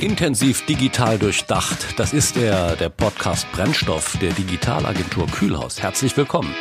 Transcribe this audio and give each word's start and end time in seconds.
Intensiv 0.00 0.64
digital 0.64 1.18
durchdacht. 1.18 1.98
Das 1.98 2.12
ist 2.12 2.36
er, 2.36 2.76
der 2.76 2.88
Podcast 2.88 3.50
Brennstoff 3.50 4.16
der 4.18 4.32
Digitalagentur 4.32 5.26
Kühlhaus. 5.26 5.82
Herzlich 5.82 6.16
willkommen. 6.16 6.54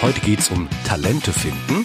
Heute 0.00 0.20
geht's 0.20 0.50
um 0.50 0.68
Talente 0.84 1.32
finden. 1.32 1.84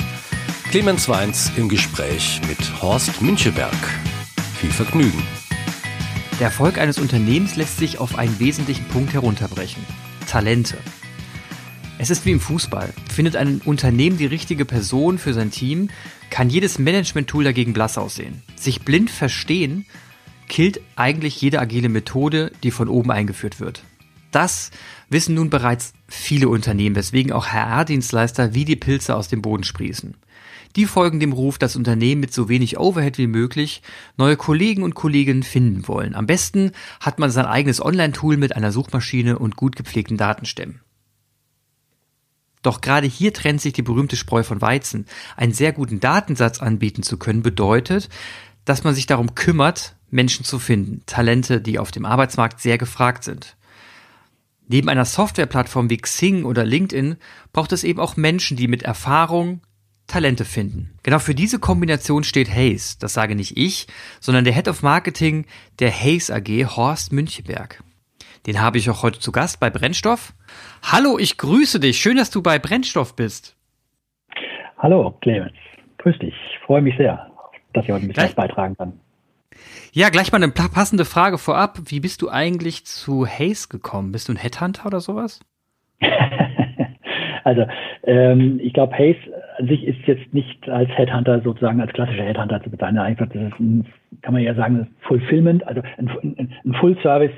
Clemens 0.71 1.07
Weins 1.07 1.51
im 1.55 1.69
Gespräch 1.69 2.41
mit 2.47 2.81
Horst 2.81 3.21
Müncheberg. 3.21 3.75
Viel 4.59 4.71
Vergnügen. 4.71 5.21
Der 6.39 6.47
Erfolg 6.47 6.79
eines 6.79 6.97
Unternehmens 6.97 7.55
lässt 7.55 7.77
sich 7.77 7.99
auf 7.99 8.17
einen 8.17 8.39
wesentlichen 8.39 8.85
Punkt 8.85 9.13
herunterbrechen. 9.13 9.85
Talente. 10.27 10.77
Es 11.99 12.09
ist 12.09 12.25
wie 12.25 12.31
im 12.31 12.39
Fußball. 12.39 12.91
Findet 13.13 13.35
ein 13.35 13.61
Unternehmen 13.63 14.17
die 14.17 14.25
richtige 14.25 14.65
Person 14.65 15.19
für 15.19 15.35
sein 15.35 15.51
Team, 15.51 15.91
kann 16.31 16.49
jedes 16.49 16.79
Management-Tool 16.79 17.43
dagegen 17.43 17.73
blass 17.73 17.99
aussehen. 17.99 18.41
Sich 18.55 18.81
blind 18.81 19.11
verstehen 19.11 19.85
killt 20.47 20.79
eigentlich 20.95 21.41
jede 21.41 21.59
agile 21.59 21.89
Methode, 21.89 22.51
die 22.63 22.71
von 22.71 22.87
oben 22.89 23.11
eingeführt 23.11 23.59
wird. 23.59 23.83
Das 24.31 24.71
wissen 25.09 25.35
nun 25.35 25.49
bereits 25.49 25.93
viele 26.07 26.49
Unternehmen, 26.49 26.95
weswegen 26.95 27.31
auch 27.31 27.47
HR-Dienstleister 27.47 28.53
wie 28.53 28.65
die 28.65 28.75
Pilze 28.75 29.15
aus 29.15 29.27
dem 29.27 29.41
Boden 29.41 29.63
sprießen. 29.63 30.15
Die 30.75 30.85
folgen 30.85 31.19
dem 31.19 31.33
Ruf, 31.33 31.57
das 31.57 31.75
Unternehmen 31.75 32.21
mit 32.21 32.33
so 32.33 32.49
wenig 32.49 32.77
Overhead 32.77 33.17
wie 33.17 33.27
möglich 33.27 33.81
neue 34.15 34.37
Kollegen 34.37 34.83
und 34.83 34.95
Kolleginnen 34.95 35.43
finden 35.43 35.87
wollen. 35.87 36.13
Am 36.13 36.27
besten 36.27 36.71
hat 36.99 37.19
man 37.19 37.31
sein 37.31 37.45
eigenes 37.45 37.83
Online-Tool 37.83 38.37
mit 38.37 38.55
einer 38.55 38.71
Suchmaschine 38.71 39.39
und 39.39 39.55
gut 39.55 39.75
gepflegten 39.75 40.17
Datenstämmen. 40.17 40.81
Doch 42.61 42.81
gerade 42.81 43.07
hier 43.07 43.33
trennt 43.33 43.61
sich 43.61 43.73
die 43.73 43.81
berühmte 43.81 44.17
Spreu 44.17 44.43
von 44.43 44.61
Weizen. 44.61 45.05
Einen 45.35 45.53
sehr 45.53 45.71
guten 45.71 45.99
Datensatz 45.99 46.59
anbieten 46.59 47.01
zu 47.01 47.17
können 47.17 47.41
bedeutet, 47.41 48.09
dass 48.65 48.83
man 48.83 48.93
sich 48.93 49.05
darum 49.05 49.35
kümmert, 49.35 49.95
Menschen 50.09 50.45
zu 50.45 50.59
finden, 50.59 51.03
Talente, 51.05 51.61
die 51.61 51.79
auf 51.79 51.91
dem 51.91 52.05
Arbeitsmarkt 52.05 52.59
sehr 52.59 52.77
gefragt 52.77 53.23
sind. 53.23 53.57
Neben 54.67 54.89
einer 54.89 55.05
Softwareplattform 55.05 55.89
wie 55.89 55.97
Xing 55.97 56.43
oder 56.43 56.65
LinkedIn 56.65 57.15
braucht 57.53 57.71
es 57.71 57.83
eben 57.83 57.99
auch 57.99 58.17
Menschen, 58.17 58.57
die 58.57 58.67
mit 58.67 58.83
Erfahrung 58.83 59.61
Talente 60.07 60.45
finden. 60.45 60.97
Genau 61.03 61.19
für 61.19 61.35
diese 61.35 61.59
Kombination 61.59 62.23
steht 62.23 62.49
Hayes. 62.49 62.97
Das 62.97 63.13
sage 63.13 63.35
nicht 63.35 63.57
ich, 63.57 63.87
sondern 64.19 64.45
der 64.45 64.53
Head 64.53 64.67
of 64.69 64.83
Marketing 64.83 65.45
der 65.79 65.91
Hayes 65.91 66.31
AG, 66.31 66.47
Horst 66.75 67.11
Müncheberg. 67.11 67.83
Den 68.45 68.61
habe 68.61 68.77
ich 68.77 68.89
auch 68.89 69.03
heute 69.03 69.19
zu 69.19 69.33
Gast 69.33 69.59
bei 69.59 69.69
Brennstoff. 69.69 70.33
Hallo, 70.81 71.17
ich 71.19 71.37
grüße 71.37 71.81
dich. 71.81 71.97
Schön, 71.97 72.15
dass 72.15 72.29
du 72.29 72.41
bei 72.41 72.59
Brennstoff 72.59 73.15
bist. 73.15 73.57
Hallo, 74.77 75.17
Clemens. 75.21 75.57
Grüß 75.97 76.17
dich. 76.19 76.33
Ich 76.51 76.59
freue 76.65 76.81
mich 76.81 76.95
sehr, 76.97 77.29
dass 77.73 77.83
ich 77.83 77.91
heute 77.91 78.05
ein 78.05 78.07
bisschen 78.07 78.23
was 78.23 78.35
beitragen 78.35 78.77
kann. 78.77 78.99
Ja, 79.93 80.09
gleich 80.09 80.31
mal 80.31 80.41
eine 80.41 80.51
passende 80.51 81.05
Frage 81.05 81.37
vorab. 81.37 81.79
Wie 81.85 81.99
bist 81.99 82.21
du 82.21 82.29
eigentlich 82.29 82.85
zu 82.85 83.25
Hayes 83.25 83.69
gekommen? 83.69 84.11
Bist 84.11 84.29
du 84.29 84.33
ein 84.33 84.37
Headhunter 84.37 84.85
oder 84.85 84.99
sowas? 84.99 85.39
also, 87.43 87.65
ähm, 88.03 88.59
ich 88.61 88.73
glaube, 88.73 88.97
Hayes 88.97 89.17
an 89.57 89.67
sich 89.67 89.85
ist 89.85 89.99
jetzt 90.05 90.33
nicht 90.33 90.69
als 90.69 90.89
Headhunter 90.91 91.41
sozusagen 91.41 91.81
als 91.81 91.93
klassischer 91.93 92.23
Headhunter 92.23 92.61
zu 92.63 92.69
bezeichnen. 92.69 92.99
Einfach, 92.99 93.27
das 93.27 93.41
ist 93.41 93.59
ein, 93.59 93.85
kann 94.21 94.33
man 94.33 94.43
ja 94.43 94.53
sagen, 94.53 94.87
Fulfillment, 95.01 95.65
also 95.67 95.81
ein, 95.97 96.09
ein, 96.09 96.53
ein 96.63 96.73
Full-Service 96.73 97.31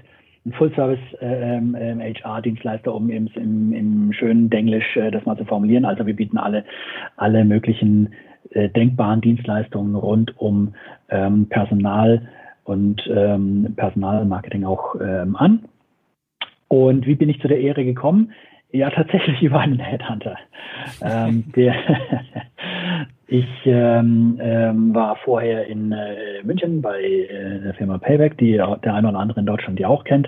ein 0.45 0.53
Full-Service 0.53 0.99
ähm, 1.21 1.75
ähm, 1.79 1.99
HR-Dienstleister, 1.99 2.93
um 2.93 3.09
im, 3.09 3.27
im, 3.35 3.73
im 3.73 4.13
schönen 4.13 4.49
Denglisch 4.49 4.95
äh, 4.95 5.11
das 5.11 5.25
mal 5.25 5.37
zu 5.37 5.45
formulieren. 5.45 5.85
Also 5.85 6.05
wir 6.05 6.15
bieten 6.15 6.37
alle, 6.37 6.63
alle 7.17 7.43
möglichen 7.43 8.13
äh, 8.51 8.69
denkbaren 8.69 9.21
Dienstleistungen 9.21 9.95
rund 9.95 10.37
um 10.39 10.73
ähm, 11.09 11.47
Personal 11.49 12.27
und 12.63 13.01
ähm, 13.13 13.73
Personalmarketing 13.75 14.63
auch 14.65 14.95
ähm, 15.01 15.35
an. 15.35 15.65
Und 16.67 17.07
wie 17.07 17.15
bin 17.15 17.29
ich 17.29 17.41
zu 17.41 17.47
der 17.47 17.59
Ehre 17.59 17.83
gekommen? 17.83 18.31
Ja, 18.71 18.89
tatsächlich 18.89 19.41
über 19.41 19.59
einen 19.59 19.79
Headhunter. 19.79 20.37
ähm, 21.01 21.51
der 21.55 21.75
ich 23.31 23.47
ähm, 23.65 24.39
ähm, 24.41 24.95
war 24.95 25.15
vorher 25.17 25.67
in 25.67 25.91
äh, 25.91 26.41
München 26.43 26.81
bei 26.81 26.99
äh, 26.99 27.59
der 27.59 27.75
Firma 27.75 27.99
Payback, 27.99 28.37
die 28.39 28.53
der 28.53 28.93
eine 28.93 29.07
oder 29.07 29.19
andere 29.19 29.39
in 29.39 29.45
Deutschland 29.45 29.77
die 29.77 29.85
auch 29.85 30.03
kennt, 30.03 30.27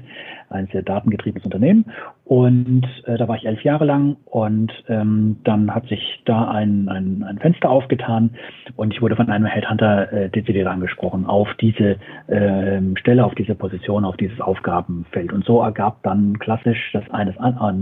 ein 0.50 0.68
sehr 0.72 0.84
datengetriebenes 0.84 1.44
Unternehmen. 1.44 1.86
Und 2.26 2.86
äh, 3.06 3.18
da 3.18 3.28
war 3.28 3.38
ich 3.38 3.46
elf 3.46 3.64
Jahre 3.64 3.86
lang 3.86 4.18
und 4.26 4.72
ähm, 4.88 5.38
dann 5.44 5.74
hat 5.74 5.88
sich 5.88 6.22
da 6.26 6.50
ein, 6.52 6.88
ein, 6.90 7.24
ein 7.24 7.40
Fenster 7.40 7.72
aufgetan 7.72 8.36
und 8.76 8.94
ich 8.94 9.02
wurde 9.02 9.16
von 9.16 9.30
einem 9.30 9.48
Headhunter 9.48 10.14
äh, 10.14 10.30
dezidiert 10.30 10.68
angesprochen 10.68 11.26
auf 11.26 11.48
diese 11.60 11.98
äh, 12.28 12.82
Stelle, 13.00 13.26
auf 13.26 13.34
diese 13.34 13.56
Position, 13.56 14.06
auf 14.06 14.18
dieses 14.18 14.40
Aufgabenfeld. 14.40 15.34
Und 15.34 15.44
so 15.44 15.62
ergab 15.62 16.04
dann 16.04 16.38
klassisch 16.38 16.92
das 16.94 17.10
eine 17.10 17.34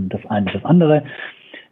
das, 0.08 0.26
eine 0.30 0.50
das 0.50 0.64
andere. 0.64 1.02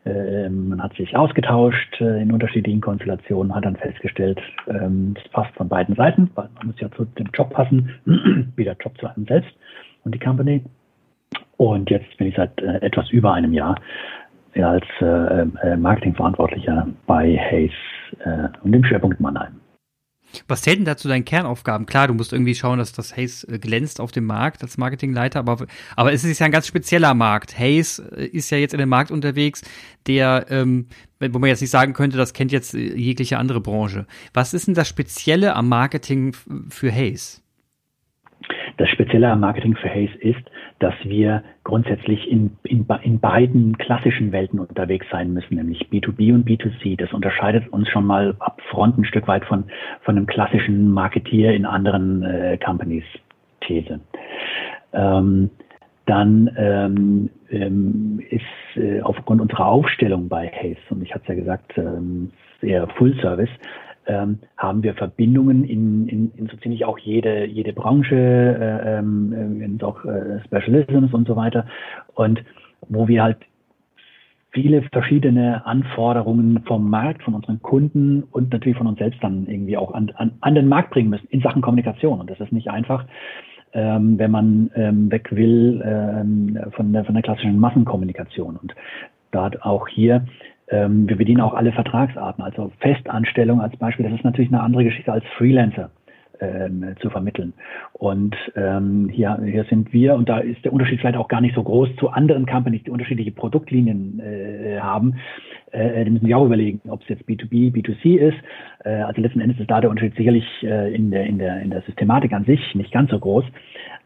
Äh, 0.09 0.49
man 0.49 0.83
hat 0.83 0.95
sich 0.95 1.15
ausgetauscht 1.17 2.01
äh, 2.01 2.23
in 2.23 2.33
unterschiedlichen 2.33 2.81
Konstellationen, 2.81 3.55
hat 3.55 3.65
dann 3.65 3.77
festgestellt, 3.77 4.41
ähm, 4.69 5.15
es 5.23 5.31
passt 5.31 5.55
von 5.55 5.69
beiden 5.69 5.95
Seiten, 5.97 6.31
weil 6.35 6.49
man 6.57 6.69
muss 6.69 6.81
ja 6.81 6.91
zu 6.93 7.05
dem 7.05 7.29
Job 7.35 7.51
passen, 7.51 7.91
wie 8.57 8.65
der 8.65 8.77
Job 8.81 8.97
zu 8.99 9.07
einem 9.07 9.27
selbst 9.27 9.51
und 10.05 10.15
die 10.15 10.19
Company. 10.19 10.63
Und 11.59 11.91
jetzt 11.91 12.17
bin 12.17 12.29
ich 12.29 12.37
seit 12.37 12.59
äh, 12.63 12.79
etwas 12.81 13.11
über 13.11 13.33
einem 13.33 13.53
Jahr 13.53 13.77
als 14.55 14.87
Marketingverantwortlicher 15.77 16.89
bei 17.07 17.37
Hayes 17.37 17.71
und 18.65 18.73
dem 18.73 18.83
Schwerpunkt 18.83 19.21
Mannheim. 19.21 19.61
Was 20.47 20.62
zählt 20.62 20.78
denn 20.78 20.84
dazu 20.84 21.09
deinen 21.09 21.25
Kernaufgaben? 21.25 21.87
Klar, 21.87 22.09
du 22.09 22.15
musst 22.15 22.33
irgendwie 22.33 22.55
schauen, 22.55 22.78
dass 22.78 22.93
das 22.93 23.16
Hayes 23.16 23.44
äh, 23.44 23.59
glänzt 23.59 24.00
auf 24.00 24.12
dem 24.12 24.25
Markt 24.25 24.62
als 24.62 24.78
Marketingleiter, 24.78 25.41
aber, 25.41 25.66
aber 25.97 26.12
es 26.12 26.25
ist 26.25 26.39
ja 26.39 26.47
ein 26.47 26.53
ganz 26.53 26.66
spezieller 26.66 27.15
Markt. 27.15 27.59
Hayes 27.59 27.99
äh, 27.99 28.27
ist 28.27 28.50
ja 28.50 28.59
jetzt 28.59 28.75
in 28.75 28.78
dem 28.78 28.89
Markt 28.89 29.11
unterwegs, 29.11 29.62
der, 30.06 30.47
ähm, 30.50 30.87
wo 31.21 31.39
man 31.39 31.49
jetzt 31.49 31.61
nicht 31.61 31.71
sagen 31.71 31.93
könnte, 31.93 32.16
das 32.16 32.33
kennt 32.33 32.53
jetzt 32.53 32.75
äh, 32.75 32.94
jegliche 32.94 33.39
andere 33.39 33.61
Branche. 33.61 34.06
Was 34.34 34.55
ist 34.55 34.66
denn 34.66 34.75
das 34.75 34.89
Spezielle 34.89 35.55
am 35.55 35.69
Marketing 35.69 36.34
für 36.69 36.93
Hayes? 36.93 37.43
Das 38.78 38.89
Spezielle 38.91 39.28
am 39.28 39.41
Marketing 39.41 39.75
für 39.77 39.89
Hayes 39.89 40.15
ist, 40.21 40.41
dass 40.78 40.94
wir 41.03 41.43
grundsätzlich 41.65 42.31
in, 42.31 42.56
in, 42.62 42.87
in 43.03 43.19
beiden 43.19 43.77
klassischen 43.77 44.31
Welten 44.31 44.61
unterwegs 44.61 45.06
sein 45.11 45.33
müssen, 45.33 45.56
nämlich 45.56 45.89
B2B 45.91 46.33
und 46.33 46.49
B2C. 46.49 46.97
Das 46.97 47.12
unterscheidet 47.12 47.69
uns 47.72 47.89
schon 47.89 48.06
mal 48.06 48.37
ab 48.39 48.61
Front 48.71 48.97
ein 48.97 49.05
Stück 49.05 49.27
weit 49.27 49.44
von, 49.44 49.65
von 50.03 50.16
einem 50.16 50.27
klassischen 50.27 50.93
Marketier 50.93 51.53
in 51.53 51.66
anderen 51.66 52.22
äh, 52.22 52.56
Companies 52.65 53.05
These. 53.61 53.99
Ähm, 54.93 55.50
dann 56.06 56.50
ähm, 56.56 57.31
ähm, 57.50 58.22
ist 58.31 58.81
äh, 58.81 59.00
aufgrund 59.03 59.41
unserer 59.41 59.66
Aufstellung 59.66 60.28
bei 60.28 60.49
Hayes, 60.49 60.78
und 60.91 61.03
ich 61.03 61.12
hatte 61.12 61.25
es 61.25 61.28
ja 61.28 61.34
gesagt, 61.34 61.77
ähm, 61.77 62.31
sehr 62.60 62.87
Full 62.97 63.15
Service, 63.21 63.50
ähm, 64.09 64.41
haben 64.57 64.83
wir 64.83 64.95
Verbindungen 64.95 65.65
in, 65.65 66.09
in, 66.09 66.33
in 66.35 66.47
so 66.49 66.57
ziemlich 66.57 66.85
auch 66.85 66.99
jede, 66.99 67.45
jede 67.45 67.73
Branche, 67.73 68.17
äh, 68.17 68.99
ähm, 68.99 69.79
auch 69.83 70.05
äh, 70.05 70.41
Specialisms 70.47 71.13
und 71.13 71.29
so 71.29 71.37
weiter. 71.37 71.67
Und 72.15 72.43
wo 72.89 73.07
wir 73.07 73.23
halt 73.23 73.39
viele 74.51 74.83
verschiedene 74.83 75.65
Anforderungen 75.67 76.63
vom 76.67 76.89
Markt, 76.89 77.23
von 77.23 77.35
unseren 77.35 77.61
Kunden 77.61 78.23
und 78.23 78.51
natürlich 78.53 78.79
von 78.79 78.87
uns 78.87 78.99
selbst 78.99 79.23
dann 79.23 79.47
irgendwie 79.47 79.77
auch 79.77 79.93
an, 79.93 80.11
an, 80.17 80.33
an 80.41 80.55
den 80.55 80.69
Markt 80.69 80.91
bringen 80.91 81.11
müssen 81.11 81.29
in 81.31 81.43
Sachen 81.43 81.63
Kommunikation. 81.63 82.19
Und 82.19 82.31
das 82.31 82.41
ist 82.41 82.51
nicht 82.51 82.71
einfach, 82.71 83.05
ähm, 83.75 84.19
wenn 84.19 84.31
man 84.31 84.71
ähm, 84.75 85.11
weg 85.11 85.29
will 85.31 85.83
ähm, 85.85 86.59
von, 86.73 86.93
der, 86.93 87.05
von 87.05 87.15
der 87.15 87.23
klassischen 87.23 87.59
Massenkommunikation. 87.59 88.57
Und 88.57 88.75
da 89.31 89.51
auch 89.61 89.87
hier 89.87 90.27
wir 90.71 91.17
bedienen 91.17 91.41
auch 91.41 91.55
alle 91.55 91.73
Vertragsarten, 91.73 92.45
also 92.45 92.71
Festanstellung 92.81 93.61
als 93.61 93.75
Beispiel. 93.77 94.05
Das 94.05 94.15
ist 94.15 94.25
natürlich 94.25 94.53
eine 94.53 94.62
andere 94.62 94.84
Geschichte 94.84 95.11
als 95.11 95.25
Freelancer 95.39 95.91
ähm, 96.41 96.95
zu 97.01 97.11
vermitteln. 97.11 97.53
Und 97.92 98.37
ähm, 98.57 99.09
hier, 99.13 99.39
hier 99.45 99.65
sind 99.65 99.92
wir, 99.92 100.15
und 100.15 100.28
da 100.28 100.39
ist 100.39 100.65
der 100.65 100.72
Unterschied 100.72 101.01
vielleicht 101.01 101.16
auch 101.16 101.28
gar 101.28 101.41
nicht 101.41 101.54
so 101.54 101.63
groß 101.63 101.97
zu 101.97 102.10
anderen 102.10 102.47
Companies, 102.47 102.83
die 102.84 102.91
unterschiedliche 102.91 103.33
Produktlinien 103.33 104.21
äh, 104.21 104.78
haben. 104.81 105.16
Äh, 105.72 106.04
die 106.04 106.10
müssen 106.10 106.27
sich 106.27 106.34
auch 106.34 106.47
überlegen, 106.47 106.81
ob 106.89 107.03
es 107.03 107.09
jetzt 107.09 107.28
B2B, 107.28 107.72
B2C 107.72 108.19
ist. 108.19 108.39
Äh, 108.84 109.03
also 109.03 109.21
letzten 109.21 109.41
Endes 109.41 109.59
ist 109.59 109.71
da 109.71 109.81
der 109.81 109.91
Unterschied 109.91 110.16
sicherlich 110.16 110.47
äh, 110.63 110.95
in, 110.95 111.10
der, 111.10 111.27
in, 111.27 111.39
der, 111.39 111.60
in 111.60 111.71
der 111.71 111.83
Systematik 111.83 112.33
an 112.33 112.45
sich 112.45 112.75
nicht 112.75 112.92
ganz 112.92 113.10
so 113.10 113.19
groß. 113.19 113.45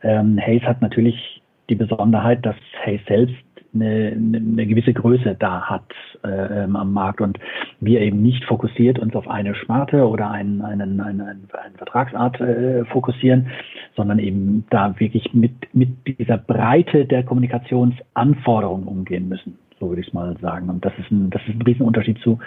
Ähm, 0.02 0.38
Hayes 0.38 0.62
hat 0.62 0.82
natürlich 0.82 1.42
die 1.68 1.74
Besonderheit, 1.74 2.44
dass 2.44 2.56
Hayes 2.84 3.00
selbst 3.06 3.36
eine, 3.74 4.12
eine 4.12 4.66
gewisse 4.66 4.92
Größe 4.92 5.36
da 5.38 5.62
hat 5.62 5.90
äh, 6.24 6.64
ähm, 6.64 6.76
am 6.76 6.92
Markt 6.92 7.20
und 7.20 7.38
wir 7.80 8.00
eben 8.00 8.22
nicht 8.22 8.44
fokussiert 8.44 8.98
uns 8.98 9.14
auf 9.14 9.28
eine 9.28 9.54
Sparte 9.54 10.06
oder 10.06 10.30
einen, 10.30 10.62
einen, 10.62 11.00
einen, 11.00 11.20
einen, 11.20 11.48
eine 11.52 11.76
Vertragsart 11.76 12.40
äh, 12.40 12.84
fokussieren, 12.86 13.48
sondern 13.96 14.18
eben 14.18 14.66
da 14.70 14.98
wirklich 14.98 15.32
mit, 15.32 15.74
mit 15.74 16.18
dieser 16.18 16.38
Breite 16.38 17.06
der 17.06 17.22
Kommunikationsanforderungen 17.22 18.86
umgehen 18.86 19.28
müssen. 19.28 19.58
So 19.80 19.88
würde 19.88 20.02
ich 20.02 20.08
es 20.08 20.14
mal 20.14 20.36
sagen. 20.40 20.68
Und 20.68 20.84
das 20.84 20.92
ist 20.98 21.10
ein, 21.10 21.30
das 21.30 21.42
ist 21.48 21.54
ein 21.54 21.62
Riesenunterschied 21.62 22.18
zu, 22.18 22.38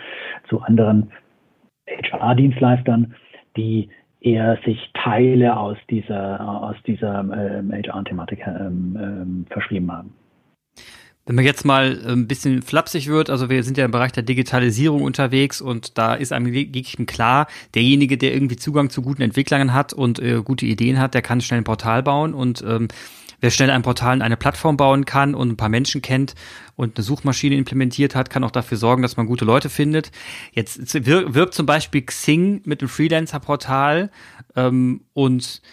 zu 0.47 0.61
anderen 0.61 1.11
HR-Dienstleistern, 1.87 3.15
die 3.57 3.89
eher 4.21 4.57
sich 4.65 4.79
Teile 4.93 5.57
aus 5.57 5.77
dieser, 5.89 6.39
aus 6.63 6.75
dieser 6.87 7.19
ähm, 7.19 7.71
HR-Thematik 7.71 8.45
ähm, 8.47 8.97
ähm, 8.99 9.45
verschrieben 9.49 9.91
haben. 9.91 10.13
Wenn 11.25 11.35
man 11.35 11.45
jetzt 11.45 11.65
mal 11.65 11.99
äh, 12.05 12.11
ein 12.11 12.27
bisschen 12.27 12.61
flapsig 12.61 13.07
wird, 13.07 13.29
also 13.29 13.49
wir 13.49 13.63
sind 13.63 13.77
ja 13.77 13.85
im 13.85 13.91
Bereich 13.91 14.11
der 14.11 14.23
Digitalisierung 14.23 15.01
unterwegs 15.01 15.59
und 15.59 15.97
da 15.97 16.13
ist 16.13 16.31
einem 16.31 16.53
wirklich 16.53 16.97
klar, 17.07 17.47
derjenige, 17.73 18.17
der 18.17 18.33
irgendwie 18.33 18.57
Zugang 18.57 18.91
zu 18.91 19.01
guten 19.01 19.23
Entwicklern 19.23 19.73
hat 19.73 19.91
und 19.91 20.19
äh, 20.19 20.41
gute 20.43 20.67
Ideen 20.67 20.99
hat, 20.99 21.15
der 21.15 21.23
kann 21.23 21.41
schnell 21.41 21.61
ein 21.61 21.63
Portal 21.63 22.03
bauen 22.03 22.35
und 22.35 22.63
ähm, 22.67 22.89
wer 23.41 23.49
schnell 23.49 23.71
ein 23.71 23.81
Portal 23.81 24.15
in 24.17 24.21
eine 24.21 24.37
Plattform 24.37 24.77
bauen 24.77 25.05
kann 25.05 25.33
und 25.33 25.49
ein 25.49 25.57
paar 25.57 25.69
Menschen 25.69 26.03
kennt 26.03 26.35
und 26.75 26.95
eine 26.95 27.03
Suchmaschine 27.03 27.55
implementiert 27.55 28.13
hat, 28.13 28.29
kann 28.29 28.43
auch 28.43 28.51
dafür 28.51 28.77
sorgen, 28.77 29.01
dass 29.01 29.17
man 29.17 29.25
gute 29.25 29.45
Leute 29.45 29.69
findet. 29.69 30.11
Jetzt 30.51 31.05
wirbt 31.05 31.55
zum 31.55 31.65
Beispiel 31.65 32.03
Xing 32.03 32.61
mit 32.65 32.81
einem 32.81 32.89
Freelancer-Portal 32.89 34.11
ähm, 34.55 35.01
und 35.13 35.63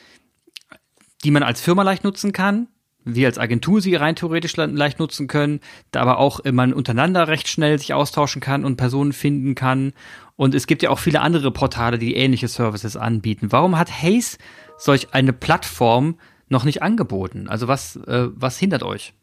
die 1.25 1.31
man 1.31 1.43
als 1.43 1.61
Firma 1.61 1.83
leicht 1.83 2.05
nutzen 2.05 2.33
kann 2.33 2.69
wir 3.05 3.27
als 3.27 3.39
Agentur 3.39 3.81
sie 3.81 3.95
rein 3.95 4.17
theoretisch 4.17 4.57
leicht 4.57 4.99
nutzen 4.99 5.27
können, 5.27 5.61
da 5.91 6.01
aber 6.01 6.19
auch 6.19 6.41
man 6.51 6.73
untereinander 6.73 7.29
recht 7.29 7.49
schnell 7.49 7.79
sich 7.79 7.95
austauschen 7.95 8.41
kann 8.41 8.65
und 8.65 8.77
Personen 8.77 9.13
finden 9.13 9.55
kann. 9.55 9.93
Und 10.37 10.55
es 10.55 10.67
gibt 10.67 10.83
ja 10.83 10.91
auch 10.91 10.99
viele 10.99 11.21
andere 11.21 11.51
Portale, 11.51 11.99
die 11.99 12.15
ähnliche 12.15 12.49
Services 12.49 12.97
anbieten. 12.97 13.49
Warum 13.51 13.79
hat 13.79 13.91
Haze 13.91 14.39
solch 14.77 15.13
eine 15.13 15.33
Plattform 15.33 16.17
noch 16.49 16.65
nicht 16.65 16.83
angeboten? 16.83 17.47
Also 17.49 17.69
was, 17.69 17.97
äh, 18.07 18.29
was 18.35 18.59
hindert 18.59 18.83
euch? 18.83 19.15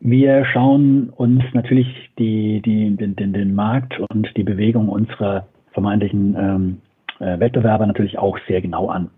Wir 0.00 0.44
schauen 0.52 1.10
uns 1.10 1.42
natürlich 1.54 1.86
die, 2.18 2.60
die, 2.64 2.94
den, 2.96 3.16
den, 3.16 3.32
den 3.32 3.54
Markt 3.54 3.98
und 4.10 4.28
die 4.36 4.42
Bewegung 4.42 4.88
unserer 4.88 5.46
vermeintlichen 5.72 6.36
ähm, 6.38 6.78
äh, 6.78 6.81
Wettbewerber 7.40 7.86
natürlich 7.86 8.18
auch 8.18 8.38
sehr 8.48 8.60
genau 8.60 8.88
an. 8.88 9.10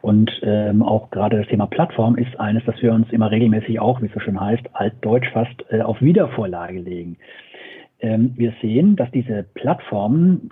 Und 0.00 0.30
ähm, 0.42 0.82
auch 0.82 1.10
gerade 1.10 1.38
das 1.38 1.46
Thema 1.48 1.66
Plattform 1.66 2.16
ist 2.16 2.38
eines, 2.40 2.64
das 2.64 2.80
wir 2.82 2.92
uns 2.92 3.10
immer 3.12 3.30
regelmäßig 3.30 3.80
auch, 3.80 4.00
wie 4.00 4.06
es 4.06 4.12
so 4.12 4.20
schön 4.20 4.40
heißt, 4.40 4.64
altdeutsch 4.72 5.30
fast 5.32 5.64
äh, 5.70 5.82
auf 5.82 6.00
Wiedervorlage 6.00 6.80
legen. 6.80 7.16
Ähm, 8.00 8.32
wir 8.36 8.54
sehen, 8.62 8.96
dass 8.96 9.10
diese 9.10 9.44
Plattformen 9.54 10.50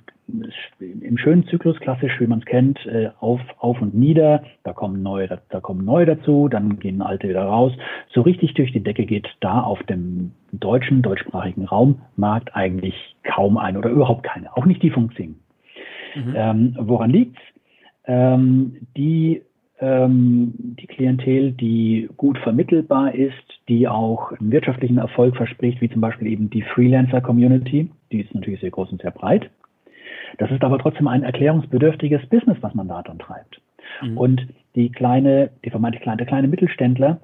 im 0.80 1.16
schönen 1.16 1.46
Zyklus 1.46 1.78
klassisch, 1.80 2.20
wie 2.20 2.26
man 2.26 2.40
es 2.40 2.44
kennt, 2.44 2.84
äh, 2.86 3.10
auf, 3.20 3.40
auf 3.58 3.80
und 3.80 3.94
nieder, 3.94 4.42
da 4.62 4.74
kommen 4.74 5.02
neue, 5.02 5.26
da, 5.26 5.38
da 5.48 5.60
kommen 5.60 5.84
neue 5.84 6.04
dazu, 6.04 6.48
dann 6.48 6.78
gehen 6.78 7.00
alte 7.00 7.28
wieder 7.28 7.44
raus. 7.44 7.72
So 8.12 8.20
richtig 8.20 8.52
durch 8.54 8.72
die 8.72 8.82
Decke 8.82 9.06
geht 9.06 9.26
da 9.40 9.62
auf 9.62 9.82
dem 9.84 10.32
deutschen, 10.52 11.00
deutschsprachigen 11.00 11.64
Raummarkt 11.64 12.54
eigentlich 12.54 13.16
kaum 13.22 13.56
ein 13.56 13.78
oder 13.78 13.88
überhaupt 13.88 14.24
keine, 14.24 14.54
auch 14.54 14.66
nicht 14.66 14.82
die 14.82 14.90
Funktion. 14.90 15.36
Mhm. 16.26 16.34
Ähm, 16.34 16.76
woran 16.78 17.10
liegt's? 17.10 17.40
Ähm, 18.06 18.76
die, 18.96 19.42
ähm, 19.80 20.52
die 20.56 20.86
Klientel, 20.86 21.52
die 21.52 22.08
gut 22.16 22.38
vermittelbar 22.38 23.14
ist, 23.14 23.34
die 23.68 23.86
auch 23.86 24.32
einen 24.32 24.50
wirtschaftlichen 24.50 24.98
Erfolg 24.98 25.36
verspricht, 25.36 25.80
wie 25.80 25.90
zum 25.90 26.00
Beispiel 26.00 26.28
eben 26.28 26.50
die 26.50 26.62
Freelancer-Community, 26.62 27.90
die 28.10 28.20
ist 28.20 28.34
natürlich 28.34 28.60
sehr 28.60 28.70
groß 28.70 28.90
und 28.92 29.02
sehr 29.02 29.10
breit. 29.10 29.50
Das 30.38 30.50
ist 30.50 30.62
aber 30.62 30.78
trotzdem 30.78 31.08
ein 31.08 31.22
erklärungsbedürftiges 31.22 32.26
Business, 32.26 32.58
was 32.60 32.74
man 32.74 32.88
da 32.88 33.02
dann 33.02 33.18
treibt. 33.18 33.60
Mhm. 34.02 34.18
Und 34.18 34.46
die 34.74 34.90
kleine, 34.90 35.50
die 35.64 35.70
vermeintlich 35.70 36.02
kleine, 36.02 36.18
der 36.18 36.26
kleine 36.26 36.48
Mittelständler 36.48 37.20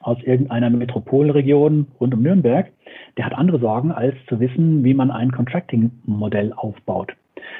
aus 0.00 0.18
irgendeiner 0.22 0.70
Metropolregion 0.70 1.88
rund 2.00 2.14
um 2.14 2.22
Nürnberg, 2.22 2.70
der 3.16 3.26
hat 3.26 3.34
andere 3.34 3.58
Sorgen, 3.58 3.92
als 3.92 4.14
zu 4.28 4.40
wissen, 4.40 4.84
wie 4.84 4.94
man 4.94 5.10
ein 5.10 5.32
Contracting-Modell 5.32 6.52
aufbaut. 6.54 7.12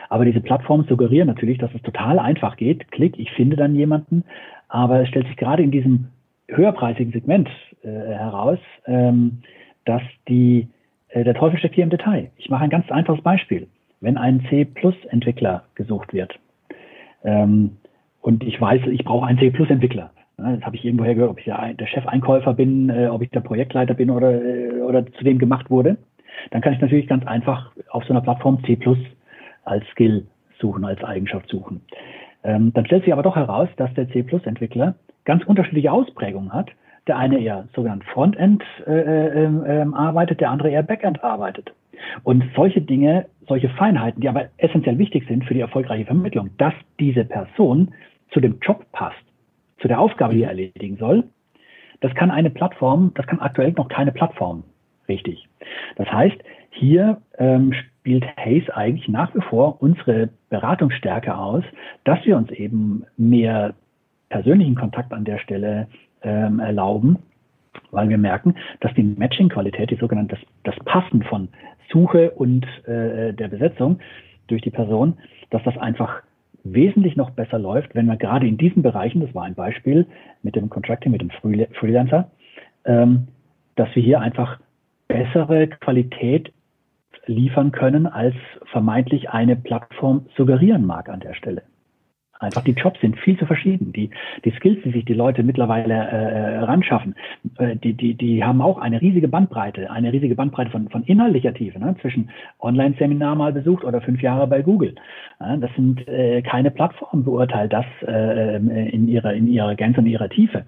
Aber 0.08 0.24
diese 0.24 0.40
Plattformen 0.40 0.86
suggerieren 0.88 1.28
natürlich, 1.28 1.58
dass 1.58 1.74
es 1.74 1.82
total 1.82 2.18
einfach 2.18 2.56
geht. 2.56 2.90
Klick, 2.90 3.18
ich 3.18 3.30
finde 3.32 3.56
dann 3.56 3.74
jemanden. 3.74 4.24
Aber 4.68 5.00
es 5.00 5.08
stellt 5.08 5.26
sich 5.26 5.36
gerade 5.36 5.62
in 5.62 5.70
diesem 5.70 6.08
höherpreisigen 6.48 7.12
Segment 7.12 7.48
äh, 7.82 7.88
heraus, 7.88 8.58
ähm, 8.86 9.42
dass 9.84 10.02
die, 10.28 10.68
äh, 11.08 11.24
der 11.24 11.34
Teufel 11.34 11.58
steckt 11.58 11.74
hier 11.74 11.84
im 11.84 11.90
Detail. 11.90 12.30
Ich 12.36 12.50
mache 12.50 12.64
ein 12.64 12.70
ganz 12.70 12.90
einfaches 12.90 13.22
Beispiel. 13.22 13.68
Wenn 14.00 14.16
ein 14.16 14.44
C-Plus-Entwickler 14.48 15.64
gesucht 15.74 16.12
wird 16.12 16.38
ähm, 17.24 17.76
und 18.22 18.42
ich 18.44 18.60
weiß, 18.60 18.82
ich 18.86 19.04
brauche 19.04 19.26
einen 19.26 19.38
C-Plus-Entwickler, 19.38 20.10
ne, 20.38 20.56
das 20.56 20.64
habe 20.64 20.76
ich 20.76 20.84
irgendwoher 20.84 21.14
gehört, 21.14 21.30
ob 21.30 21.38
ich 21.38 21.44
der, 21.44 21.86
Chefeinkäufer 21.86 22.54
bin, 22.54 22.88
äh, 22.88 23.08
ob 23.08 23.22
ich 23.22 23.30
der 23.30 23.40
Projektleiter 23.40 23.94
bin 23.94 24.10
oder, 24.10 24.42
äh, 24.42 24.80
oder 24.80 25.06
zu 25.06 25.24
dem 25.24 25.38
gemacht 25.38 25.70
wurde, 25.70 25.98
dann 26.50 26.62
kann 26.62 26.72
ich 26.72 26.80
natürlich 26.80 27.06
ganz 27.06 27.26
einfach 27.26 27.72
auf 27.90 28.04
so 28.04 28.12
einer 28.12 28.22
Plattform 28.22 28.62
C 28.64 28.76
Plus 28.76 28.98
als 29.70 29.86
Skill 29.88 30.26
suchen, 30.58 30.84
als 30.84 31.02
Eigenschaft 31.02 31.48
suchen. 31.48 31.80
Ähm, 32.42 32.72
dann 32.72 32.86
stellt 32.86 33.04
sich 33.04 33.12
aber 33.12 33.22
doch 33.22 33.36
heraus, 33.36 33.68
dass 33.76 33.92
der 33.94 34.08
C-Plus-Entwickler 34.08 34.94
ganz 35.24 35.44
unterschiedliche 35.44 35.92
Ausprägungen 35.92 36.52
hat. 36.52 36.70
Der 37.06 37.16
eine 37.16 37.38
eher 37.38 37.68
sogenannt 37.74 38.04
Frontend 38.04 38.62
äh, 38.86 38.92
äh, 38.92 39.44
äh, 39.44 39.86
arbeitet, 39.94 40.40
der 40.40 40.50
andere 40.50 40.70
eher 40.70 40.82
Backend 40.82 41.22
arbeitet. 41.24 41.72
Und 42.22 42.44
solche 42.54 42.80
Dinge, 42.80 43.26
solche 43.46 43.68
Feinheiten, 43.70 44.20
die 44.20 44.28
aber 44.28 44.48
essentiell 44.56 44.98
wichtig 44.98 45.26
sind 45.26 45.44
für 45.44 45.54
die 45.54 45.60
erfolgreiche 45.60 46.06
Vermittlung, 46.06 46.50
dass 46.56 46.74
diese 46.98 47.24
Person 47.24 47.94
zu 48.30 48.40
dem 48.40 48.58
Job 48.60 48.84
passt, 48.92 49.22
zu 49.80 49.88
der 49.88 50.00
Aufgabe, 50.00 50.34
die 50.34 50.42
er 50.42 50.50
erledigen 50.50 50.96
soll, 50.96 51.24
das 52.00 52.14
kann 52.14 52.30
eine 52.30 52.50
Plattform, 52.50 53.12
das 53.14 53.26
kann 53.26 53.40
aktuell 53.40 53.72
noch 53.72 53.88
keine 53.88 54.12
Plattform 54.12 54.64
richtig. 55.10 55.48
Das 55.96 56.10
heißt, 56.10 56.36
hier 56.70 57.20
ähm, 57.38 57.74
spielt 58.00 58.24
Hayes 58.36 58.68
eigentlich 58.70 59.08
nach 59.08 59.34
wie 59.34 59.42
vor 59.42 59.76
unsere 59.80 60.30
Beratungsstärke 60.48 61.36
aus, 61.36 61.64
dass 62.04 62.24
wir 62.24 62.36
uns 62.36 62.50
eben 62.50 63.04
mehr 63.16 63.74
persönlichen 64.30 64.74
Kontakt 64.74 65.12
an 65.12 65.24
der 65.24 65.38
Stelle 65.38 65.86
ähm, 66.22 66.60
erlauben, 66.60 67.18
weil 67.90 68.08
wir 68.08 68.18
merken, 68.18 68.54
dass 68.80 68.94
die 68.94 69.02
Matching-Qualität, 69.02 69.90
die 69.90 69.96
sogenannte 69.96 70.36
das, 70.36 70.74
das 70.74 70.84
Passen 70.84 71.22
von 71.24 71.48
Suche 71.90 72.30
und 72.30 72.64
äh, 72.86 73.34
der 73.34 73.48
Besetzung 73.48 73.98
durch 74.46 74.62
die 74.62 74.70
Person, 74.70 75.18
dass 75.50 75.62
das 75.64 75.76
einfach 75.76 76.22
wesentlich 76.62 77.16
noch 77.16 77.30
besser 77.30 77.58
läuft, 77.58 77.94
wenn 77.94 78.06
wir 78.06 78.16
gerade 78.16 78.46
in 78.46 78.56
diesen 78.56 78.82
Bereichen, 78.82 79.20
das 79.20 79.34
war 79.34 79.44
ein 79.44 79.54
Beispiel 79.54 80.06
mit 80.42 80.56
dem 80.56 80.70
Contracting, 80.70 81.12
mit 81.12 81.20
dem 81.20 81.30
Freelancer, 81.30 82.30
ähm, 82.84 83.28
dass 83.76 83.94
wir 83.94 84.02
hier 84.02 84.20
einfach 84.20 84.58
bessere 85.08 85.68
Qualität 85.68 86.52
liefern 87.30 87.72
können, 87.72 88.06
als 88.06 88.34
vermeintlich 88.70 89.30
eine 89.30 89.56
Plattform 89.56 90.26
suggerieren 90.36 90.84
mag 90.84 91.08
an 91.08 91.20
der 91.20 91.34
Stelle. 91.34 91.62
Einfach 92.40 92.64
die 92.64 92.72
Jobs 92.72 92.98
sind 93.02 93.18
viel 93.18 93.38
zu 93.38 93.44
verschieden. 93.44 93.92
Die, 93.92 94.08
die 94.46 94.50
Skills, 94.52 94.82
die 94.82 94.92
sich 94.92 95.04
die 95.04 95.12
Leute 95.12 95.42
mittlerweile 95.42 95.92
äh, 95.92 96.58
ranschaffen, 96.60 97.14
äh, 97.58 97.76
die, 97.76 97.92
die, 97.92 98.14
die 98.14 98.42
haben 98.42 98.62
auch 98.62 98.78
eine 98.78 99.02
riesige 99.02 99.28
Bandbreite, 99.28 99.90
eine 99.90 100.10
riesige 100.10 100.34
Bandbreite 100.34 100.70
von, 100.70 100.88
von 100.88 101.04
inhaltlicher 101.04 101.52
Tiefe, 101.52 101.78
ne? 101.78 101.96
zwischen 102.00 102.30
Online-Seminar 102.58 103.34
mal 103.34 103.52
besucht 103.52 103.84
oder 103.84 104.00
fünf 104.00 104.22
Jahre 104.22 104.46
bei 104.46 104.62
Google. 104.62 104.94
Ja, 105.38 105.58
das 105.58 105.70
sind 105.76 106.08
äh, 106.08 106.40
keine 106.40 106.70
Plattformen 106.70 107.24
beurteilt 107.24 107.74
das 107.74 107.84
äh, 108.06 108.56
in 108.56 109.06
ihrer, 109.06 109.34
in 109.34 109.46
ihrer 109.46 109.74
Gänze 109.74 110.00
und 110.00 110.06
ihrer 110.06 110.30
Tiefe. 110.30 110.64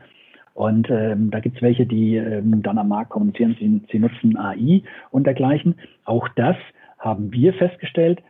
Und 0.54 0.90
ähm, 0.90 1.30
da 1.30 1.40
gibt 1.40 1.56
es 1.56 1.62
welche, 1.62 1.86
die 1.86 2.16
ähm, 2.16 2.62
dann 2.62 2.78
am 2.78 2.88
Markt 2.88 3.10
kommunizieren, 3.10 3.56
sie, 3.58 3.80
sie 3.90 3.98
nutzen 3.98 4.36
AI 4.36 4.82
und 5.10 5.26
dergleichen. 5.26 5.76
Auch 6.04 6.28
das 6.36 6.56
haben 6.98 7.32
wir 7.32 7.54
festgestellt, 7.54 8.22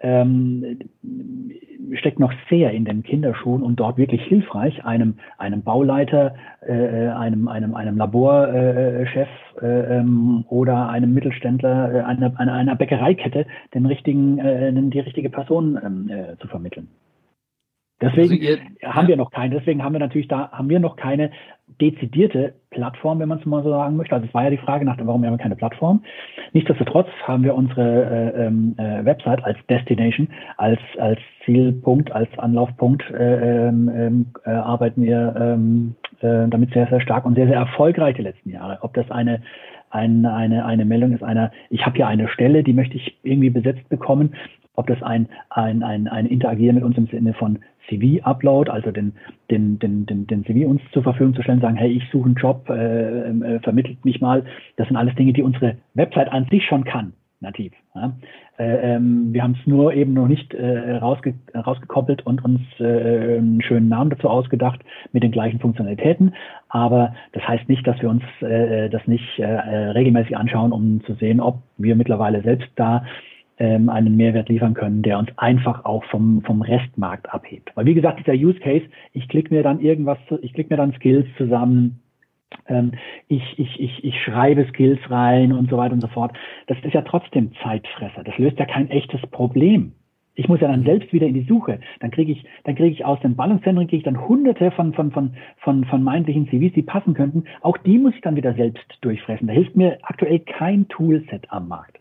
ähm, 0.00 0.78
steckt 1.94 2.20
noch 2.20 2.32
sehr 2.48 2.70
in 2.70 2.84
den 2.84 3.02
Kinderschuhen 3.02 3.62
und 3.62 3.76
dort 3.76 3.96
wirklich 3.96 4.22
hilfreich, 4.22 4.84
einem, 4.84 5.14
einem 5.38 5.62
Bauleiter, 5.62 6.34
äh, 6.60 7.08
einem, 7.08 7.48
einem, 7.48 7.74
einem 7.74 7.96
Laborchef 7.96 9.28
äh, 9.60 9.98
ähm, 9.98 10.44
oder 10.48 10.88
einem 10.88 11.14
Mittelständler, 11.14 11.94
äh, 11.94 12.00
einer, 12.02 12.38
einer, 12.38 12.52
einer 12.52 12.76
Bäckereikette, 12.76 13.46
den 13.74 13.86
richtigen, 13.86 14.38
äh, 14.38 14.72
die 14.72 15.00
richtige 15.00 15.30
Person 15.30 15.78
ähm, 15.84 16.10
äh, 16.10 16.36
zu 16.38 16.46
vermitteln. 16.46 16.88
Deswegen 18.00 18.30
also 18.30 18.44
ihr, 18.44 18.58
haben 18.84 19.06
ja. 19.06 19.08
wir 19.08 19.16
noch 19.16 19.30
keine, 19.30 19.56
deswegen 19.56 19.82
haben 19.82 19.92
wir 19.92 19.98
natürlich 19.98 20.28
da, 20.28 20.50
haben 20.52 20.68
wir 20.68 20.78
noch 20.78 20.96
keine 20.96 21.30
dezidierte 21.80 22.54
Plattform, 22.70 23.18
wenn 23.18 23.28
man 23.28 23.38
es 23.38 23.46
mal 23.46 23.62
so 23.62 23.70
sagen 23.70 23.96
möchte. 23.96 24.14
Also 24.14 24.26
es 24.26 24.34
war 24.34 24.44
ja 24.44 24.50
die 24.50 24.56
Frage 24.56 24.84
nach, 24.84 24.96
warum 24.98 25.24
haben 25.24 25.32
wir 25.32 25.38
keine 25.38 25.56
Plattform. 25.56 26.02
Nichtsdestotrotz 26.52 27.08
haben 27.24 27.42
wir 27.42 27.54
unsere 27.54 28.34
äh, 28.34 28.46
ähm, 28.46 28.74
äh, 28.78 29.04
Website 29.04 29.44
als 29.44 29.58
Destination, 29.68 30.28
als, 30.56 30.80
als 30.98 31.20
Zielpunkt, 31.44 32.12
als 32.12 32.28
Anlaufpunkt 32.38 33.02
äh, 33.10 33.68
ähm, 33.68 33.90
ähm, 33.94 34.26
äh, 34.44 34.50
arbeiten 34.50 35.02
wir 35.02 35.58
äh, 36.20 36.48
damit 36.48 36.72
sehr, 36.72 36.86
sehr 36.88 37.00
stark 37.00 37.26
und 37.26 37.34
sehr, 37.34 37.46
sehr 37.46 37.56
erfolgreich 37.56 38.16
die 38.16 38.22
letzten 38.22 38.50
Jahre. 38.50 38.78
Ob 38.82 38.94
das 38.94 39.10
eine 39.10 39.42
eine, 39.90 40.34
eine, 40.34 40.66
eine 40.66 40.84
Meldung 40.84 41.12
ist 41.12 41.22
einer, 41.22 41.50
ich 41.70 41.86
habe 41.86 41.96
hier 41.96 42.06
eine 42.06 42.28
Stelle, 42.28 42.62
die 42.62 42.74
möchte 42.74 42.96
ich 42.96 43.16
irgendwie 43.22 43.48
besetzt 43.48 43.88
bekommen, 43.88 44.34
ob 44.78 44.86
das 44.86 45.02
ein, 45.02 45.28
ein, 45.50 45.82
ein, 45.82 46.06
ein 46.06 46.26
Interagieren 46.26 46.76
mit 46.76 46.84
uns 46.84 46.96
im 46.96 47.08
Sinne 47.08 47.34
von 47.34 47.58
CV-Upload, 47.88 48.70
also 48.70 48.92
den, 48.92 49.12
den, 49.50 49.78
den, 49.78 50.06
den, 50.06 50.26
den 50.26 50.44
CV 50.44 50.68
uns 50.68 50.80
zur 50.92 51.02
Verfügung 51.02 51.34
zu 51.34 51.42
stellen, 51.42 51.60
sagen, 51.60 51.76
hey, 51.76 51.90
ich 51.90 52.08
suche 52.12 52.26
einen 52.26 52.36
Job, 52.36 52.68
äh, 52.70 53.28
äh, 53.30 53.60
vermittelt 53.60 54.04
mich 54.04 54.20
mal. 54.20 54.44
Das 54.76 54.86
sind 54.86 54.96
alles 54.96 55.14
Dinge, 55.16 55.32
die 55.32 55.42
unsere 55.42 55.76
Website 55.94 56.30
an 56.30 56.46
sich 56.50 56.64
schon 56.64 56.84
kann. 56.84 57.12
nativ. 57.40 57.72
Ja. 57.94 58.12
Äh, 58.58 58.94
ähm, 58.94 59.32
wir 59.32 59.42
haben 59.42 59.56
es 59.60 59.66
nur 59.66 59.94
eben 59.94 60.12
noch 60.12 60.28
nicht 60.28 60.54
äh, 60.54 60.96
rausge 60.96 61.34
rausgekoppelt 61.54 62.24
und 62.26 62.44
uns 62.44 62.60
äh, 62.78 63.38
einen 63.38 63.62
schönen 63.62 63.88
Namen 63.88 64.10
dazu 64.10 64.28
ausgedacht 64.28 64.80
mit 65.12 65.22
den 65.22 65.32
gleichen 65.32 65.58
Funktionalitäten. 65.58 66.34
Aber 66.68 67.14
das 67.32 67.46
heißt 67.46 67.68
nicht, 67.68 67.86
dass 67.86 68.00
wir 68.00 68.10
uns 68.10 68.22
äh, 68.40 68.90
das 68.90 69.06
nicht 69.06 69.38
äh, 69.38 69.44
regelmäßig 69.46 70.36
anschauen, 70.36 70.72
um 70.72 71.02
zu 71.04 71.14
sehen, 71.14 71.40
ob 71.40 71.62
wir 71.78 71.96
mittlerweile 71.96 72.42
selbst 72.42 72.70
da 72.76 73.04
ähm, 73.58 73.88
einen 73.88 74.16
Mehrwert 74.16 74.48
liefern 74.48 74.74
können, 74.74 75.02
der 75.02 75.18
uns 75.18 75.30
einfach 75.36 75.84
auch 75.84 76.04
vom, 76.04 76.42
vom 76.42 76.62
Restmarkt 76.62 77.32
abhebt. 77.32 77.72
Weil 77.74 77.86
wie 77.86 77.94
gesagt, 77.94 78.20
dieser 78.20 78.34
Use 78.34 78.58
Case, 78.60 78.86
ich 79.12 79.28
klicke 79.28 79.54
mir 79.54 79.62
dann 79.62 79.80
irgendwas, 79.80 80.18
ich 80.42 80.52
klicke 80.52 80.72
mir 80.72 80.76
dann 80.76 80.92
Skills 80.94 81.26
zusammen, 81.36 82.00
ähm, 82.68 82.92
ich, 83.28 83.58
ich, 83.58 83.80
ich, 83.80 84.04
ich 84.04 84.22
schreibe 84.22 84.66
Skills 84.68 85.00
rein 85.10 85.52
und 85.52 85.70
so 85.70 85.76
weiter 85.76 85.94
und 85.94 86.00
so 86.00 86.08
fort. 86.08 86.36
Das 86.66 86.78
ist 86.82 86.94
ja 86.94 87.02
trotzdem 87.02 87.52
Zeitfresser. 87.62 88.24
Das 88.24 88.38
löst 88.38 88.58
ja 88.58 88.66
kein 88.66 88.90
echtes 88.90 89.20
Problem. 89.30 89.92
Ich 90.34 90.48
muss 90.48 90.60
ja 90.60 90.68
dann 90.68 90.84
selbst 90.84 91.12
wieder 91.12 91.26
in 91.26 91.34
die 91.34 91.46
Suche. 91.48 91.80
Dann 91.98 92.12
kriege 92.12 92.30
ich, 92.30 92.44
dann 92.62 92.76
kriege 92.76 92.90
ich 92.90 93.04
aus 93.04 93.18
den 93.20 93.34
Ballungszentren 93.34 93.88
kriege 93.88 93.98
ich 93.98 94.04
dann 94.04 94.28
hunderte 94.28 94.70
von, 94.70 94.94
von, 94.94 95.10
von, 95.10 95.34
von, 95.58 95.84
von 95.84 96.02
meintlichen 96.04 96.48
CVs, 96.48 96.74
die 96.74 96.82
passen 96.82 97.14
könnten. 97.14 97.42
Auch 97.60 97.76
die 97.78 97.98
muss 97.98 98.14
ich 98.14 98.20
dann 98.20 98.36
wieder 98.36 98.54
selbst 98.54 98.86
durchfressen. 99.00 99.48
Da 99.48 99.52
hilft 99.52 99.74
mir 99.74 99.98
aktuell 100.02 100.38
kein 100.38 100.86
Toolset 100.86 101.50
am 101.50 101.66
Markt. 101.66 101.97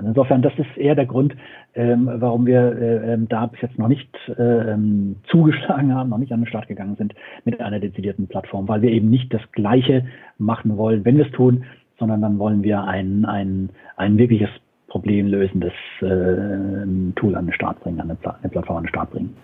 Also 0.00 0.08
insofern, 0.08 0.40
das 0.40 0.52
ist 0.56 0.78
eher 0.78 0.94
der 0.94 1.04
Grund, 1.04 1.36
ähm, 1.74 2.10
warum 2.10 2.46
wir 2.46 2.60
äh, 2.60 3.12
ähm, 3.12 3.28
da 3.28 3.46
bis 3.46 3.60
jetzt 3.60 3.78
noch 3.78 3.88
nicht 3.88 4.08
äh, 4.38 4.72
ähm, 4.72 5.16
zugeschlagen 5.28 5.94
haben, 5.94 6.08
noch 6.08 6.18
nicht 6.18 6.32
an 6.32 6.40
den 6.40 6.46
Start 6.46 6.68
gegangen 6.68 6.96
sind 6.96 7.14
mit 7.44 7.60
einer 7.60 7.80
dezidierten 7.80 8.26
Plattform, 8.26 8.66
weil 8.66 8.80
wir 8.80 8.90
eben 8.90 9.10
nicht 9.10 9.32
das 9.32 9.42
Gleiche 9.52 10.06
machen 10.38 10.78
wollen, 10.78 11.04
wenn 11.04 11.18
wir 11.18 11.26
es 11.26 11.32
tun, 11.32 11.64
sondern 11.98 12.22
dann 12.22 12.38
wollen 12.38 12.62
wir 12.62 12.82
ein, 12.84 13.26
ein, 13.26 13.68
ein 13.96 14.16
wirkliches 14.16 14.48
problemlösendes 14.88 15.74
äh, 16.00 17.12
Tool 17.16 17.36
an 17.36 17.46
den 17.46 17.52
Start 17.52 17.78
bringen, 17.80 18.00
eine, 18.00 18.16
eine 18.22 18.50
Plattform 18.50 18.78
an 18.78 18.84
den 18.84 18.88
Start 18.88 19.10
bringen. 19.10 19.36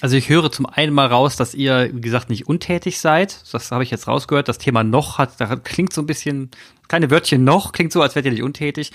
Also 0.00 0.16
ich 0.16 0.28
höre 0.28 0.52
zum 0.52 0.66
einen 0.66 0.94
mal 0.94 1.06
raus, 1.06 1.36
dass 1.36 1.54
ihr, 1.54 1.90
wie 1.92 2.00
gesagt, 2.00 2.30
nicht 2.30 2.46
untätig 2.46 3.00
seid. 3.00 3.42
Das 3.52 3.72
habe 3.72 3.82
ich 3.82 3.90
jetzt 3.90 4.06
rausgehört. 4.06 4.48
Das 4.48 4.58
Thema 4.58 4.84
noch 4.84 5.18
hat, 5.18 5.40
da 5.40 5.56
klingt 5.56 5.92
so 5.92 6.02
ein 6.02 6.06
bisschen, 6.06 6.50
keine 6.86 7.10
Wörtchen 7.10 7.42
noch, 7.42 7.72
klingt 7.72 7.92
so, 7.92 8.00
als 8.00 8.14
wärt 8.14 8.24
ihr 8.24 8.32
nicht 8.32 8.44
untätig. 8.44 8.92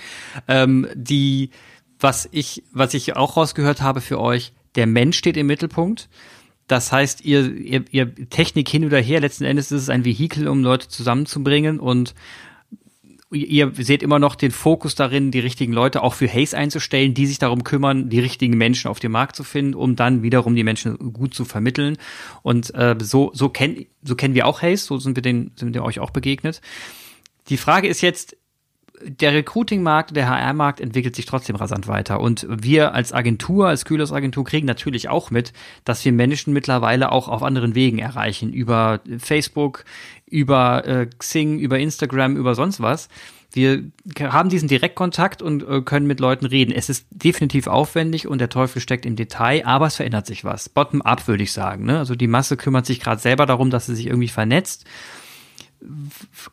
Ähm, 0.48 0.88
die, 0.94 1.50
was 2.00 2.28
ich, 2.32 2.62
was 2.72 2.94
ich 2.94 3.16
auch 3.16 3.36
rausgehört 3.36 3.82
habe 3.82 4.00
für 4.00 4.18
euch, 4.18 4.52
der 4.76 4.86
Mensch 4.86 5.18
steht 5.18 5.36
im 5.36 5.46
Mittelpunkt. 5.46 6.08
Das 6.68 6.90
heißt, 6.90 7.22
ihr, 7.22 7.54
ihr, 7.54 7.84
ihr 7.90 8.14
Technik 8.30 8.68
hin 8.70 8.86
oder 8.86 8.98
her, 8.98 9.20
letzten 9.20 9.44
Endes 9.44 9.70
ist 9.70 9.82
es 9.82 9.88
ein 9.90 10.06
Vehikel, 10.06 10.48
um 10.48 10.62
Leute 10.62 10.88
zusammenzubringen 10.88 11.78
und 11.78 12.14
ihr 13.34 13.72
seht 13.74 14.02
immer 14.02 14.18
noch 14.18 14.34
den 14.34 14.50
Fokus 14.50 14.94
darin, 14.94 15.30
die 15.30 15.40
richtigen 15.40 15.72
Leute 15.72 16.02
auch 16.02 16.14
für 16.14 16.28
Haze 16.28 16.56
einzustellen, 16.56 17.14
die 17.14 17.26
sich 17.26 17.38
darum 17.38 17.64
kümmern, 17.64 18.08
die 18.08 18.20
richtigen 18.20 18.56
Menschen 18.56 18.88
auf 18.88 19.00
dem 19.00 19.12
Markt 19.12 19.36
zu 19.36 19.44
finden, 19.44 19.74
um 19.74 19.96
dann 19.96 20.22
wiederum 20.22 20.54
die 20.54 20.64
Menschen 20.64 20.96
gut 21.12 21.34
zu 21.34 21.44
vermitteln. 21.44 21.98
Und 22.42 22.74
äh, 22.74 22.96
so, 23.00 23.30
so, 23.34 23.48
kenn, 23.48 23.86
so 24.02 24.14
kennen 24.14 24.34
wir 24.34 24.46
auch 24.46 24.62
Haze, 24.62 24.84
so 24.84 24.98
sind 24.98 25.16
wir, 25.16 25.22
den, 25.22 25.52
sind 25.56 25.74
wir 25.74 25.84
euch 25.84 26.00
auch 26.00 26.10
begegnet. 26.10 26.60
Die 27.48 27.56
Frage 27.56 27.88
ist 27.88 28.00
jetzt, 28.00 28.36
der 29.02 29.32
Recruiting-Markt, 29.32 30.14
der 30.14 30.28
HR-Markt 30.28 30.80
entwickelt 30.80 31.16
sich 31.16 31.26
trotzdem 31.26 31.56
rasant 31.56 31.88
weiter. 31.88 32.20
Und 32.20 32.46
wir 32.48 32.94
als 32.94 33.12
Agentur, 33.12 33.68
als 33.68 33.84
Kühlers-Agentur 33.84 34.44
kriegen 34.44 34.66
natürlich 34.66 35.08
auch 35.08 35.30
mit, 35.30 35.52
dass 35.84 36.04
wir 36.04 36.12
Menschen 36.12 36.52
mittlerweile 36.52 37.10
auch 37.10 37.28
auf 37.28 37.42
anderen 37.42 37.74
Wegen 37.74 37.98
erreichen. 37.98 38.52
Über 38.52 39.00
Facebook, 39.18 39.84
über 40.26 40.86
äh, 40.86 41.06
Xing, 41.18 41.58
über 41.58 41.78
Instagram, 41.78 42.36
über 42.36 42.54
sonst 42.54 42.80
was. 42.80 43.08
Wir 43.52 43.84
haben 44.18 44.48
diesen 44.48 44.68
Direktkontakt 44.68 45.42
und 45.42 45.62
äh, 45.68 45.80
können 45.82 46.06
mit 46.06 46.18
Leuten 46.18 46.46
reden. 46.46 46.72
Es 46.72 46.88
ist 46.88 47.06
definitiv 47.10 47.66
aufwendig 47.66 48.26
und 48.26 48.38
der 48.38 48.48
Teufel 48.48 48.80
steckt 48.80 49.06
im 49.06 49.16
Detail, 49.16 49.64
aber 49.64 49.86
es 49.86 49.96
verändert 49.96 50.26
sich 50.26 50.44
was. 50.44 50.68
Bottom-up 50.68 51.28
würde 51.28 51.42
ich 51.42 51.52
sagen. 51.52 51.84
Ne? 51.84 51.98
Also 51.98 52.14
die 52.14 52.26
Masse 52.26 52.56
kümmert 52.56 52.86
sich 52.86 53.00
gerade 53.00 53.20
selber 53.20 53.46
darum, 53.46 53.70
dass 53.70 53.86
sie 53.86 53.94
sich 53.94 54.06
irgendwie 54.06 54.28
vernetzt 54.28 54.86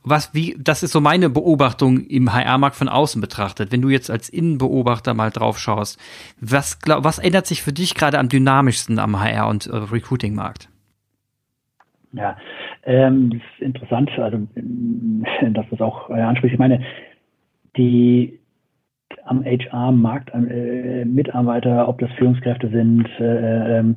was, 0.04 0.34
wie, 0.34 0.56
das 0.60 0.84
ist 0.84 0.92
so 0.92 1.02
meine 1.02 1.30
Beobachtung 1.30 2.06
im 2.06 2.34
HR-Markt 2.34 2.76
von 2.76 2.90
außen 2.90 3.22
betrachtet. 3.22 3.72
Wenn 3.72 3.82
du 3.82 3.90
jetzt 3.90 4.10
als 4.12 4.30
Innenbeobachter 4.30 5.14
mal 5.14 5.30
drauf 5.30 5.58
schaust, 5.58 6.00
was, 6.40 6.80
glaub, 6.80 7.04
was 7.04 7.20
ändert 7.20 7.48
sich 7.48 7.62
für 7.62 7.74
dich 7.74 7.96
gerade 7.96 8.20
am 8.20 8.30
dynamischsten 8.30 9.00
am 9.00 9.16
HR- 9.16 9.50
und 9.50 9.68
äh, 9.68 9.76
Recruiting-Markt? 9.76 10.70
Ja, 12.14 12.38
ähm, 12.84 13.30
das 13.30 13.42
ist 13.54 13.62
interessant, 13.62 14.12
also, 14.18 14.48
dass 15.54 15.66
das 15.70 15.82
auch 15.82 16.10
äh, 16.10 16.14
anspricht. 16.14 16.54
Ich 16.54 16.60
meine, 16.60 16.84
die 17.78 18.40
am 19.26 19.46
HR-Markt 19.46 20.32
äh, 20.34 21.06
Mitarbeiter, 21.06 21.88
ob 21.88 22.00
das 22.00 22.12
Führungskräfte 22.14 22.70
sind, 22.70 23.08
äh, 23.20 23.80
ähm, 23.80 23.96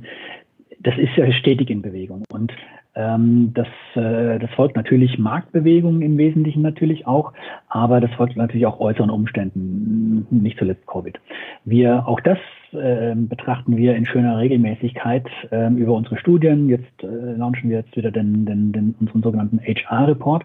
das 0.80 0.96
ist 0.98 1.16
ja 1.16 1.30
stetig 1.32 1.70
in 1.70 1.82
Bewegung. 1.82 2.24
Und 2.30 2.52
das, 2.94 3.66
äh, 3.94 4.38
das 4.38 4.50
folgt 4.54 4.76
natürlich 4.76 5.18
Marktbewegungen 5.18 6.00
im 6.02 6.16
Wesentlichen 6.16 6.62
natürlich 6.62 7.06
auch, 7.06 7.32
aber 7.68 8.00
das 8.00 8.12
folgt 8.12 8.36
natürlich 8.36 8.66
auch 8.66 8.78
äußeren 8.78 9.10
Umständen, 9.10 10.26
nicht 10.30 10.58
zuletzt 10.58 10.86
Covid. 10.86 11.18
Wir, 11.64 12.06
auch 12.06 12.20
das 12.20 12.38
äh, 12.72 13.14
betrachten 13.16 13.76
wir 13.76 13.96
in 13.96 14.06
schöner 14.06 14.38
Regelmäßigkeit 14.38 15.26
äh, 15.50 15.72
über 15.72 15.94
unsere 15.94 16.18
Studien. 16.18 16.68
Jetzt 16.68 17.02
äh, 17.02 17.34
launchen 17.36 17.68
wir 17.68 17.78
jetzt 17.78 17.96
wieder 17.96 18.12
den, 18.12 18.46
den, 18.46 18.72
den, 18.72 18.94
unseren 19.00 19.22
sogenannten 19.22 19.60
HR-Report, 19.60 20.44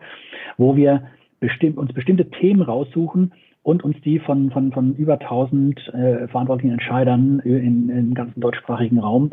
wo 0.57 0.75
wir 0.75 1.03
bestimmt, 1.39 1.77
uns 1.77 1.93
bestimmte 1.93 2.29
Themen 2.31 2.63
raussuchen, 2.63 3.31
und 3.61 3.83
uns 3.83 3.97
die 4.01 4.19
von, 4.19 4.49
von, 4.51 4.71
von 4.71 4.95
über 4.95 5.19
1000 5.19 5.77
äh, 5.93 6.27
verantwortlichen 6.29 6.71
Entscheidern 6.71 7.39
in, 7.39 7.89
im 7.89 8.13
ganzen 8.13 8.39
deutschsprachigen 8.39 8.99
Raum 8.99 9.31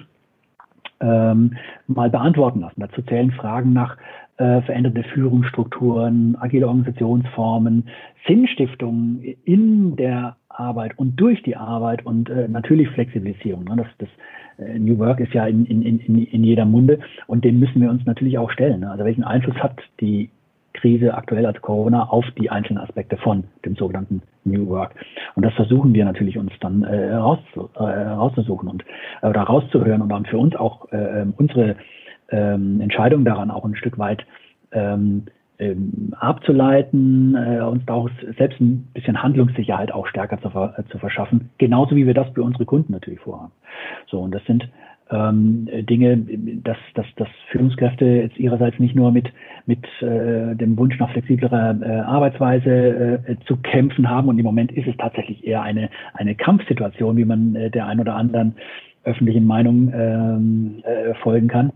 ähm, 1.00 1.56
mal 1.86 2.10
beantworten 2.10 2.60
lassen. 2.60 2.80
Dazu 2.80 3.02
zählen 3.02 3.30
Fragen 3.32 3.72
nach 3.72 3.96
äh, 4.38 4.60
veränderte 4.62 5.02
Führungsstrukturen, 5.04 6.36
agile 6.38 6.68
Organisationsformen, 6.68 7.88
Sinnstiftung 8.26 9.20
in 9.44 9.96
der 9.96 10.36
Arbeit 10.48 10.98
und 10.98 11.16
durch 11.20 11.42
die 11.42 11.56
Arbeit 11.56 12.04
und 12.04 12.28
äh, 12.30 12.48
natürlich 12.48 12.88
Flexibilisierung. 12.90 13.64
Ne? 13.64 13.76
Das, 13.76 13.86
das 13.98 14.66
äh, 14.66 14.78
New 14.78 14.98
Work 14.98 15.20
ist 15.20 15.32
ja 15.34 15.46
in, 15.46 15.66
in, 15.66 15.82
in, 15.82 16.18
in 16.26 16.44
jeder 16.44 16.64
Munde 16.64 16.98
und 17.26 17.44
dem 17.44 17.58
müssen 17.58 17.80
wir 17.80 17.90
uns 17.90 18.04
natürlich 18.06 18.38
auch 18.38 18.50
stellen. 18.50 18.80
Ne? 18.80 18.90
Also 18.90 19.04
welchen 19.04 19.24
Einfluss 19.24 19.56
hat 19.56 19.76
die 20.00 20.30
Krise 20.76 21.14
aktuell 21.14 21.47
als 21.47 21.61
Corona 21.61 22.04
auf 22.04 22.25
die 22.38 22.50
einzelnen 22.50 22.78
Aspekte 22.78 23.16
von 23.16 23.45
dem 23.64 23.75
sogenannten 23.76 24.23
New 24.45 24.68
Work. 24.68 24.95
Und 25.35 25.45
das 25.45 25.54
versuchen 25.54 25.92
wir 25.95 26.04
natürlich 26.04 26.38
uns 26.38 26.52
dann 26.61 26.85
äh, 26.85 27.09
äh, 27.09 27.14
rauszusuchen 27.14 28.68
und 28.68 28.85
äh, 29.23 29.28
oder 29.28 29.42
rauszuhören 29.42 30.02
und 30.02 30.09
dann 30.09 30.25
für 30.26 30.38
uns 30.38 30.54
auch 30.56 30.90
äh, 30.92 31.23
ähm, 31.23 31.35
unsere 31.37 31.76
ähm, 32.30 32.80
Entscheidung 32.80 33.25
daran 33.25 33.50
auch 33.50 33.64
ein 33.64 33.76
Stück 33.76 33.99
weit 33.99 34.25
ähm, 34.73 35.26
ähm, 35.59 36.14
abzuleiten, 36.18 37.35
äh, 37.35 37.61
uns 37.61 37.87
auch 37.88 38.11
selbst 38.37 38.61
ein 38.61 38.88
bisschen 38.92 39.23
Handlungssicherheit 39.23 39.90
auch 39.92 40.06
stärker 40.06 40.40
zu, 40.40 40.49
äh, 40.49 40.85
zu 40.90 40.99
verschaffen, 40.99 41.50
genauso 41.59 41.97
wie 41.97 42.06
wir 42.06 42.14
das 42.14 42.28
für 42.35 42.42
unsere 42.42 42.66
Kunden 42.66 42.92
natürlich 42.92 43.21
vorhaben. 43.21 43.52
So, 44.06 44.21
und 44.21 44.35
das 44.35 44.45
sind 44.45 44.68
ähm, 45.10 45.68
Dinge, 45.86 46.18
dass, 46.64 46.76
dass, 46.94 47.06
dass 47.16 47.28
Führungskräfte 47.50 48.04
jetzt 48.04 48.38
ihrerseits 48.38 48.78
nicht 48.78 48.94
nur 48.94 49.12
mit, 49.12 49.32
mit 49.66 49.84
äh, 50.02 50.54
dem 50.56 50.76
Wunsch 50.76 50.98
nach 50.98 51.10
flexiblerer 51.10 51.76
äh, 51.80 52.00
Arbeitsweise 52.00 53.22
äh, 53.26 53.36
zu 53.46 53.56
kämpfen 53.58 54.08
haben. 54.10 54.28
Und 54.28 54.38
im 54.38 54.44
Moment 54.44 54.72
ist 54.72 54.86
es 54.86 54.96
tatsächlich 54.96 55.46
eher 55.46 55.62
eine, 55.62 55.90
eine 56.14 56.34
Kampfsituation, 56.34 57.16
wie 57.16 57.25
man 57.25 57.54
äh, 57.54 57.70
der 57.70 57.86
ein 57.86 58.00
oder 58.00 58.16
anderen 58.16 58.56
öffentlichen 59.04 59.46
Meinung 59.46 59.92
ähm, 59.94 60.82
äh, 60.82 61.14
folgen 61.14 61.48
kann. 61.48 61.72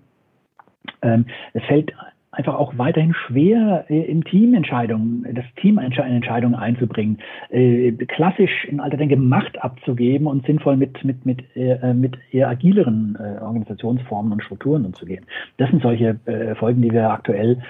Ähm, 1.02 1.26
es 1.52 1.62
fällt 1.64 1.92
einfach 2.32 2.54
auch 2.54 2.78
weiterhin 2.78 3.14
schwer, 3.14 3.84
äh, 3.88 4.02
im 4.02 4.24
Team 4.24 4.54
Entscheidungen, 4.54 5.26
das 5.34 5.44
Team 5.56 5.78
Entscheidungen 5.78 6.54
einzubringen, 6.54 7.18
äh, 7.50 7.92
klassisch 7.92 8.64
in 8.66 8.80
alter 8.80 8.96
Denke 8.96 9.16
Macht 9.16 9.60
abzugeben 9.62 10.26
und 10.26 10.46
sinnvoll 10.46 10.76
mit, 10.76 11.04
mit, 11.04 11.26
mit, 11.26 11.44
äh, 11.56 11.92
mit 11.92 12.16
eher 12.30 12.48
agileren 12.48 13.16
Organisationsformen 13.40 14.32
und 14.32 14.42
Strukturen 14.42 14.84
umzugehen. 14.84 15.24
Das 15.56 15.70
sind 15.70 15.82
solche 15.82 16.18
Folgen, 16.58 16.82
die 16.82 16.92
wir 16.92 17.10
aktuell 17.10 17.60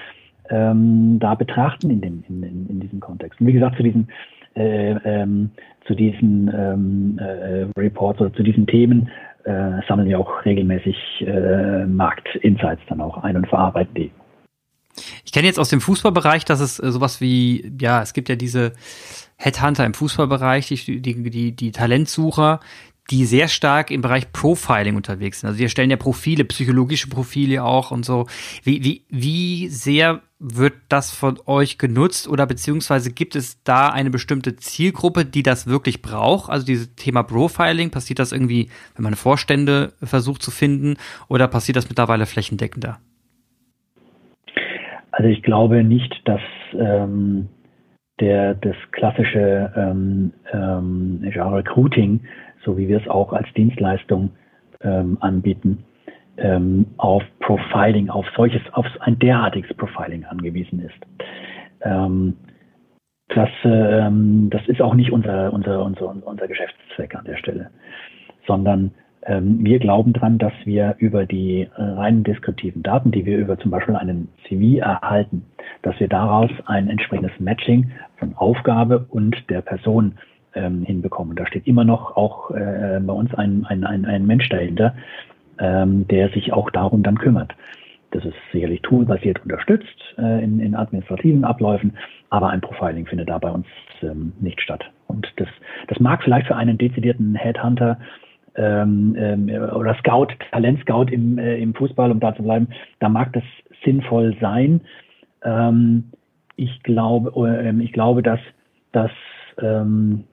ähm, 0.51 1.19
da 1.21 1.35
betrachten 1.35 1.91
in, 1.91 2.01
dem, 2.01 2.25
in, 2.29 2.43
in, 2.43 2.67
in 2.69 2.81
diesem 2.81 3.01
Kontext. 3.01 3.41
Und 3.41 3.47
wie 3.47 3.53
gesagt, 3.53 3.77
zu 3.77 3.83
diesen 3.83 4.09
äh, 4.55 4.97
ähm, 5.05 5.51
zu 5.87 5.95
diesen 5.95 6.51
ähm, 6.53 7.19
äh, 7.19 7.67
Reports 7.79 8.21
oder 8.21 8.33
zu 8.33 8.43
diesen 8.43 8.67
Themen 8.67 9.09
äh, 9.45 9.81
sammeln 9.89 10.09
wir 10.09 10.19
auch 10.19 10.45
regelmäßig 10.45 10.97
äh, 11.27 11.87
Marktinsights 11.87 12.83
dann 12.89 13.01
auch 13.01 13.23
ein 13.23 13.37
und 13.37 13.49
verarbeiten 13.49 13.95
die. 13.95 14.11
Ich 15.25 15.33
kenne 15.33 15.47
jetzt 15.47 15.59
aus 15.59 15.69
dem 15.69 15.81
Fußballbereich, 15.81 16.45
dass 16.45 16.61
es 16.61 16.79
äh, 16.79 16.91
sowas 16.91 17.21
wie, 17.21 17.73
ja, 17.81 18.03
es 18.03 18.13
gibt 18.13 18.29
ja 18.29 18.37
diese 18.37 18.73
Headhunter 19.37 19.87
im 19.87 19.95
Fußballbereich, 19.95 20.69
die, 20.69 21.01
die, 21.01 21.31
die, 21.31 21.53
die 21.53 21.73
Talentsucher, 21.73 22.61
die 23.11 23.27
sehr 23.27 23.49
stark 23.49 23.91
im 23.91 24.03
Bereich 24.03 24.33
Profiling 24.33 24.95
unterwegs 24.95 25.41
sind. 25.41 25.49
Also 25.49 25.59
die 25.59 25.65
erstellen 25.65 25.91
ja 25.91 25.97
Profile, 25.97 26.45
psychologische 26.45 27.09
Profile 27.09 27.65
auch 27.65 27.91
und 27.91 28.05
so. 28.05 28.27
Wie, 28.63 28.85
wie, 28.85 29.05
wie 29.09 29.69
sehr 29.69 30.23
wird 30.39 30.75
das 30.89 31.11
von 31.11 31.39
euch 31.47 31.77
genutzt 31.77 32.29
oder 32.29 32.47
beziehungsweise 32.47 33.11
gibt 33.11 33.37
es 33.37 33.63
da 33.65 33.89
eine 33.89 34.11
bestimmte 34.11 34.57
Zielgruppe, 34.57 35.25
die 35.25 35.43
das 35.43 35.67
wirklich 35.67 36.03
braucht? 36.03 36.51
Also 36.51 36.65
dieses 36.65 36.95
Thema 36.95 37.23
Profiling, 37.23 37.91
passiert 37.91 38.21
das 38.21 38.33
irgendwie, 38.33 38.71
wenn 38.95 39.03
man 39.03 39.17
Vorstände 39.17 39.93
versucht 40.03 40.43
zu 40.43 40.51
finden 40.51 40.97
oder 41.29 41.49
passiert 41.49 41.77
das 41.77 41.89
mittlerweile 41.89 42.27
flächendeckender? 42.27 43.01
Also 45.21 45.29
ich 45.29 45.43
glaube 45.43 45.85
nicht, 45.85 46.27
dass 46.27 46.41
ähm, 46.73 47.51
der 48.21 48.55
das 48.55 48.75
klassische 48.91 49.71
ähm, 49.77 50.33
ähm, 50.51 51.21
Recruiting, 51.23 52.21
so 52.65 52.79
wie 52.79 52.89
wir 52.89 52.99
es 53.03 53.07
auch 53.07 53.35
als 53.35 53.47
Dienstleistung 53.53 54.31
ähm, 54.81 55.19
anbieten, 55.21 55.85
ähm, 56.39 56.87
auf 56.97 57.23
Profiling, 57.41 58.09
auf 58.09 58.25
solches, 58.35 58.63
auf 58.73 58.87
ein 59.01 59.19
derartiges 59.19 59.77
Profiling 59.77 60.25
angewiesen 60.25 60.81
ist. 60.81 61.29
Ähm, 61.83 62.39
das, 63.29 63.51
ähm, 63.65 64.49
das 64.49 64.67
ist 64.69 64.81
auch 64.81 64.95
nicht 64.95 65.13
unser, 65.13 65.53
unser, 65.53 65.85
unser, 65.85 66.27
unser 66.27 66.49
Geschäftszweck 66.49 67.15
an 67.15 67.27
der 67.27 67.37
Stelle, 67.37 67.69
sondern 68.47 68.93
wir 69.39 69.79
glauben 69.79 70.13
dran, 70.13 70.39
dass 70.39 70.53
wir 70.65 70.97
über 70.99 71.27
die 71.27 71.63
äh, 71.63 71.83
reinen 71.83 72.25
deskriptiven 72.25 72.83
Daten, 72.83 73.11
die 73.11 73.25
wir 73.25 73.39
über 73.39 73.59
zum 73.59 73.71
Beispiel 73.71 73.97
einen 73.97 74.29
CV 74.49 74.81
erhalten, 74.81 75.45
dass 75.83 75.99
wir 76.01 76.09
daraus 76.09 76.51
ein 76.67 76.89
entsprechendes 76.89 77.39
Matching 77.39 77.91
von 78.17 78.35
Aufgabe 78.37 79.07
und 79.09 79.37
der 79.49 79.61
Person 79.61 80.15
ähm, 80.55 80.83
hinbekommen. 80.83 81.37
Da 81.37 81.47
steht 81.47 81.67
immer 81.67 81.85
noch 81.85 82.17
auch 82.17 82.51
äh, 82.51 83.01
bei 83.01 83.13
uns 83.13 83.33
ein, 83.35 83.65
ein, 83.67 83.85
ein, 83.85 84.05
ein 84.05 84.27
Mensch 84.27 84.49
dahinter, 84.49 84.95
ähm, 85.59 86.09
der 86.09 86.31
sich 86.31 86.53
auch 86.53 86.71
darum 86.71 87.03
dann 87.03 87.19
kümmert. 87.19 87.55
Das 88.11 88.25
ist 88.25 88.35
sicherlich 88.53 88.83
toolbasiert 88.83 89.41
unterstützt 89.43 89.87
äh, 90.19 90.43
in, 90.43 90.59
in 90.59 90.75
administrativen 90.75 91.45
Abläufen, 91.45 91.97
aber 92.31 92.51
ein 92.51 92.61
Profiling 92.61 93.07
findet 93.07 93.29
da 93.29 93.39
bei 93.39 93.51
uns 93.51 93.67
ähm, 94.03 94.33
nicht 94.41 94.61
statt. 94.61 94.85
Und 95.07 95.29
das, 95.37 95.49
das 95.87 96.01
mag 96.01 96.23
vielleicht 96.23 96.49
für 96.49 96.57
einen 96.57 96.79
dezidierten 96.79 97.37
Headhunter 97.37 97.99
ähm, 98.57 99.17
ähm, 99.19 99.49
oder 99.75 99.95
Scout, 99.97 100.29
Talentscout 100.51 101.07
im, 101.11 101.39
äh, 101.39 101.59
im 101.59 101.75
Fußball, 101.75 102.11
um 102.11 102.21
da 102.21 102.35
zu 102.35 102.43
bleiben, 102.43 102.69
da 102.99 103.09
mag 103.09 103.33
das 103.33 103.45
sinnvoll 103.85 104.37
sein. 104.41 104.81
Ähm, 105.45 106.05
ich 106.57 106.83
glaube, 106.83 107.33
äh, 107.49 107.83
ich 107.83 107.93
glaube, 107.93 108.23
dass, 108.23 108.41
dass 108.93 109.11
ähm, 109.61 110.25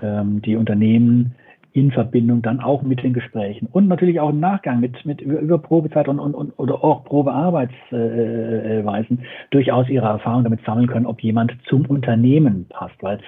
ähm, 0.00 0.40
die 0.42 0.56
Unternehmen 0.56 1.34
in 1.72 1.90
Verbindung 1.92 2.42
dann 2.42 2.60
auch 2.60 2.82
mit 2.82 3.02
den 3.02 3.12
Gesprächen 3.12 3.68
und 3.70 3.88
natürlich 3.88 4.20
auch 4.20 4.30
im 4.30 4.40
Nachgang 4.40 4.80
mit, 4.80 5.04
mit 5.04 5.20
über, 5.20 5.58
Probezeit 5.58 6.08
und, 6.08 6.18
und, 6.18 6.34
und 6.34 6.58
oder 6.58 6.82
auch 6.82 7.04
Probearbeitsweisen 7.04 9.18
äh, 9.18 9.22
durchaus 9.50 9.88
ihre 9.88 10.06
Erfahrung 10.06 10.44
damit 10.44 10.64
sammeln 10.64 10.88
können, 10.88 11.06
ob 11.06 11.22
jemand 11.22 11.54
zum 11.68 11.86
Unternehmen 11.86 12.66
passt, 12.70 12.96
weil 13.00 13.20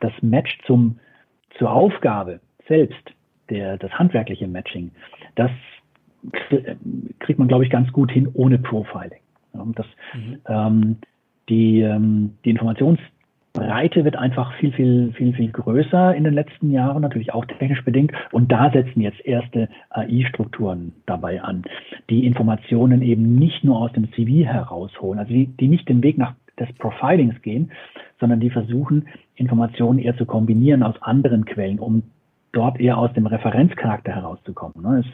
das 0.00 0.12
Match 0.22 0.58
zum, 0.66 0.98
zur 1.58 1.70
Aufgabe 1.70 2.40
selbst, 2.66 3.12
der, 3.50 3.76
das 3.78 3.90
handwerkliche 3.92 4.46
Matching, 4.46 4.90
das 5.34 5.50
kriegt 7.20 7.38
man, 7.38 7.48
glaube 7.48 7.64
ich, 7.64 7.70
ganz 7.70 7.92
gut 7.92 8.10
hin 8.10 8.28
ohne 8.34 8.58
Profiling. 8.58 9.20
Das, 9.52 9.86
mhm. 10.14 10.38
ähm, 10.46 10.96
die, 11.48 11.80
ähm, 11.80 12.34
die 12.44 12.50
Informations 12.50 12.98
Breite 13.58 14.04
wird 14.04 14.16
einfach 14.16 14.52
viel, 14.58 14.72
viel, 14.72 15.12
viel, 15.14 15.32
viel 15.32 15.50
größer 15.50 16.14
in 16.14 16.24
den 16.24 16.34
letzten 16.34 16.70
Jahren, 16.70 17.02
natürlich 17.02 17.34
auch 17.34 17.44
technisch 17.44 17.84
bedingt. 17.84 18.12
Und 18.30 18.52
da 18.52 18.70
setzen 18.70 19.00
jetzt 19.00 19.24
erste 19.24 19.68
AI-Strukturen 19.90 20.92
dabei 21.06 21.42
an, 21.42 21.64
die 22.08 22.26
Informationen 22.26 23.02
eben 23.02 23.36
nicht 23.36 23.64
nur 23.64 23.78
aus 23.78 23.92
dem 23.92 24.12
CV 24.12 24.46
herausholen, 24.46 25.18
also 25.18 25.32
die, 25.32 25.46
die 25.46 25.68
nicht 25.68 25.88
den 25.88 26.02
Weg 26.02 26.18
nach 26.18 26.34
des 26.60 26.72
Profilings 26.74 27.40
gehen, 27.42 27.70
sondern 28.20 28.40
die 28.40 28.50
versuchen, 28.50 29.08
Informationen 29.36 29.98
eher 29.98 30.16
zu 30.16 30.26
kombinieren 30.26 30.82
aus 30.82 31.00
anderen 31.02 31.44
Quellen, 31.44 31.78
um 31.78 32.02
dort 32.52 32.80
eher 32.80 32.98
aus 32.98 33.12
dem 33.12 33.26
Referenzcharakter 33.26 34.14
herauszukommen. 34.14 34.82
Ne? 34.82 35.00
Es, 35.00 35.06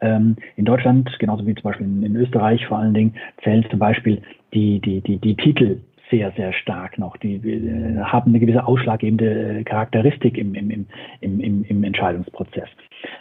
ähm, 0.00 0.36
in 0.56 0.64
Deutschland, 0.64 1.10
genauso 1.18 1.46
wie 1.46 1.54
zum 1.54 1.64
Beispiel 1.64 1.86
in, 1.86 2.02
in, 2.02 2.16
Österreich 2.16 2.66
vor 2.66 2.78
allen 2.78 2.94
Dingen, 2.94 3.14
zählt 3.42 3.68
zum 3.70 3.78
Beispiel 3.78 4.22
die, 4.52 4.80
die, 4.80 5.00
die, 5.00 5.18
die 5.18 5.36
Titel 5.36 5.80
sehr, 6.10 6.32
sehr 6.32 6.52
stark 6.52 6.98
noch. 6.98 7.16
Die 7.16 7.36
äh, 7.36 7.98
haben 8.00 8.30
eine 8.30 8.40
gewisse 8.40 8.66
ausschlaggebende 8.66 9.60
äh, 9.60 9.64
Charakteristik 9.64 10.36
im, 10.36 10.54
im, 10.54 10.86
im, 11.20 11.40
im, 11.40 11.64
im 11.64 11.84
Entscheidungsprozess. 11.84 12.68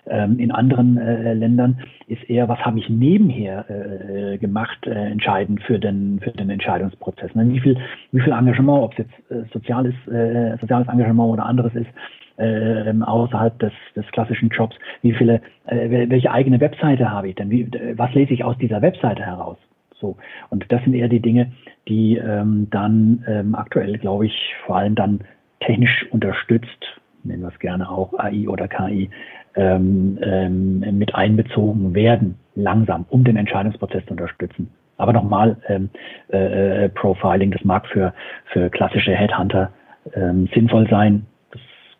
Ähm, 0.07 0.39
in 0.39 0.51
anderen 0.51 0.97
äh, 0.97 1.33
Ländern 1.33 1.79
ist 2.07 2.29
eher, 2.29 2.47
was 2.49 2.59
habe 2.59 2.79
ich 2.79 2.89
nebenher 2.89 3.65
äh, 3.69 4.37
gemacht, 4.37 4.85
äh, 4.85 4.91
entscheidend 4.91 5.61
für 5.63 5.79
den, 5.79 6.19
für 6.21 6.31
den 6.31 6.49
Entscheidungsprozess. 6.49 7.33
Ne? 7.35 7.49
Wie, 7.49 7.59
viel, 7.59 7.77
wie 8.11 8.21
viel 8.21 8.33
Engagement, 8.33 8.83
ob 8.83 8.91
es 8.93 8.99
jetzt 8.99 9.31
äh, 9.31 9.43
soziales, 9.53 9.93
äh, 10.07 10.57
soziales 10.59 10.87
Engagement 10.87 11.31
oder 11.31 11.45
anderes 11.45 11.73
ist, 11.75 11.89
äh, 12.37 12.93
außerhalb 13.01 13.57
des, 13.59 13.73
des 13.95 14.05
klassischen 14.07 14.49
Jobs, 14.49 14.75
wie 15.01 15.13
viele, 15.13 15.41
äh, 15.65 16.09
welche 16.09 16.31
eigene 16.31 16.59
Webseite 16.59 17.09
habe 17.09 17.29
ich 17.29 17.35
denn, 17.35 17.49
wie, 17.49 17.69
was 17.95 18.13
lese 18.13 18.33
ich 18.33 18.43
aus 18.43 18.57
dieser 18.57 18.81
Webseite 18.81 19.23
heraus? 19.23 19.57
So. 19.99 20.17
Und 20.49 20.65
das 20.71 20.83
sind 20.83 20.93
eher 20.93 21.07
die 21.07 21.21
Dinge, 21.21 21.51
die 21.87 22.17
ähm, 22.17 22.67
dann 22.71 23.23
ähm, 23.27 23.55
aktuell, 23.55 23.97
glaube 23.97 24.25
ich, 24.25 24.55
vor 24.65 24.77
allem 24.77 24.95
dann 24.95 25.21
technisch 25.61 26.05
unterstützt, 26.11 26.99
nennen 27.23 27.41
wir 27.41 27.49
es 27.49 27.59
gerne 27.59 27.89
auch 27.89 28.13
AI 28.19 28.47
oder 28.47 28.67
KI, 28.67 29.09
ähm, 29.55 30.19
ähm, 30.21 30.97
mit 30.97 31.15
einbezogen 31.15 31.93
werden, 31.93 32.35
langsam, 32.55 33.05
um 33.09 33.23
den 33.23 33.37
Entscheidungsprozess 33.37 34.05
zu 34.05 34.11
unterstützen. 34.11 34.69
Aber 34.97 35.13
nochmal, 35.13 35.57
ähm, 35.67 35.89
äh, 36.31 36.85
äh, 36.85 36.89
Profiling, 36.89 37.51
das 37.51 37.63
mag 37.63 37.87
für, 37.87 38.13
für 38.51 38.69
klassische 38.69 39.13
Headhunter 39.13 39.71
ähm, 40.13 40.49
sinnvoll 40.53 40.87
sein. 40.89 41.25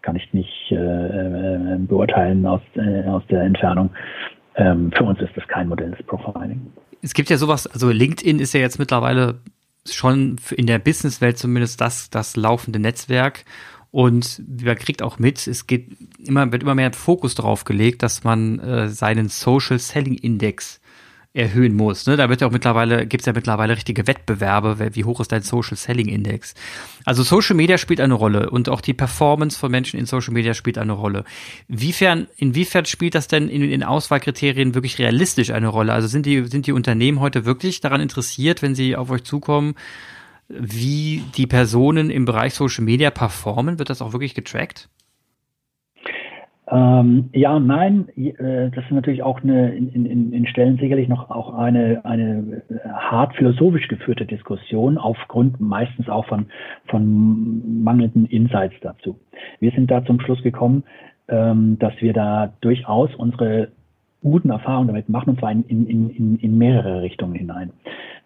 Kann 0.03 0.15
ich 0.15 0.31
nicht 0.33 0.71
äh, 0.71 0.75
äh, 0.75 1.77
beurteilen 1.79 2.45
aus, 2.45 2.61
äh, 2.75 3.07
aus 3.07 3.23
der 3.31 3.41
Entfernung. 3.41 3.89
Ähm, 4.55 4.91
für 4.95 5.03
uns 5.03 5.19
ist 5.19 5.35
das 5.35 5.47
kein 5.47 5.67
Modell 5.67 5.91
des 5.91 6.05
Profiling 6.05 6.61
es 7.03 7.13
gibt 7.13 7.29
ja 7.29 7.37
sowas, 7.37 7.67
also 7.67 7.91
LinkedIn 7.91 8.39
ist 8.39 8.53
ja 8.53 8.61
jetzt 8.61 8.79
mittlerweile 8.79 9.41
schon 9.85 10.37
in 10.55 10.65
der 10.65 10.79
Businesswelt 10.79 11.37
zumindest 11.37 11.81
das, 11.81 12.09
das 12.09 12.35
laufende 12.37 12.79
Netzwerk. 12.79 13.43
Und 13.91 14.41
man 14.63 14.77
kriegt 14.77 15.03
auch 15.03 15.19
mit, 15.19 15.45
es 15.45 15.67
geht 15.67 15.95
immer, 16.17 16.51
wird 16.51 16.63
immer 16.63 16.73
mehr 16.73 16.91
Fokus 16.93 17.35
darauf 17.35 17.65
gelegt, 17.65 18.01
dass 18.01 18.23
man 18.23 18.59
äh, 18.59 18.87
seinen 18.87 19.27
Social 19.27 19.77
Selling 19.77 20.15
Index 20.15 20.79
erhöhen 21.33 21.75
muss. 21.75 22.05
Ne? 22.05 22.15
Da 22.15 22.29
wird 22.29 22.41
ja 22.41 22.47
auch 22.47 22.51
mittlerweile, 22.51 23.07
gibt 23.07 23.21
es 23.21 23.25
ja 23.25 23.33
mittlerweile 23.33 23.75
richtige 23.75 24.05
Wettbewerbe, 24.05 24.95
wie 24.95 25.03
hoch 25.03 25.19
ist 25.19 25.31
dein 25.31 25.41
Social 25.41 25.75
Selling 25.75 26.07
Index. 26.07 26.53
Also 27.05 27.23
Social 27.23 27.55
Media 27.55 27.79
spielt 27.79 27.99
eine 27.99 28.13
Rolle 28.13 28.51
und 28.51 28.69
auch 28.69 28.81
die 28.81 28.93
Performance 28.93 29.57
von 29.57 29.71
Menschen 29.71 29.99
in 29.99 30.05
Social 30.05 30.33
Media 30.33 30.53
spielt 30.53 30.77
eine 30.77 30.93
Rolle. 30.93 31.25
Inwiefern, 31.67 32.27
inwiefern 32.37 32.85
spielt 32.85 33.15
das 33.15 33.27
denn 33.27 33.49
in 33.49 33.61
den 33.61 33.83
Auswahlkriterien 33.83 34.75
wirklich 34.75 34.99
realistisch 34.99 35.49
eine 35.49 35.69
Rolle? 35.69 35.93
Also 35.93 36.07
sind 36.07 36.27
die, 36.27 36.45
sind 36.45 36.67
die 36.67 36.71
Unternehmen 36.71 37.19
heute 37.19 37.45
wirklich 37.45 37.81
daran 37.81 38.01
interessiert, 38.01 38.61
wenn 38.61 38.75
sie 38.75 38.95
auf 38.95 39.09
euch 39.09 39.23
zukommen, 39.23 39.73
wie 40.49 41.23
die 41.35 41.47
Personen 41.47 42.11
im 42.11 42.25
Bereich 42.25 42.53
Social 42.53 42.83
Media 42.83 43.09
performen? 43.09 43.79
Wird 43.79 43.89
das 43.89 44.03
auch 44.03 44.13
wirklich 44.13 44.35
getrackt? 44.35 44.87
Ähm, 46.73 47.29
ja 47.33 47.55
und 47.55 47.67
nein, 47.67 48.07
äh, 48.15 48.71
das 48.71 48.83
ist 48.85 48.91
natürlich 48.91 49.21
auch 49.21 49.43
eine, 49.43 49.75
in, 49.75 49.89
in, 49.89 50.33
in 50.33 50.47
Stellen 50.47 50.77
sicherlich 50.77 51.07
noch 51.07 51.29
auch 51.29 51.53
eine, 51.53 52.03
eine 52.03 52.63
äh, 52.69 52.89
hart 52.89 53.35
philosophisch 53.35 53.87
geführte 53.87 54.25
Diskussion 54.25 54.97
aufgrund 54.97 55.61
meistens 55.61 56.09
auch 56.09 56.25
von, 56.25 56.47
von 56.87 57.83
mangelnden 57.83 58.25
Insights 58.25 58.73
dazu. 58.81 59.19
Wir 59.59 59.69
sind 59.71 59.91
da 59.91 60.03
zum 60.03 60.19
Schluss 60.19 60.41
gekommen, 60.41 60.83
ähm, 61.27 61.77
dass 61.77 61.93
wir 61.99 62.11
da 62.11 62.53
durchaus 62.61 63.13
unsere 63.15 63.67
guten 64.23 64.49
Erfahrungen 64.49 64.87
damit 64.87 65.09
machen, 65.09 65.31
und 65.31 65.39
zwar 65.39 65.51
in, 65.51 65.63
in, 65.67 66.09
in, 66.09 66.37
in 66.37 66.57
mehrere 66.57 67.03
Richtungen 67.03 67.35
hinein. 67.35 67.71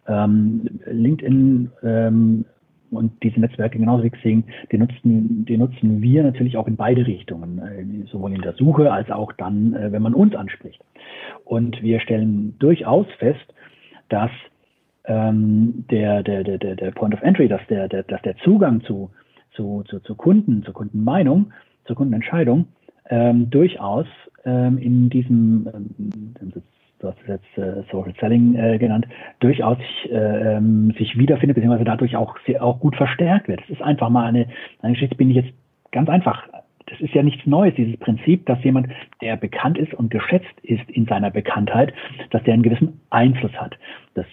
Ähm, 0.07 0.69
LinkedIn 0.85 1.69
ähm, 1.83 2.45
und 2.91 3.11
diese 3.23 3.39
Netzwerke 3.39 3.77
genauso 3.77 4.03
wie 4.03 4.09
Xing, 4.09 4.43
die 4.71 4.77
nutzen, 4.77 5.45
die 5.45 5.57
nutzen 5.57 6.01
wir 6.01 6.23
natürlich 6.23 6.57
auch 6.57 6.67
in 6.67 6.75
beide 6.75 7.05
Richtungen, 7.05 7.59
äh, 7.59 8.07
sowohl 8.11 8.33
in 8.33 8.41
der 8.41 8.53
Suche 8.53 8.91
als 8.91 9.09
auch 9.11 9.31
dann, 9.33 9.73
äh, 9.73 9.91
wenn 9.91 10.01
man 10.01 10.13
uns 10.13 10.35
anspricht. 10.35 10.83
Und 11.45 11.81
wir 11.81 11.99
stellen 11.99 12.55
durchaus 12.59 13.07
fest, 13.19 13.53
dass 14.09 14.31
ähm, 15.05 15.85
der, 15.89 16.23
der, 16.23 16.43
der, 16.43 16.57
der 16.57 16.91
Point 16.91 17.13
of 17.13 17.21
Entry, 17.21 17.47
dass 17.47 17.65
der, 17.67 17.87
der, 17.87 18.03
dass 18.03 18.21
der 18.23 18.35
Zugang 18.37 18.81
zu, 18.81 19.09
zu, 19.51 19.83
zu, 19.87 19.99
zu 19.99 20.15
Kunden, 20.15 20.63
zur 20.63 20.73
Kundenmeinung, 20.73 21.51
zur 21.85 21.95
Kundenentscheidung 21.95 22.67
ähm, 23.09 23.49
durchaus 23.49 24.05
ähm, 24.45 24.77
in 24.77 25.09
diesem 25.09 25.69
ähm, 25.73 26.53
du 26.99 27.07
hast 27.07 27.17
es 27.21 27.27
jetzt 27.27 27.57
äh, 27.57 27.83
Social 27.91 28.13
Selling 28.19 28.55
äh, 28.55 28.77
genannt, 28.77 29.07
durchaus 29.39 29.77
sich, 29.77 30.11
äh, 30.11 30.55
ähm, 30.57 30.93
sich 30.97 31.17
wiederfindet, 31.17 31.55
beziehungsweise 31.55 31.85
dadurch 31.85 32.15
auch, 32.15 32.37
sehr, 32.45 32.63
auch 32.63 32.79
gut 32.79 32.95
verstärkt 32.95 33.47
wird. 33.47 33.61
Das 33.61 33.69
ist 33.69 33.81
einfach 33.81 34.09
mal 34.09 34.25
eine, 34.25 34.47
eine 34.81 34.93
Geschichte, 34.93 35.15
bin 35.15 35.29
ich 35.29 35.37
jetzt 35.37 35.53
ganz 35.91 36.09
einfach. 36.09 36.43
Das 36.87 36.99
ist 37.01 37.13
ja 37.13 37.21
nichts 37.21 37.45
Neues, 37.45 37.75
dieses 37.75 37.97
Prinzip, 37.97 38.45
dass 38.45 38.63
jemand, 38.63 38.87
der 39.21 39.35
bekannt 39.35 39.77
ist 39.77 39.93
und 39.93 40.09
geschätzt 40.09 40.59
ist 40.63 40.89
in 40.89 41.05
seiner 41.05 41.29
Bekanntheit, 41.29 41.93
dass 42.29 42.43
der 42.43 42.53
einen 42.53 42.63
gewissen 42.63 43.01
Einfluss 43.09 43.51
hat. 43.53 43.77
Das 44.13 44.25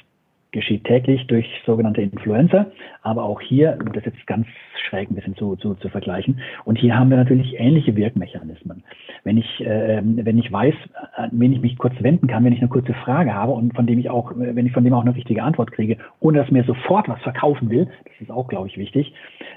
geschieht 0.55 0.85
täglich 0.85 1.27
durch 1.27 1.47
sogenannte 1.67 2.01
Influencer, 2.01 2.71
aber 3.03 3.25
auch 3.25 3.41
hier, 3.41 3.77
das 3.93 3.97
ist 3.97 4.07
jetzt 4.07 4.27
ganz 4.27 4.47
schräg 4.89 5.11
ein 5.11 5.17
bisschen 5.17 5.35
zu, 5.35 5.57
zu, 5.57 5.75
zu 5.75 5.89
vergleichen, 5.89 6.41
und 6.65 6.79
hier 6.79 6.97
haben 6.97 7.11
wir 7.11 7.17
natürlich 7.17 7.59
ähnliche 7.59 7.95
Wirkmechanismen. 7.97 8.85
Wenn 9.25 9.37
ich, 9.37 9.61
äh, 9.61 10.01
wenn 10.03 10.39
ich 10.39 10.51
weiß, 10.51 10.75
an 11.17 11.31
wen 11.33 11.53
ich 11.53 11.61
mich 11.61 11.77
kurz 11.77 11.95
wenden 12.01 12.29
kann, 12.29 12.45
wenn 12.45 12.53
ich 12.53 12.61
eine 12.61 12.69
kurze 12.69 12.95
Frage 12.95 13.35
habe 13.35 13.53
und 13.53 13.75
von 13.75 13.87
dem 13.87 13.99
ich 13.99 14.09
auch, 14.09 14.33
wenn 14.37 14.65
ich 14.65 14.73
von 14.73 14.85
dem 14.85 14.95
auch 14.95 15.03
eine 15.03 15.15
richtige 15.15 15.43
Antwort 15.43 15.73
kriege, 15.73 15.99
ohne 16.21 16.39
dass 16.39 16.51
mir 16.51 16.65
sofort 16.65 17.09
was 17.09 17.21
verkaufen 17.23 17.69
will, 17.69 17.89
das 18.05 18.21
ist 18.21 18.31
auch, 18.31 18.49
glaube 18.49 18.69
ich, 18.69 18.79
wichtig, 18.79 19.13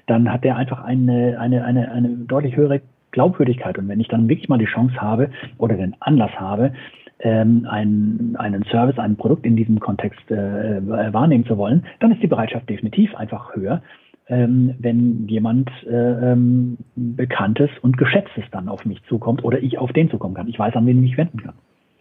dann 0.07 0.31
hat 0.31 0.43
der 0.43 0.57
einfach 0.57 0.83
eine, 0.83 1.39
eine, 1.39 1.63
eine, 1.63 1.91
eine 1.91 2.10
deutlich 2.10 2.55
höhere 2.55 2.81
Glaubwürdigkeit. 3.12 3.77
Und 3.77 3.88
wenn 3.88 3.99
ich 3.99 4.07
dann 4.07 4.27
wirklich 4.27 4.49
mal 4.49 4.57
die 4.57 4.65
Chance 4.65 4.99
habe 4.99 5.29
oder 5.60 5.75
den 5.75 5.95
Anlass 5.99 6.31
habe, 6.39 6.73
ähm, 7.19 7.67
einen, 7.69 8.36
einen 8.38 8.63
Service, 8.65 8.99
ein 8.99 9.15
Produkt 9.15 9.45
in 9.45 9.56
diesem 9.56 9.80
Kontext 9.80 10.30
äh, 10.30 10.82
wahrnehmen 11.13 11.45
zu 11.45 11.58
wollen, 11.58 11.86
dann 11.99 12.12
ist 12.12 12.21
die 12.21 12.27
Bereitschaft 12.27 12.69
definitiv 12.69 13.15
einfach 13.15 13.56
höher, 13.56 13.82
ähm, 14.27 14.75
wenn 14.80 15.27
jemand 15.27 15.69
äh, 15.86 16.32
ähm, 16.32 16.77
Bekanntes 16.95 17.69
und 17.82 17.97
Geschätztes 17.97 18.43
dann 18.51 18.69
auf 18.69 18.86
mich 18.86 19.01
zukommt 19.06 19.43
oder 19.43 19.60
ich 19.60 19.77
auf 19.77 19.93
den 19.93 20.10
zukommen 20.10 20.36
kann. 20.36 20.47
Ich 20.47 20.60
weiß, 20.60 20.75
an 20.75 20.86
wen 20.86 20.97
ich 20.97 21.10
mich 21.12 21.17
wenden 21.17 21.41
kann. 21.41 21.56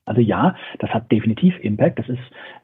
Also 0.06 0.20
ja, 0.20 0.54
das 0.78 0.90
hat 0.90 1.10
definitiv 1.10 1.58
Impact. 1.60 1.98
Das 1.98 2.08
ist, 2.08 2.18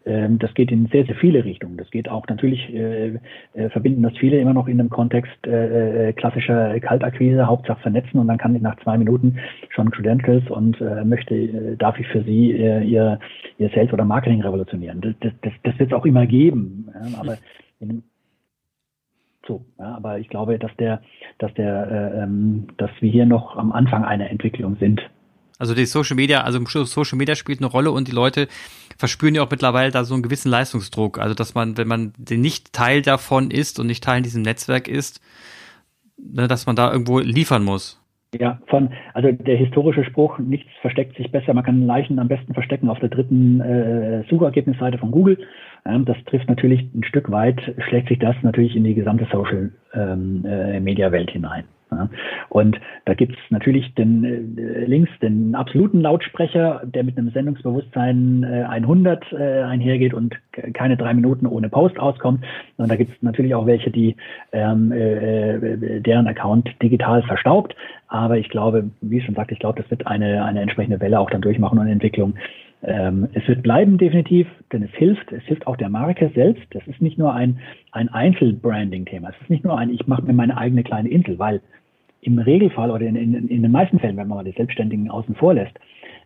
ähm, 0.07 0.39
das 0.39 0.55
geht 0.55 0.71
in 0.71 0.87
sehr, 0.87 1.05
sehr 1.05 1.17
viele 1.17 1.45
Richtungen. 1.45 1.77
Das 1.77 1.91
geht 1.91 2.09
auch 2.09 2.27
natürlich, 2.29 2.73
äh, 2.73 3.19
äh, 3.55 3.69
verbinden 3.71 4.03
das 4.03 4.17
viele 4.17 4.39
immer 4.39 4.55
noch 4.55 4.69
in 4.69 4.79
einem 4.79 4.91
Kontext 4.91 5.47
äh, 5.47 6.11
äh, 6.11 6.13
klassischer 6.13 6.79
Kaltakquise, 6.79 7.47
Hauptsache 7.47 7.81
vernetzen 7.81 8.21
und 8.21 8.29
dann 8.29 8.39
kann 8.39 8.55
ich 8.55 8.63
nach 8.63 8.77
zwei 8.85 8.97
Minuten 8.97 9.39
schon 9.71 9.91
Credentials 9.91 10.49
und 10.51 10.81
äh, 10.81 11.05
möchte, 11.05 11.35
äh, 11.35 11.77
darf 11.77 11.99
ich 11.99 12.07
für 12.07 12.23
Sie 12.23 12.53
äh, 12.53 12.85
Ihr, 12.85 13.19
Ihr 13.59 13.71
Sales 13.71 13.93
oder 13.93 14.05
Marketing 14.05 14.41
revolutionieren. 14.41 15.01
Das, 15.01 15.33
das, 15.43 15.53
das 15.65 15.79
wird 15.81 15.91
es 15.91 15.99
auch 15.99 16.07
immer 16.07 16.27
geben. 16.27 16.89
Ja, 16.95 17.19
aber 17.19 17.39
in 17.81 18.05
so, 19.49 19.65
ja, 19.81 19.97
aber 19.97 20.21
ich 20.21 20.29
glaube, 20.29 20.57
dass 20.59 20.71
der, 20.77 21.03
dass 21.39 21.53
der, 21.55 21.91
äh, 21.91 22.23
ähm, 22.23 22.69
dass 22.77 22.91
wir 23.01 23.11
hier 23.11 23.27
noch 23.27 23.57
am 23.57 23.73
Anfang 23.73 24.05
einer 24.05 24.31
Entwicklung 24.31 24.77
sind. 24.77 25.03
Also 25.63 25.77
die 25.77 25.87
Social 25.87 26.17
Media, 26.17 26.41
also 26.41 26.59
Social 26.67 27.17
Media 27.17 27.37
spielt 27.37 27.61
eine 27.61 27.69
Rolle 27.69 27.93
und 27.93 28.09
die 28.09 28.13
Leute 28.13 28.49
verspüren 28.99 29.37
ja 29.37 29.45
auch 29.45 29.51
mittlerweile 29.53 29.93
da 29.93 30.03
so 30.03 30.13
einen 30.13 30.25
gewissen 30.25 30.51
Leistungsdruck. 30.51 31.21
Also 31.21 31.37
dass 31.37 31.55
man, 31.55 31.79
wenn 31.79 31.87
man 31.87 32.15
nicht 32.29 32.73
Teil 32.73 33.01
davon 33.01 33.53
ist 33.53 33.79
und 33.79 33.87
nicht 33.87 34.03
Teil 34.03 34.17
in 34.17 34.23
diesem 34.25 34.43
Netzwerk 34.43 34.89
ist, 34.89 35.21
ne, 36.19 36.49
dass 36.49 36.67
man 36.67 36.75
da 36.75 36.91
irgendwo 36.91 37.21
liefern 37.21 37.63
muss. 37.63 38.03
Ja, 38.35 38.59
von, 38.67 38.91
also 39.15 39.31
der 39.31 39.57
historische 39.57 40.03
Spruch, 40.03 40.37
nichts 40.41 40.69
versteckt 40.81 41.17
sich 41.17 41.31
besser, 41.31 41.55
man 41.55 41.63
kann 41.63 41.87
Leichen 41.87 42.19
am 42.19 42.27
besten 42.27 42.55
verstecken 42.55 42.89
auf 42.89 42.99
der 42.99 43.11
dritten 43.11 43.61
äh, 43.61 44.25
Suchergebnisseite 44.29 44.99
von 44.99 45.13
Google. 45.13 45.39
Ähm, 45.87 46.07
das 46.07 46.17
trifft 46.27 46.49
natürlich 46.49 46.93
ein 46.93 47.05
Stück 47.05 47.31
weit, 47.31 47.61
schlägt 47.87 48.09
sich 48.09 48.19
das 48.19 48.35
natürlich 48.43 48.75
in 48.75 48.83
die 48.83 48.95
gesamte 48.95 49.29
Social 49.31 49.71
ähm, 49.95 50.45
äh, 50.45 50.81
Media 50.81 51.13
Welt 51.13 51.31
hinein. 51.31 51.67
Und 52.49 52.81
da 53.05 53.15
gibt 53.15 53.33
es 53.33 53.51
natürlich 53.51 53.95
den 53.95 54.57
äh, 54.57 54.85
links 54.85 55.11
den 55.21 55.55
absoluten 55.55 56.01
Lautsprecher, 56.01 56.83
der 56.85 57.05
mit 57.05 57.17
einem 57.19 57.31
Sendungsbewusstsein 57.31 58.45
äh, 58.45 58.65
100 58.65 59.33
äh, 59.33 59.63
einhergeht 59.63 60.15
und 60.15 60.35
keine 60.75 60.97
drei 60.97 61.15
Minuten 61.15 61.47
ohne 61.47 61.69
Post 61.69 61.99
auskommt. 61.99 62.45
Und 62.77 62.91
da 62.91 62.97
gibt 62.97 63.13
es 63.15 63.23
natürlich 63.23 63.55
auch 63.55 63.67
welche, 63.67 63.91
die 63.91 64.17
ähm, 64.53 64.93
äh, 64.93 65.55
äh, 65.55 66.01
deren 66.01 66.27
Account 66.27 66.71
digital 66.83 67.23
verstaubt. 67.23 67.75
Aber 68.09 68.39
ich 68.39 68.49
glaube, 68.51 68.91
wie 69.01 69.19
ich 69.19 69.25
schon 69.25 69.35
sagte, 69.35 69.55
ich 69.55 69.61
glaube, 69.61 69.81
das 69.81 69.91
wird 69.91 70.07
eine, 70.07 70.45
eine 70.45 70.61
entsprechende 70.61 71.01
Welle 71.01 71.19
auch 71.19 71.31
dann 71.31 71.41
durchmachen 71.41 71.79
und 71.79 71.87
Entwicklung. 71.87 72.35
Ähm, 72.85 73.29
es 73.33 73.47
wird 73.47 73.63
bleiben 73.63 73.97
definitiv, 73.97 74.49
denn 74.73 74.83
es 74.83 74.91
hilft, 74.93 75.31
es 75.33 75.43
hilft 75.45 75.67
auch 75.67 75.77
der 75.77 75.89
Marke 75.89 76.31
selbst. 76.35 76.65
Das 76.71 76.87
ist 76.87 77.01
nicht 77.01 77.17
nur 77.17 77.33
ein, 77.33 77.61
ein 77.93 78.09
Einzelbranding-Thema. 78.09 79.31
Es 79.31 79.41
ist 79.43 79.51
nicht 79.51 79.65
nur 79.65 79.79
ein, 79.79 79.91
ich 79.91 80.07
mache 80.07 80.23
mir 80.23 80.33
meine 80.33 80.57
eigene 80.57 80.83
kleine 80.83 81.09
Insel, 81.09 81.39
weil 81.39 81.61
im 82.23 82.39
Regelfall 82.39 82.91
oder 82.91 83.05
in, 83.05 83.17
in, 83.17 83.49
in 83.49 83.63
den 83.63 83.73
meisten 83.73 83.99
Fällen, 83.99 84.17
wenn 84.17 84.29
man 84.29 84.39
mal 84.39 84.45
die 84.45 84.57
Selbstständigen 84.57 85.11
außen 85.11 85.35
vor 85.35 85.55
lässt, 85.55 85.79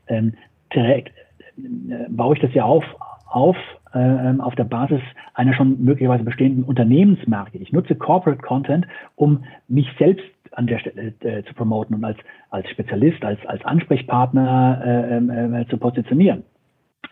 ähm, 0.06 0.34
direkt 0.72 1.12
äh, 1.58 2.08
baue 2.08 2.34
ich 2.36 2.40
das 2.40 2.52
ja 2.54 2.64
auf, 2.64 2.84
auf, 3.26 3.56
äh, 3.94 4.34
auf 4.38 4.54
der 4.54 4.64
Basis 4.64 5.00
einer 5.34 5.54
schon 5.54 5.82
möglicherweise 5.82 6.22
bestehenden 6.22 6.64
Unternehmensmarke. 6.64 7.58
Ich 7.58 7.72
nutze 7.72 7.94
Corporate 7.94 8.42
Content, 8.42 8.86
um 9.16 9.44
mich 9.68 9.88
selbst 9.98 10.24
an 10.52 10.66
der 10.66 10.78
Stelle 10.78 11.14
äh, 11.20 11.42
zu 11.44 11.54
promoten 11.54 11.96
und 11.96 12.04
als, 12.04 12.18
als 12.50 12.68
Spezialist, 12.70 13.24
als, 13.24 13.44
als 13.46 13.64
Ansprechpartner 13.64 14.82
äh, 14.84 15.16
ähm, 15.16 15.54
äh, 15.54 15.66
zu 15.68 15.78
positionieren. 15.78 16.44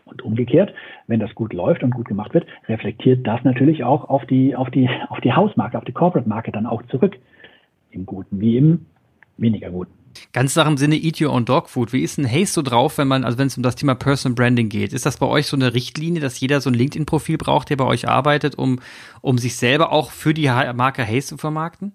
Und 0.05 0.21
umgekehrt, 0.23 0.75
wenn 1.07 1.21
das 1.21 1.35
gut 1.35 1.55
läuft 1.55 1.83
und 1.83 1.93
gut 1.93 2.07
gemacht 2.07 2.35
wird, 2.35 2.47
reflektiert 2.69 3.27
das 3.27 3.43
natürlich 3.45 3.85
auch 3.85 4.11
auf 4.11 4.27
die, 4.27 4.55
auf 4.55 4.71
die, 4.71 4.91
auf 5.09 5.21
die 5.21 5.33
Hausmarke, 5.33 5.79
auf 5.79 5.85
die 5.85 5.93
Corporate-Marke 5.93 6.53
dann 6.53 6.67
auch 6.67 6.83
zurück 6.85 7.17
im 7.95 8.07
Guten 8.07 8.41
wie 8.41 8.57
im 8.57 8.87
weniger 9.37 9.71
Guten. 9.71 9.93
Ganz 10.33 10.55
nach 10.55 10.67
dem 10.67 10.77
Sinne 10.77 10.97
Eat 10.97 11.21
Your 11.21 11.33
Own 11.33 11.45
Dog 11.45 11.69
Food. 11.69 11.93
Wie 11.93 12.03
ist 12.03 12.19
ein 12.19 12.31
Haze 12.31 12.53
so 12.53 12.63
drauf, 12.63 12.99
wenn 12.99 13.09
man, 13.09 13.25
also 13.25 13.39
wenn 13.39 13.49
es 13.49 13.57
um 13.57 13.63
das 13.63 13.77
Thema 13.77 13.95
Personal 13.95 14.35
Branding 14.35 14.69
geht? 14.69 14.93
Ist 14.93 15.07
das 15.07 15.17
bei 15.17 15.27
euch 15.27 15.47
so 15.47 15.57
eine 15.57 15.75
Richtlinie, 15.75 16.21
dass 16.21 16.39
jeder 16.39 16.61
so 16.61 16.71
ein 16.71 16.75
LinkedIn-Profil 16.75 17.37
braucht, 17.37 17.71
der 17.71 17.77
bei 17.77 17.85
euch 17.85 18.09
arbeitet, 18.09 18.55
um, 18.57 18.79
um 19.23 19.39
sich 19.39 19.57
selber 19.57 19.93
auch 19.93 20.11
für 20.11 20.35
die 20.35 20.47
Marke 20.47 21.07
Haze 21.07 21.29
zu 21.29 21.37
vermarkten? 21.37 21.93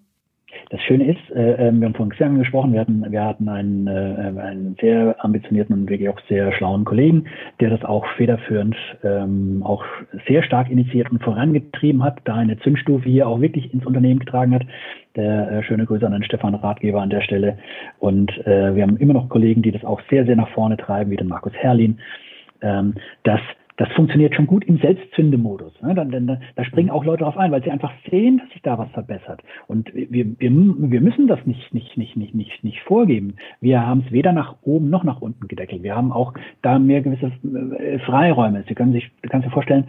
Das 0.69 0.82
Schöne 0.82 1.06
ist, 1.12 1.36
äh, 1.36 1.67
ähm, 1.67 1.80
wir 1.80 1.88
haben 1.88 1.95
vorhin 1.95 2.12
Xiang 2.12 2.38
gesprochen, 2.38 2.74
wir 2.74 2.82
hatten, 2.82 3.06
wir 3.10 3.24
hatten 3.24 3.50
einen, 3.50 3.88
äh, 3.88 4.39
einen 4.39 4.76
sehr 4.80 5.15
ambitionierten 5.24 5.74
und 5.74 5.89
wirklich 5.89 6.10
auch 6.10 6.19
sehr 6.28 6.52
schlauen 6.54 6.86
Kollegen, 6.86 7.26
der 7.60 7.69
das 7.69 7.84
auch 7.84 8.06
federführend 8.17 8.76
ähm, 9.04 9.63
auch 9.63 9.84
sehr 10.28 10.43
stark 10.43 10.69
initiiert 10.69 11.10
und 11.12 11.24
vorangetrieben 11.24 12.04
hat, 12.04 12.19
da 12.26 12.36
eine 12.36 12.60
Zündstufe 12.60 13.10
hier 13.10 13.28
auch 13.28 13.41
wirklich 13.41 13.74
ins 13.74 13.86
Unternehmen 13.86 14.19
getragen 14.19 14.54
hat. 14.54 14.63
Der 15.15 15.52
äh, 15.52 15.63
schöne 15.63 15.86
Grüße 15.86 16.06
an 16.06 16.13
den 16.13 16.24
Stefan 16.24 16.56
Ratgeber 16.56 17.02
an 17.02 17.10
der 17.10 17.22
Stelle. 17.22 17.58
Und 17.98 18.32
äh, 18.45 18.76
wir 18.76 18.84
haben 18.84 18.98
immer 18.98 19.13
noch 19.13 19.30
Kollegen, 19.30 19.62
die 19.62 19.72
das 19.72 19.84
auch 19.84 20.02
sehr, 20.10 20.26
sehr 20.26 20.36
nach 20.36 20.50
vorne 20.50 20.78
treiben, 20.78 21.12
wie 21.12 21.17
den 21.17 21.28
Markus 21.28 21.54
Herrlin. 21.54 22.00
Ähm, 22.62 22.95
dass 23.24 23.41
das 23.79 23.89
funktioniert 23.93 24.35
schon 24.35 24.45
gut 24.45 24.65
im 24.65 24.77
Selbstzündemodus. 24.77 25.71
Ne? 25.81 25.95
Da, 25.95 26.03
da, 26.03 26.39
da 26.55 26.63
springen 26.65 26.89
auch 26.89 27.05
Leute 27.05 27.19
darauf 27.19 27.37
ein, 27.37 27.49
weil 27.49 27.63
sie 27.63 27.71
einfach 27.71 27.93
sehen, 28.11 28.39
dass 28.39 28.49
sich 28.49 28.61
da 28.61 28.77
was 28.77 28.89
verbessert. 28.91 29.41
Und 29.67 29.89
wir, 29.95 30.09
wir, 30.09 30.51
wir 30.51 31.01
müssen 31.01 31.27
das 31.27 31.39
nicht, 31.45 31.73
nicht, 31.73 31.95
nicht, 31.95 32.17
nicht, 32.17 32.35
nicht, 32.35 32.61
nicht 32.61 32.81
vorgeben. 32.81 33.35
Wir 33.61 33.87
haben 33.87 34.03
es 34.05 34.11
weder 34.11 34.33
nach 34.33 34.57
oben 34.63 34.89
noch 34.89 35.05
nach 35.05 35.21
unten 35.21 35.47
gedeckelt. 35.47 35.81
Wir 35.81 35.95
haben 35.95 36.11
auch 36.11 36.33
da 36.61 36.77
mehr 36.77 37.01
gewisse 37.01 37.31
äh, 37.77 37.99
Freiräume. 37.99 38.65
Sie 38.67 38.75
können 38.75 38.91
sich, 38.91 39.09
du 39.21 39.29
kannst 39.29 39.47
dir 39.47 39.51
vorstellen, 39.51 39.85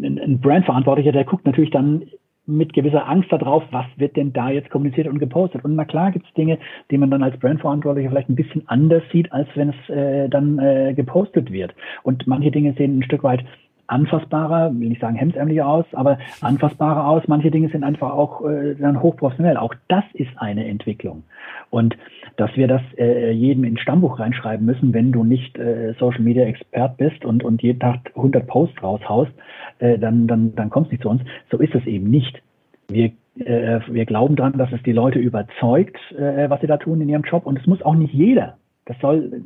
ein 0.00 0.38
Brandverantwortlicher, 0.40 1.10
der 1.10 1.24
guckt 1.24 1.46
natürlich 1.46 1.70
dann 1.70 2.02
mit 2.46 2.72
gewisser 2.72 3.08
Angst 3.08 3.32
darauf, 3.32 3.62
was 3.70 3.86
wird 3.96 4.16
denn 4.16 4.32
da 4.32 4.50
jetzt 4.50 4.70
kommuniziert 4.70 5.06
und 5.06 5.18
gepostet. 5.18 5.64
Und 5.64 5.76
na 5.76 5.84
klar 5.84 6.10
gibt 6.10 6.26
es 6.26 6.34
Dinge, 6.34 6.58
die 6.90 6.98
man 6.98 7.10
dann 7.10 7.22
als 7.22 7.38
Brandverantwortlicher 7.38 8.10
vielleicht 8.10 8.28
ein 8.28 8.36
bisschen 8.36 8.68
anders 8.68 9.02
sieht, 9.12 9.32
als 9.32 9.48
wenn 9.54 9.70
es 9.70 9.88
äh, 9.88 10.28
dann 10.28 10.58
äh, 10.58 10.92
gepostet 10.94 11.50
wird. 11.50 11.74
Und 12.02 12.26
manche 12.26 12.50
Dinge 12.50 12.74
sehen 12.74 12.98
ein 12.98 13.02
Stück 13.02 13.22
weit 13.24 13.44
anfassbarer, 13.86 14.72
will 14.74 14.88
nicht 14.88 15.00
sagen 15.00 15.16
hemdsärmlicher 15.16 15.66
aus, 15.66 15.84
aber 15.92 16.18
anfassbarer 16.40 17.06
aus. 17.06 17.22
Manche 17.26 17.50
Dinge 17.50 17.68
sind 17.68 17.84
einfach 17.84 18.12
auch 18.12 18.44
äh, 18.46 18.74
dann 18.74 19.02
hochprofessionell. 19.02 19.56
Auch 19.56 19.74
das 19.88 20.04
ist 20.14 20.30
eine 20.36 20.66
Entwicklung. 20.66 21.24
Und 21.70 21.96
dass 22.36 22.54
wir 22.56 22.68
das 22.68 22.82
äh, 22.98 23.30
jedem 23.30 23.64
ins 23.64 23.80
Stammbuch 23.80 24.18
reinschreiben 24.18 24.66
müssen, 24.66 24.92
wenn 24.92 25.12
du 25.12 25.24
nicht 25.24 25.58
äh, 25.58 25.94
Social 25.98 26.22
Media 26.22 26.44
Expert 26.44 26.96
bist 26.96 27.24
und, 27.24 27.44
und 27.44 27.62
jeden 27.62 27.80
Tag 27.80 28.12
100 28.16 28.46
Posts 28.46 28.82
raushaust, 28.82 29.32
äh, 29.78 29.98
dann, 29.98 30.26
dann, 30.26 30.54
dann 30.54 30.70
kommst 30.70 30.90
du 30.90 30.94
nicht 30.94 31.02
zu 31.02 31.08
uns. 31.08 31.22
So 31.50 31.58
ist 31.58 31.74
es 31.74 31.86
eben 31.86 32.10
nicht. 32.10 32.42
Wir, 32.88 33.12
äh, 33.38 33.80
wir 33.88 34.04
glauben 34.04 34.36
daran, 34.36 34.58
dass 34.58 34.72
es 34.72 34.82
die 34.82 34.92
Leute 34.92 35.18
überzeugt, 35.18 35.96
äh, 36.12 36.48
was 36.50 36.60
sie 36.60 36.66
da 36.66 36.76
tun 36.76 37.00
in 37.00 37.08
ihrem 37.08 37.22
Job. 37.22 37.46
Und 37.46 37.58
es 37.58 37.66
muss 37.66 37.82
auch 37.82 37.94
nicht 37.94 38.12
jeder. 38.12 38.56
Das 38.86 38.96
soll, 39.00 39.42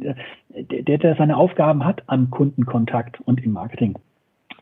äh, 0.55 0.83
der, 0.83 0.99
der 0.99 1.17
seine 1.17 1.37
Aufgaben 1.37 1.85
hat 1.85 2.03
am 2.07 2.31
Kundenkontakt 2.31 3.21
und 3.21 3.45
im 3.45 3.53
Marketing 3.53 3.97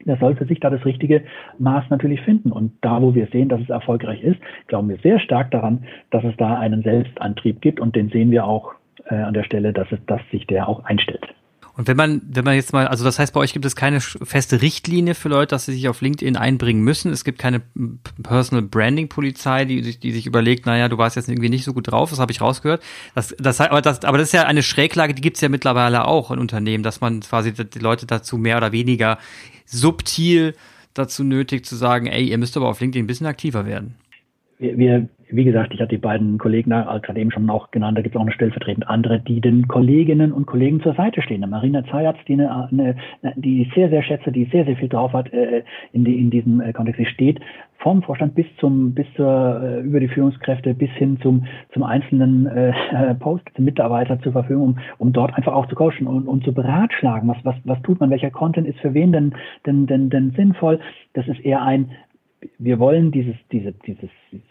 der 0.04 0.16
soll 0.18 0.36
für 0.36 0.46
sich 0.46 0.60
da 0.60 0.70
das 0.70 0.84
richtige 0.84 1.22
Maß 1.58 1.84
natürlich 1.90 2.20
finden. 2.22 2.52
Und 2.52 2.72
da, 2.80 3.00
wo 3.00 3.14
wir 3.14 3.26
sehen, 3.28 3.48
dass 3.48 3.60
es 3.60 3.70
erfolgreich 3.70 4.22
ist, 4.22 4.40
glauben 4.66 4.88
wir 4.88 4.98
sehr 4.98 5.18
stark 5.20 5.50
daran, 5.50 5.84
dass 6.10 6.24
es 6.24 6.36
da 6.36 6.58
einen 6.58 6.82
Selbstantrieb 6.82 7.60
gibt 7.60 7.80
und 7.80 7.96
den 7.96 8.10
sehen 8.10 8.30
wir 8.30 8.44
auch 8.44 8.74
äh, 9.06 9.14
an 9.14 9.34
der 9.34 9.44
Stelle, 9.44 9.72
dass 9.72 9.90
es, 9.90 9.98
dass 10.06 10.20
sich 10.30 10.46
der 10.46 10.68
auch 10.68 10.84
einstellt. 10.84 11.26
Und 11.76 11.88
wenn 11.88 11.96
man, 11.96 12.22
wenn 12.26 12.44
man 12.44 12.54
jetzt 12.54 12.72
mal, 12.72 12.88
also 12.88 13.04
das 13.04 13.18
heißt, 13.18 13.34
bei 13.34 13.40
euch 13.40 13.52
gibt 13.52 13.66
es 13.66 13.76
keine 13.76 14.00
feste 14.00 14.62
Richtlinie 14.62 15.14
für 15.14 15.28
Leute, 15.28 15.50
dass 15.50 15.66
sie 15.66 15.72
sich 15.72 15.88
auf 15.90 16.00
LinkedIn 16.00 16.34
einbringen 16.34 16.82
müssen. 16.82 17.12
Es 17.12 17.22
gibt 17.22 17.38
keine 17.38 17.60
Personal 18.22 18.64
Branding 18.64 19.10
Polizei, 19.10 19.66
die, 19.66 19.82
die 19.82 20.12
sich 20.12 20.26
überlegt, 20.26 20.64
naja, 20.64 20.88
du 20.88 20.96
warst 20.96 21.16
jetzt 21.16 21.28
irgendwie 21.28 21.50
nicht 21.50 21.64
so 21.64 21.74
gut 21.74 21.92
drauf, 21.92 22.08
das 22.08 22.18
habe 22.18 22.32
ich 22.32 22.40
rausgehört. 22.40 22.82
Das, 23.14 23.36
das, 23.38 23.60
aber, 23.60 23.82
das, 23.82 24.04
aber 24.04 24.16
das 24.16 24.28
ist 24.28 24.32
ja 24.32 24.44
eine 24.44 24.62
Schräglage, 24.62 25.12
die 25.12 25.20
gibt 25.20 25.36
es 25.36 25.42
ja 25.42 25.50
mittlerweile 25.50 26.06
auch 26.06 26.30
in 26.30 26.38
Unternehmen, 26.38 26.82
dass 26.82 27.02
man 27.02 27.20
quasi 27.20 27.52
die 27.52 27.78
Leute 27.78 28.06
dazu 28.06 28.38
mehr 28.38 28.56
oder 28.56 28.72
weniger 28.72 29.18
subtil 29.66 30.54
dazu 30.94 31.24
nötig 31.24 31.66
zu 31.66 31.76
sagen, 31.76 32.06
ey, 32.06 32.28
ihr 32.28 32.38
müsst 32.38 32.56
aber 32.56 32.68
auf 32.68 32.80
LinkedIn 32.80 33.04
ein 33.04 33.06
bisschen 33.06 33.26
aktiver 33.26 33.66
werden. 33.66 33.96
Wir, 34.58 34.78
wir, 34.78 35.08
wie 35.28 35.44
gesagt, 35.44 35.74
ich 35.74 35.80
hatte 35.80 35.96
die 35.96 36.00
beiden 36.00 36.38
Kollegen 36.38 36.70
gerade 36.70 37.20
eben 37.20 37.30
schon 37.30 37.50
auch 37.50 37.70
genannt, 37.70 37.98
da 37.98 38.02
gibt 38.02 38.14
es 38.14 38.18
auch 38.18 38.24
eine 38.24 38.32
stellvertretend 38.32 38.88
andere, 38.88 39.20
die 39.20 39.40
den 39.40 39.66
Kolleginnen 39.68 40.32
und 40.32 40.46
Kollegen 40.46 40.80
zur 40.80 40.94
Seite 40.94 41.20
stehen. 41.22 41.42
Eine 41.42 41.50
Marina 41.50 41.84
Zayatz, 41.86 42.18
die, 42.28 42.34
eine, 42.34 42.68
eine, 42.70 42.96
die 43.36 43.62
ich 43.62 43.74
sehr, 43.74 43.90
sehr 43.90 44.02
schätze, 44.02 44.32
die 44.32 44.44
sehr, 44.46 44.64
sehr 44.64 44.76
viel 44.76 44.88
drauf 44.88 45.12
hat 45.12 45.32
äh, 45.32 45.62
in, 45.92 46.04
die, 46.04 46.18
in 46.18 46.30
diesem 46.30 46.60
äh, 46.60 46.72
Kontext. 46.72 46.98
Sie 46.98 47.06
steht 47.06 47.40
vom 47.78 48.02
Vorstand 48.02 48.34
bis 48.34 48.46
zum, 48.58 48.94
bis 48.94 49.06
zur, 49.14 49.60
äh, 49.62 49.80
über 49.80 50.00
die 50.00 50.08
Führungskräfte 50.08 50.74
bis 50.74 50.90
hin 50.90 51.18
zum, 51.22 51.46
zum 51.72 51.82
einzelnen 51.82 52.46
äh, 52.46 52.72
Post, 53.18 53.44
zum 53.54 53.64
Mitarbeiter 53.64 54.20
zur 54.20 54.32
Verfügung, 54.32 54.62
um, 54.62 54.78
um 54.98 55.12
dort 55.12 55.34
einfach 55.34 55.52
auch 55.52 55.66
zu 55.66 55.74
coachen 55.74 56.06
und, 56.06 56.26
und 56.26 56.44
zu 56.44 56.52
beratschlagen, 56.52 57.28
was, 57.28 57.38
was, 57.44 57.56
was 57.64 57.80
tut 57.82 58.00
man, 58.00 58.10
welcher 58.10 58.30
Content 58.30 58.66
ist 58.66 58.78
für 58.80 58.94
wen 58.94 59.12
denn, 59.12 59.34
denn, 59.66 59.86
denn, 59.86 60.10
denn 60.10 60.30
sinnvoll. 60.32 60.80
Das 61.14 61.28
ist 61.28 61.40
eher 61.40 61.62
ein, 61.62 61.90
wir 62.58 62.78
wollen 62.78 63.10
dieses, 63.10 63.36
diese, 63.52 63.72
dieses, 63.72 64.10
diese 64.32 64.42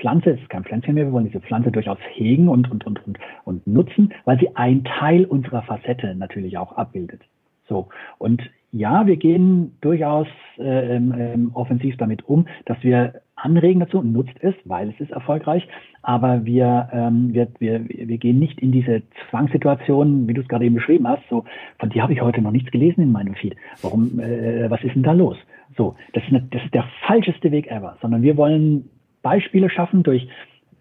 Pflanze, 0.00 0.30
es 0.30 0.40
ist 0.40 0.50
kein 0.50 0.64
Pflänzchen 0.64 0.94
mehr, 0.94 1.06
wir 1.06 1.12
wollen 1.12 1.26
diese 1.26 1.40
Pflanze 1.40 1.70
durchaus 1.70 1.98
hegen 2.14 2.48
und, 2.48 2.70
und, 2.70 2.86
und, 2.86 3.06
und, 3.06 3.18
und 3.44 3.66
nutzen, 3.66 4.12
weil 4.24 4.38
sie 4.38 4.54
ein 4.56 4.84
Teil 4.84 5.24
unserer 5.24 5.62
Facette 5.62 6.14
natürlich 6.14 6.56
auch 6.58 6.72
abbildet. 6.72 7.20
So. 7.68 7.88
Und 8.18 8.42
ja, 8.72 9.06
wir 9.06 9.16
gehen 9.16 9.76
durchaus 9.80 10.26
äh, 10.58 10.96
ähm, 10.96 11.50
offensiv 11.54 11.96
damit 11.96 12.28
um, 12.28 12.46
dass 12.66 12.82
wir 12.82 13.22
anregen 13.36 13.80
dazu, 13.80 14.02
nutzt 14.02 14.34
es, 14.40 14.54
weil 14.64 14.90
es 14.90 15.00
ist 15.00 15.12
erfolgreich, 15.12 15.66
aber 16.02 16.44
wir, 16.44 16.88
ähm, 16.92 17.32
wir, 17.32 17.48
wir, 17.58 17.86
wir 17.88 18.18
gehen 18.18 18.38
nicht 18.38 18.60
in 18.60 18.72
diese 18.72 19.02
Zwangssituation, 19.30 20.26
wie 20.28 20.34
du 20.34 20.40
es 20.42 20.48
gerade 20.48 20.64
eben 20.64 20.74
beschrieben 20.74 21.06
hast, 21.06 21.22
so, 21.28 21.44
von 21.78 21.90
dir 21.90 22.02
habe 22.02 22.12
ich 22.12 22.22
heute 22.22 22.40
noch 22.42 22.50
nichts 22.50 22.70
gelesen 22.70 23.02
in 23.02 23.12
meinem 23.12 23.34
Feed. 23.34 23.56
Warum, 23.82 24.18
äh, 24.20 24.70
was 24.70 24.82
ist 24.82 24.94
denn 24.94 25.02
da 25.02 25.12
los? 25.12 25.36
So, 25.76 25.94
das 26.12 26.22
ist, 26.24 26.30
eine, 26.30 26.42
das 26.50 26.64
ist 26.64 26.74
der 26.74 26.84
falscheste 27.06 27.50
Weg 27.50 27.70
ever, 27.70 27.96
sondern 28.00 28.22
wir 28.22 28.36
wollen 28.36 28.88
Beispiele 29.22 29.68
schaffen 29.70 30.02
durch 30.02 30.26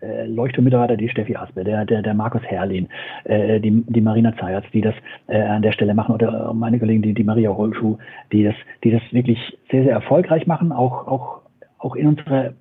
äh, 0.01 0.25
Leuchtturmmitarbeiter, 0.27 0.97
die 0.97 1.09
Steffi 1.09 1.35
Aspe, 1.35 1.63
der, 1.63 1.85
der, 1.85 2.01
der 2.01 2.13
Markus 2.13 2.41
Herrlin, 2.43 2.87
äh, 3.23 3.59
die, 3.59 3.83
die 3.87 4.01
Marina 4.01 4.35
Zayatz, 4.37 4.65
die 4.73 4.81
das 4.81 4.95
äh, 5.27 5.41
an 5.41 5.61
der 5.61 5.71
Stelle 5.71 5.93
machen, 5.93 6.13
oder 6.13 6.53
meine 6.53 6.79
Kollegin, 6.79 7.01
die, 7.01 7.13
die 7.13 7.23
Maria 7.23 7.49
Holschuh, 7.55 7.97
die 8.31 8.43
das, 8.43 8.55
die 8.83 8.91
das 8.91 9.01
wirklich 9.11 9.39
sehr, 9.71 9.83
sehr 9.83 9.93
erfolgreich 9.93 10.47
machen, 10.47 10.71
auch, 10.71 11.07
auch, 11.07 11.41
auch 11.79 11.95
in 11.95 12.07
unserer 12.07 12.53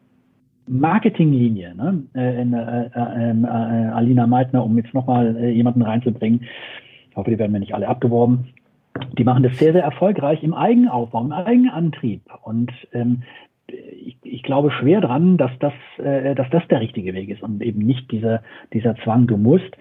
Marketinglinie, 0.66 1.74
ne? 1.74 2.04
äh, 2.14 2.40
in, 2.40 2.54
äh, 2.54 2.86
äh, 2.86 3.30
ähm, 3.30 3.44
äh, 3.44 3.48
Alina 3.48 4.26
Meitner, 4.26 4.64
um 4.64 4.76
jetzt 4.78 4.94
nochmal 4.94 5.36
äh, 5.36 5.50
jemanden 5.50 5.82
reinzubringen. 5.82 6.42
Ich 7.10 7.16
hoffe, 7.16 7.30
die 7.30 7.38
werden 7.38 7.52
mir 7.52 7.60
nicht 7.60 7.74
alle 7.74 7.88
abgeworben. 7.88 8.48
Die 9.18 9.24
machen 9.24 9.42
das 9.42 9.58
sehr, 9.58 9.72
sehr 9.72 9.82
erfolgreich 9.82 10.42
im 10.42 10.54
Eigenaufbau, 10.54 11.22
im 11.22 11.32
Eigenantrieb. 11.32 12.22
Und 12.42 12.72
ähm, 12.92 13.22
ich, 13.66 14.16
ich 14.22 14.42
glaube 14.42 14.70
schwer 14.70 15.00
dran, 15.00 15.36
dass 15.36 15.50
das, 15.58 15.72
äh, 15.98 16.34
dass 16.34 16.48
das 16.50 16.66
der 16.68 16.80
richtige 16.80 17.14
Weg 17.14 17.28
ist 17.28 17.42
und 17.42 17.62
eben 17.62 17.80
nicht 17.80 18.10
dieser, 18.10 18.42
dieser 18.72 18.96
Zwang, 18.96 19.26
du 19.26 19.36
musst. 19.36 19.76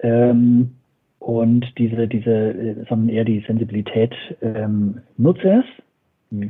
Ähm, 0.00 0.72
und 1.18 1.78
diese, 1.78 2.08
diese, 2.08 2.30
äh, 2.30 2.84
sondern 2.88 3.08
eher 3.08 3.24
die 3.24 3.44
Sensibilität, 3.46 4.14
ähm, 4.42 5.02
nutze 5.16 5.62
es. 5.62 6.44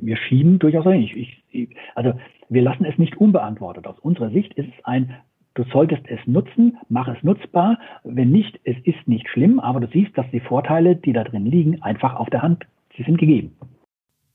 Wir 0.00 0.16
schieben 0.16 0.58
durchaus 0.58 0.86
ein. 0.86 1.02
Ich, 1.02 1.42
ich, 1.50 1.68
also 1.94 2.14
wir 2.48 2.62
lassen 2.62 2.84
es 2.84 2.98
nicht 2.98 3.16
unbeantwortet. 3.16 3.86
Aus 3.86 3.98
unserer 4.00 4.30
Sicht 4.30 4.54
ist 4.54 4.68
es 4.68 4.84
ein, 4.84 5.14
du 5.58 5.64
solltest 5.64 6.02
es 6.06 6.20
nutzen, 6.26 6.78
mach 6.88 7.08
es 7.08 7.22
nutzbar. 7.22 7.78
Wenn 8.04 8.30
nicht, 8.30 8.60
es 8.64 8.76
ist 8.84 9.08
nicht 9.08 9.28
schlimm, 9.28 9.58
aber 9.58 9.80
du 9.80 9.88
siehst, 9.88 10.16
dass 10.16 10.30
die 10.30 10.40
Vorteile, 10.40 10.94
die 10.94 11.12
da 11.12 11.24
drin 11.24 11.46
liegen, 11.46 11.82
einfach 11.82 12.14
auf 12.14 12.30
der 12.30 12.42
Hand, 12.42 12.64
sie 12.96 13.02
sind 13.02 13.18
gegeben. 13.18 13.56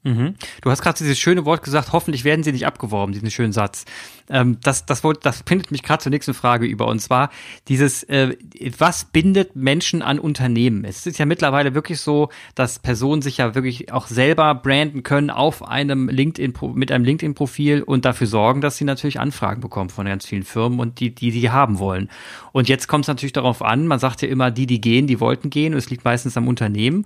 Mhm. 0.04 0.36
Du 0.62 0.70
hast 0.70 0.82
gerade 0.82 0.98
dieses 0.98 1.18
schöne 1.18 1.46
Wort 1.46 1.64
gesagt, 1.64 1.94
hoffentlich 1.94 2.26
werden 2.26 2.44
sie 2.44 2.52
nicht 2.52 2.66
abgeworben, 2.66 3.14
diesen 3.14 3.32
schönen 3.32 3.54
Satz. 3.54 3.86
Ähm, 4.30 4.58
das, 4.62 4.86
das, 4.86 5.02
das 5.22 5.44
findet 5.46 5.72
mich 5.72 5.82
gerade 5.82 6.04
zur 6.04 6.10
nächsten 6.10 6.34
Frage 6.34 6.66
über, 6.66 6.88
und 6.88 7.00
zwar 7.00 7.30
dieses, 7.70 8.04
äh, 8.04 8.36
was 8.78 9.06
bindet 9.06 9.56
Menschen 9.56 10.02
an 10.02 10.20
Unternehmen? 10.20 10.84
Es 10.84 11.08
ist 11.08 11.20
ja 11.20 11.26
mittlerweile 11.26 11.74
wirklich 11.74 12.02
so, 12.02 12.30
dass 12.54 12.80
Personen 12.80 13.22
sich 13.22 13.38
ja 13.38 13.56
wirklich 13.56 13.94
auch 13.94 14.08
selber 14.08 14.54
branden 14.56 15.04
können 15.04 15.30
auf 15.30 15.66
einem 15.66 16.10
LinkedIn, 16.10 16.54
mit 16.74 16.92
einem 16.92 17.06
LinkedIn-Profil 17.06 17.84
und 17.84 18.04
dafür 18.04 18.28
sorgen, 18.28 18.60
dass 18.60 18.76
sie 18.76 18.84
natürlich 18.86 19.22
Anfragen 19.22 19.62
bekommen 19.62 19.90
von 19.90 20.06
ganz 20.06 20.26
vielen 20.26 20.44
Firmen 20.44 20.80
und 20.80 21.00
die, 21.00 21.16
die 21.16 21.32
die 21.32 21.50
haben 21.50 21.80
wollen. 21.80 22.10
Und 22.52 22.68
jetzt 22.68 22.88
kommt 22.90 23.06
es 23.06 23.08
natürlich 23.08 23.34
darauf 23.34 23.62
an, 23.62 23.88
man 23.88 24.00
sagt 24.00 24.22
ja 24.22 24.28
immer, 24.28 24.52
die, 24.52 24.68
die 24.68 24.82
gehen, 24.82 25.08
die 25.08 25.22
wollten 25.22 25.50
gehen, 25.50 25.74
und 25.74 25.80
es 25.80 25.90
liegt 25.90 26.04
meistens 26.04 26.36
am 26.36 26.50
Unternehmen. 26.50 27.06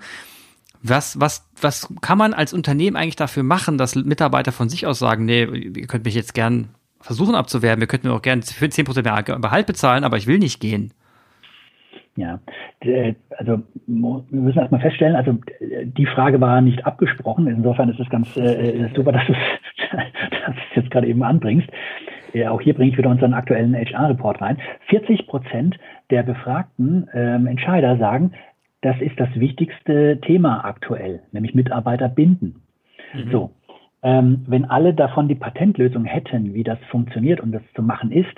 Was, 0.83 1.19
was, 1.19 1.49
was 1.61 1.93
kann 2.01 2.17
man 2.17 2.33
als 2.33 2.53
Unternehmen 2.53 2.95
eigentlich 2.95 3.15
dafür 3.15 3.43
machen, 3.43 3.77
dass 3.77 3.95
Mitarbeiter 3.95 4.51
von 4.51 4.69
sich 4.69 4.85
aus 4.85 4.99
sagen, 4.99 5.25
nee, 5.25 5.43
ihr 5.43 5.87
könnt 5.87 6.05
mich 6.05 6.15
jetzt 6.15 6.33
gern 6.33 6.69
versuchen 7.01 7.35
abzuwerben, 7.35 7.81
ihr 7.81 7.87
könnt 7.87 8.03
mir 8.03 8.13
auch 8.13 8.21
gern 8.21 8.41
für 8.41 8.65
10% 8.65 9.03
mehr 9.03 9.23
Gehalt 9.23 9.67
bezahlen, 9.67 10.03
aber 10.03 10.17
ich 10.17 10.27
will 10.27 10.39
nicht 10.39 10.59
gehen? 10.59 10.91
Ja, 12.17 12.39
also 13.37 13.61
wir 13.85 14.41
müssen 14.41 14.57
erstmal 14.57 14.81
feststellen, 14.81 15.15
also 15.15 15.37
die 15.59 16.07
Frage 16.07 16.41
war 16.41 16.61
nicht 16.61 16.83
abgesprochen. 16.83 17.45
Insofern 17.45 17.89
ist 17.89 17.99
es 17.99 18.09
ganz 18.09 18.35
äh, 18.35 18.89
super, 18.95 19.11
dass 19.11 19.27
du 19.27 19.33
es 19.33 20.75
jetzt 20.75 20.89
gerade 20.89 21.07
eben 21.07 21.21
anbringst. 21.21 21.69
Ja, 22.33 22.51
auch 22.51 22.59
hier 22.59 22.73
bringe 22.73 22.91
ich 22.91 22.97
wieder 22.97 23.09
unseren 23.09 23.33
aktuellen 23.33 23.75
HR-Report 23.75 24.41
rein. 24.41 24.57
40 24.87 25.27
Prozent 25.27 25.77
der 26.09 26.23
befragten 26.23 27.07
ähm, 27.13 27.47
Entscheider 27.47 27.97
sagen, 27.97 28.31
das 28.81 28.99
ist 29.01 29.19
das 29.19 29.29
wichtigste 29.35 30.19
Thema 30.21 30.63
aktuell, 30.65 31.21
nämlich 31.31 31.55
Mitarbeiter 31.55 32.09
binden. 32.09 32.61
Mhm. 33.13 33.31
So. 33.31 33.51
Ähm, 34.03 34.45
wenn 34.47 34.65
alle 34.65 34.93
davon 34.93 35.27
die 35.27 35.35
Patentlösung 35.35 36.05
hätten, 36.05 36.53
wie 36.53 36.63
das 36.63 36.77
funktioniert 36.91 37.39
und 37.39 37.51
das 37.51 37.63
zu 37.75 37.81
machen 37.81 38.11
ist, 38.11 38.33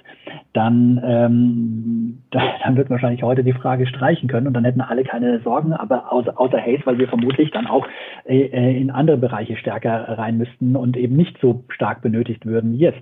dann, 0.54 1.02
ähm, 1.04 2.24
dann 2.32 2.78
wird 2.78 2.90
wahrscheinlich 2.90 3.24
heute 3.24 3.44
die 3.44 3.54
Frage 3.54 3.86
streichen 3.86 4.30
können 4.30 4.48
und 4.48 4.54
dann 4.54 4.64
hätten 4.64 4.80
alle 4.80 5.04
keine 5.04 5.42
Sorgen, 5.42 5.74
aber 5.74 6.14
außer, 6.14 6.40
außer 6.40 6.60
Haze, 6.62 6.86
weil 6.86 6.98
wir 6.98 7.10
vermutlich 7.10 7.52
dann 7.52 7.68
auch 7.68 7.86
äh, 8.26 8.46
äh, 8.46 8.80
in 8.80 8.90
andere 8.90 9.18
Bereiche 9.18 9.58
stärker 9.58 10.18
rein 10.18 10.38
müssten 10.38 10.78
und 10.78 10.96
eben 10.96 11.18
nicht 11.18 11.38
so 11.42 11.66
stark 11.68 12.02
benötigt 12.02 12.46
würden 12.46 12.72
wie 12.72 12.78
jetzt 12.78 13.02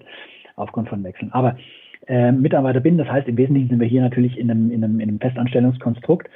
aufgrund 0.56 0.90
von 0.90 1.04
Wechseln. 1.04 1.32
Aber 1.34 1.58
äh, 2.08 2.32
Mitarbeiter 2.32 2.80
binden, 2.80 3.00
das 3.06 3.12
heißt, 3.12 3.28
im 3.28 3.38
Wesentlichen 3.38 3.70
sind 3.70 3.80
wir 3.80 3.88
hier 3.88 4.02
natürlich 4.02 4.38
in 4.38 4.50
einem, 4.50 4.72
in 4.72 4.84
einem, 4.84 5.00
in 5.00 5.10
einem 5.10 5.20
Festanstellungskonstrukt 5.20 6.28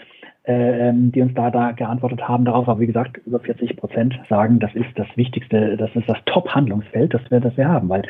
die 0.48 1.22
uns 1.22 1.36
da, 1.36 1.52
da 1.52 1.72
geantwortet 1.72 2.28
haben 2.28 2.46
darauf. 2.46 2.68
Aber 2.68 2.80
wie 2.80 2.88
gesagt, 2.88 3.18
über 3.28 3.40
40 3.40 3.78
Prozent 3.78 4.20
sagen, 4.28 4.60
das 4.60 4.74
ist 4.74 4.90
das 4.96 5.06
Wichtigste, 5.16 5.78
das 5.78 5.96
ist 5.96 6.10
das 6.10 6.18
Top-Handlungsfeld, 6.26 7.14
das 7.14 7.22
wir, 7.30 7.40
das 7.40 7.56
wir 7.58 7.68
haben. 7.68 7.90
Weil 7.90 8.02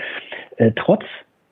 äh, 0.55 0.71
trotz, 0.73 1.03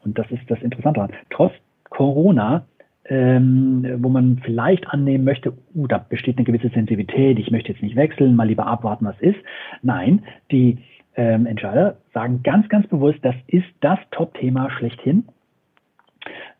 und 0.06 0.18
das 0.18 0.32
ist 0.32 0.50
das 0.50 0.62
Interessante 0.62 1.02
daran, 1.02 1.16
trotz 1.30 1.52
Corona 1.90 2.64
ähm, 3.10 3.98
wo 3.98 4.10
man 4.10 4.40
vielleicht 4.44 4.88
annehmen 4.88 5.24
möchte, 5.24 5.54
uh, 5.76 5.88
da 5.88 5.98
besteht 5.98 6.38
eine 6.38 6.46
gewisse 6.46 6.70
Sensitivität, 6.70 7.40
ich 7.40 7.50
möchte 7.50 7.72
jetzt 7.72 7.82
nicht 7.82 7.96
wechseln, 7.96 8.36
mal 8.36 8.48
lieber 8.48 8.68
abwarten, 8.68 9.06
was 9.06 9.20
ist. 9.20 9.40
Nein, 9.82 10.24
die 10.52 10.78
ähm, 11.16 11.48
Entscheider 11.48 11.98
sagen 12.14 12.42
ganz, 12.44 12.70
ganz 12.70 12.88
bewusst, 12.88 13.20
das 13.24 13.36
ist 13.48 13.68
das 13.82 13.98
Top-Thema 14.12 14.70
schlechthin. 14.70 15.26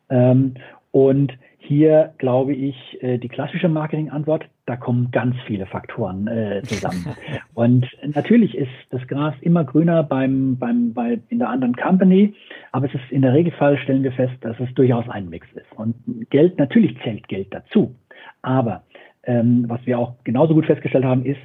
Ähm, 0.08 0.54
und 0.90 1.32
hier 1.60 2.14
glaube 2.18 2.54
ich, 2.54 2.74
äh, 3.02 3.18
die 3.18 3.28
klassische 3.28 3.68
Marketing-Antwort, 3.68 4.46
da 4.66 4.76
kommen 4.76 5.10
ganz 5.12 5.36
viele 5.46 5.66
Faktoren 5.66 6.26
äh, 6.26 6.62
zusammen. 6.64 7.06
Und 7.54 7.86
natürlich 8.02 8.56
ist 8.56 8.70
das 8.90 9.06
Gras 9.06 9.34
immer 9.40 9.64
grüner 9.64 10.02
beim, 10.02 10.56
beim, 10.58 10.92
bei, 10.92 11.20
in 11.28 11.38
der 11.38 11.50
anderen 11.50 11.76
Company, 11.76 12.34
aber 12.72 12.86
es 12.86 12.94
ist 12.94 13.10
in 13.10 13.22
der 13.22 13.34
Regelfall 13.34 13.78
stellen 13.78 14.02
wir 14.02 14.12
fest, 14.12 14.34
dass 14.40 14.58
es 14.58 14.72
durchaus 14.74 15.08
ein 15.08 15.28
Mix 15.28 15.46
ist. 15.54 15.70
Und 15.76 15.94
Geld, 16.30 16.58
natürlich 16.58 16.96
zählt 17.02 17.28
Geld 17.28 17.48
dazu. 17.52 17.94
Aber 18.42 18.82
ähm, 19.24 19.64
was 19.68 19.84
wir 19.84 19.98
auch 19.98 20.14
genauso 20.24 20.54
gut 20.54 20.66
festgestellt 20.66 21.04
haben, 21.04 21.24
ist, 21.24 21.40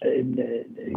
äh, 0.00 0.22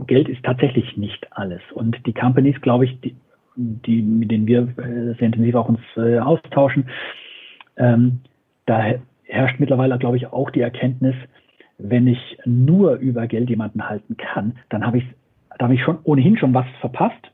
Geld 0.08 0.28
ist 0.28 0.44
tatsächlich 0.44 0.98
nicht 0.98 1.26
alles. 1.32 1.62
Und 1.74 1.98
die 2.06 2.14
Companies, 2.14 2.60
glaube 2.62 2.86
ich, 2.86 3.00
die, 3.00 3.16
die, 3.56 4.02
mit 4.02 4.30
denen 4.30 4.46
wir 4.46 4.64
äh, 4.78 5.16
sehr 5.16 5.28
intensiv 5.28 5.56
auch 5.56 5.70
uns 5.70 5.80
äh, 5.96 6.20
austauschen, 6.20 6.90
ähm, 7.78 8.20
da 8.68 8.94
herrscht 9.24 9.60
mittlerweile, 9.60 9.98
glaube 9.98 10.18
ich, 10.18 10.28
auch 10.28 10.52
die 10.52 10.62
Erkenntnis, 10.62 11.16
wenn 11.80 12.08
ich 12.08 12.38
nur 12.46 12.96
über 12.96 13.28
Geld 13.28 13.50
jemanden 13.50 13.90
halten 13.90 14.18
kann, 14.18 14.58
dann 14.70 14.86
habe 14.86 15.00
ich, 15.00 15.06
da 15.58 15.66
habe 15.66 15.74
ich 15.74 15.82
schon 15.82 16.00
ohnehin 16.04 16.38
schon 16.38 16.54
was 16.54 16.66
verpasst. 16.80 17.32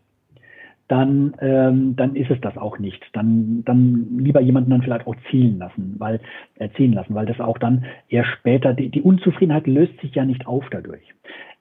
Dann, 0.90 1.34
ähm, 1.40 1.96
dann 1.96 2.16
ist 2.16 2.30
es 2.30 2.40
das 2.42 2.58
auch 2.58 2.78
nicht. 2.78 3.02
Dann, 3.14 3.64
dann 3.66 4.18
lieber 4.20 4.42
jemanden 4.42 4.70
dann 4.70 4.82
vielleicht 4.82 5.08
auch 5.08 5.16
zielen 5.32 5.58
lassen, 5.58 5.96
weil 5.98 6.20
äh, 6.60 6.70
ziehen 6.76 6.94
lassen, 6.94 7.16
weil 7.16 7.26
das 7.26 7.40
auch 7.40 7.58
dann 7.58 7.86
eher 8.10 8.26
später 8.26 8.74
die, 8.74 8.90
die 8.90 9.02
Unzufriedenheit 9.02 9.66
löst 9.66 10.00
sich 10.02 10.14
ja 10.14 10.26
nicht 10.26 10.46
auf 10.46 10.66
dadurch. 10.70 11.02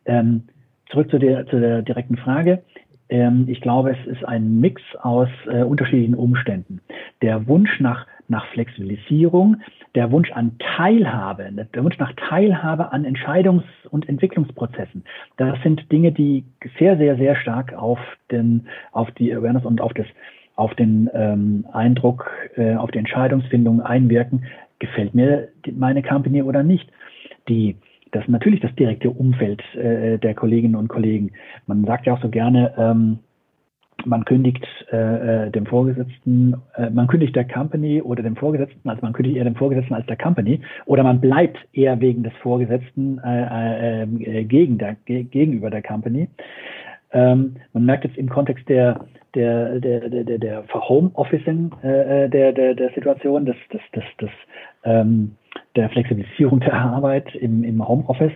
Ähm, 0.05 0.43
zurück 0.91 1.09
zu 1.09 1.19
der, 1.19 1.47
zu 1.47 1.61
der 1.61 1.83
direkten 1.83 2.17
Frage. 2.17 2.63
Ähm, 3.09 3.45
ich 3.49 3.61
glaube, 3.61 3.93
es 3.93 4.07
ist 4.07 4.25
ein 4.25 4.61
Mix 4.61 4.83
aus 5.01 5.29
äh, 5.47 5.63
unterschiedlichen 5.63 6.15
Umständen. 6.15 6.81
Der 7.23 7.47
Wunsch 7.47 7.79
nach 7.81 8.07
nach 8.33 8.47
Flexibilisierung, 8.49 9.59
der 9.95 10.11
Wunsch 10.11 10.33
an 10.33 10.57
Teilhabe, 10.59 11.53
der 11.75 11.85
Wunsch 11.85 11.99
nach 11.99 12.13
Teilhabe 12.15 12.91
an 12.91 13.05
Entscheidungs- 13.05 13.87
und 13.91 14.09
Entwicklungsprozessen. 14.09 15.05
Das 15.37 15.63
sind 15.63 15.93
Dinge, 15.93 16.11
die 16.11 16.45
sehr, 16.79 16.97
sehr, 16.97 17.17
sehr 17.17 17.37
stark 17.37 17.75
auf 17.75 18.01
den, 18.33 18.67
auf 18.91 19.11
die 19.13 19.33
Awareness 19.33 19.65
und 19.65 19.81
auf 19.81 19.93
das, 19.93 20.07
auf 20.57 20.75
den 20.75 21.09
ähm, 21.15 21.67
Eindruck, 21.73 22.31
äh, 22.57 22.75
auf 22.75 22.91
die 22.91 22.99
Entscheidungsfindung 22.99 23.83
einwirken, 23.83 24.47
gefällt 24.81 25.15
mir 25.15 25.49
meine 25.71 26.03
Company 26.03 26.43
oder 26.43 26.65
nicht. 26.65 26.91
Die 27.49 27.77
das 28.13 28.29
natürlich 28.29 28.61
das 28.61 28.75
direkte 28.75 29.11
Umfeld 29.11 29.63
äh, 29.75 30.19
der 30.19 30.35
Kolleginnen 30.35 30.77
und 30.77 30.89
Kollegen. 30.89 31.33
Man 31.67 31.85
sagt 31.85 32.07
ja 32.07 32.13
auch 32.13 32.21
so 32.21 32.29
gerne, 32.29 32.75
ähm, 32.77 33.19
man 34.07 34.25
kündigt 34.25 34.67
äh, 34.93 35.47
äh, 35.47 35.51
dem 35.51 35.67
Vorgesetzten, 35.67 36.57
äh, 36.77 36.91
man 36.91 37.07
kündigt 37.07 37.35
der 37.37 37.47
Company 37.47 38.03
oder 38.03 38.23
dem 38.23 38.37
Vorgesetzten, 38.37 38.89
also 38.89 39.03
man 39.03 39.13
kündigt 39.13 39.37
eher 39.37 39.45
dem 39.45 39.57
Vorgesetzten 39.57 39.95
als 39.95 40.07
der 40.07 40.17
Company, 40.17 40.61
oder 40.87 41.03
man 41.03 41.21
bleibt 41.21 41.59
eher 41.73 42.01
wegen 42.01 42.23
des 42.23 42.33
Vorgesetzten 42.43 43.19
äh, 43.25 44.03
äh, 44.03 44.41
äh 44.41 44.45
gegen 44.45 44.79
der, 44.79 44.97
ge 45.05 45.25
gegenüber 45.25 45.71
der 45.71 45.83
Company. 45.83 46.29
Ähm, 47.13 47.57
man 47.73 47.85
merkt 47.85 48.05
jetzt 48.05 48.17
im 48.17 48.29
Kontext 48.29 48.69
der 48.69 49.01
der 49.35 49.81
der 49.81 50.09
der 50.09 50.25
der, 50.25 50.39
der 50.39 50.65
Homeofficing 50.73 51.73
äh, 51.83 52.29
der, 52.29 52.53
der 52.53 52.75
der 52.75 52.91
Situation, 52.95 53.45
des 53.45 53.57
des 53.73 53.83
des, 53.95 54.05
des 54.21 54.31
ähm, 54.85 55.33
der 55.77 55.89
Flexibilisierung 55.91 56.61
der 56.61 56.75
Arbeit 56.75 57.35
im, 57.35 57.65
im 57.65 57.87
Homeoffice, 57.87 58.33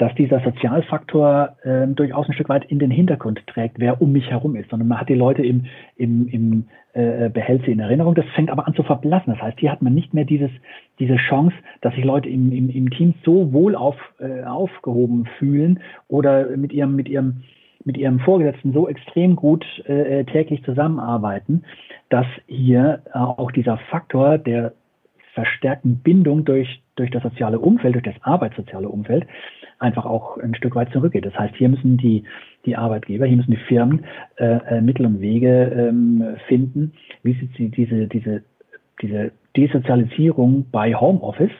dass 0.00 0.14
dieser 0.14 0.40
Sozialfaktor 0.40 1.56
äh, 1.62 1.86
durchaus 1.86 2.26
ein 2.26 2.32
Stück 2.32 2.48
weit 2.48 2.64
in 2.64 2.78
den 2.78 2.90
Hintergrund 2.90 3.46
trägt, 3.46 3.78
wer 3.78 4.00
um 4.00 4.12
mich 4.12 4.30
herum 4.30 4.56
ist, 4.56 4.70
sondern 4.70 4.88
man 4.88 4.98
hat 4.98 5.10
die 5.10 5.14
Leute 5.14 5.42
im, 5.42 5.66
im, 5.96 6.26
im 6.28 6.64
äh, 6.94 7.28
behält 7.28 7.66
sie 7.66 7.72
in 7.72 7.80
Erinnerung. 7.80 8.14
Das 8.14 8.24
fängt 8.34 8.50
aber 8.50 8.66
an 8.66 8.74
zu 8.74 8.82
verblassen. 8.82 9.34
Das 9.34 9.42
heißt, 9.42 9.60
hier 9.60 9.70
hat 9.70 9.82
man 9.82 9.92
nicht 9.92 10.14
mehr 10.14 10.24
dieses, 10.24 10.50
diese 10.98 11.16
Chance, 11.16 11.54
dass 11.82 11.94
sich 11.94 12.04
Leute 12.04 12.30
im, 12.30 12.50
im, 12.50 12.70
im 12.70 12.88
Team 12.88 13.12
so 13.26 13.52
wohl 13.52 13.76
auf, 13.76 13.96
äh, 14.20 14.42
aufgehoben 14.42 15.28
fühlen 15.38 15.80
oder 16.08 16.56
mit 16.56 16.72
ihrem, 16.72 16.96
mit 16.96 17.08
ihrem 17.08 17.42
mit 17.82 17.96
ihrem 17.96 18.20
Vorgesetzten 18.20 18.74
so 18.74 18.88
extrem 18.88 19.36
gut 19.36 19.64
äh, 19.86 20.24
täglich 20.24 20.62
zusammenarbeiten, 20.64 21.64
dass 22.10 22.26
hier 22.46 23.00
äh, 23.06 23.18
auch 23.18 23.50
dieser 23.52 23.78
Faktor 23.90 24.36
der 24.36 24.74
verstärkten 25.32 25.96
Bindung 25.96 26.44
durch, 26.44 26.82
durch 27.00 27.10
das 27.10 27.22
soziale 27.22 27.58
Umfeld, 27.58 27.94
durch 27.94 28.04
das 28.04 28.22
arbeitssoziale 28.22 28.88
Umfeld, 28.88 29.26
einfach 29.78 30.04
auch 30.04 30.38
ein 30.38 30.54
Stück 30.54 30.74
weit 30.74 30.92
zurückgeht. 30.92 31.24
Das 31.24 31.36
heißt, 31.38 31.56
hier 31.56 31.68
müssen 31.68 31.96
die, 31.96 32.24
die 32.66 32.76
Arbeitgeber, 32.76 33.26
hier 33.26 33.36
müssen 33.36 33.52
die 33.52 33.64
Firmen 33.68 34.04
äh, 34.36 34.76
äh 34.76 34.80
Mittel 34.80 35.06
und 35.06 35.20
Wege 35.20 35.72
ähm, 35.74 36.36
finden, 36.46 36.92
wie 37.22 37.32
sie 37.32 37.70
diese, 37.70 38.06
diese, 38.06 38.42
diese 39.00 39.32
Desozialisierung 39.56 40.66
bei 40.70 40.94
Homeoffice, 40.94 41.50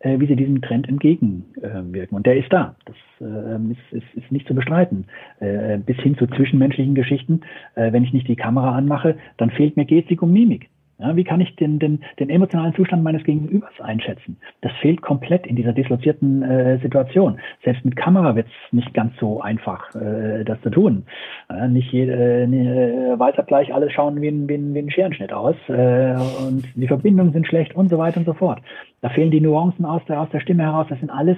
äh, 0.00 0.18
wie 0.18 0.26
sie 0.26 0.36
diesem 0.36 0.60
Trend 0.60 0.88
entgegenwirken. 0.88 2.16
und 2.16 2.26
der 2.26 2.36
ist 2.36 2.52
da. 2.52 2.76
Das 2.84 2.96
äh, 3.20 3.72
ist, 3.72 4.02
ist, 4.02 4.14
ist 4.24 4.32
nicht 4.32 4.46
zu 4.46 4.54
bestreiten. 4.54 5.06
Äh, 5.40 5.78
bis 5.78 5.96
hin 5.98 6.18
zu 6.18 6.26
zwischenmenschlichen 6.26 6.94
Geschichten. 6.94 7.42
Äh, 7.76 7.92
wenn 7.92 8.04
ich 8.04 8.12
nicht 8.12 8.28
die 8.28 8.36
Kamera 8.36 8.76
anmache, 8.76 9.16
dann 9.36 9.50
fehlt 9.50 9.76
mir 9.76 9.84
Gestik 9.84 10.22
und 10.22 10.32
Mimik. 10.32 10.68
Ja, 10.98 11.16
wie 11.16 11.24
kann 11.24 11.40
ich 11.40 11.56
den, 11.56 11.80
den, 11.80 12.04
den 12.20 12.30
emotionalen 12.30 12.74
Zustand 12.74 13.02
meines 13.02 13.24
Gegenübers 13.24 13.72
einschätzen? 13.80 14.36
Das 14.60 14.72
fehlt 14.80 15.02
komplett 15.02 15.44
in 15.46 15.56
dieser 15.56 15.72
dislozierten 15.72 16.42
äh, 16.42 16.78
Situation. 16.78 17.40
Selbst 17.64 17.84
mit 17.84 17.96
Kamera 17.96 18.36
wird 18.36 18.46
es 18.46 18.72
nicht 18.72 18.94
ganz 18.94 19.12
so 19.18 19.40
einfach, 19.40 19.92
äh, 19.96 20.44
das 20.44 20.60
zu 20.62 20.70
tun. 20.70 21.04
Äh, 21.50 21.68
nicht 21.68 21.90
jede, 21.92 22.44
äh, 22.44 23.18
weiß 23.18 23.34
gleich 23.46 23.74
alles 23.74 23.92
schauen 23.92 24.20
wie 24.20 24.28
ein, 24.28 24.48
wie 24.48 24.54
ein, 24.54 24.74
wie 24.74 24.78
ein 24.78 24.90
Scherenschnitt 24.90 25.32
aus 25.32 25.56
äh, 25.68 26.14
und 26.46 26.64
die 26.76 26.86
Verbindungen 26.86 27.32
sind 27.32 27.46
schlecht 27.48 27.74
und 27.74 27.88
so 27.88 27.98
weiter 27.98 28.18
und 28.18 28.26
so 28.26 28.34
fort. 28.34 28.60
Da 29.00 29.08
fehlen 29.08 29.32
die 29.32 29.40
Nuancen 29.40 29.84
aus 29.84 30.02
der, 30.06 30.20
aus 30.20 30.30
der 30.30 30.40
Stimme 30.40 30.62
heraus. 30.62 30.86
Das 30.88 31.00
sind 31.00 31.10
alles 31.10 31.36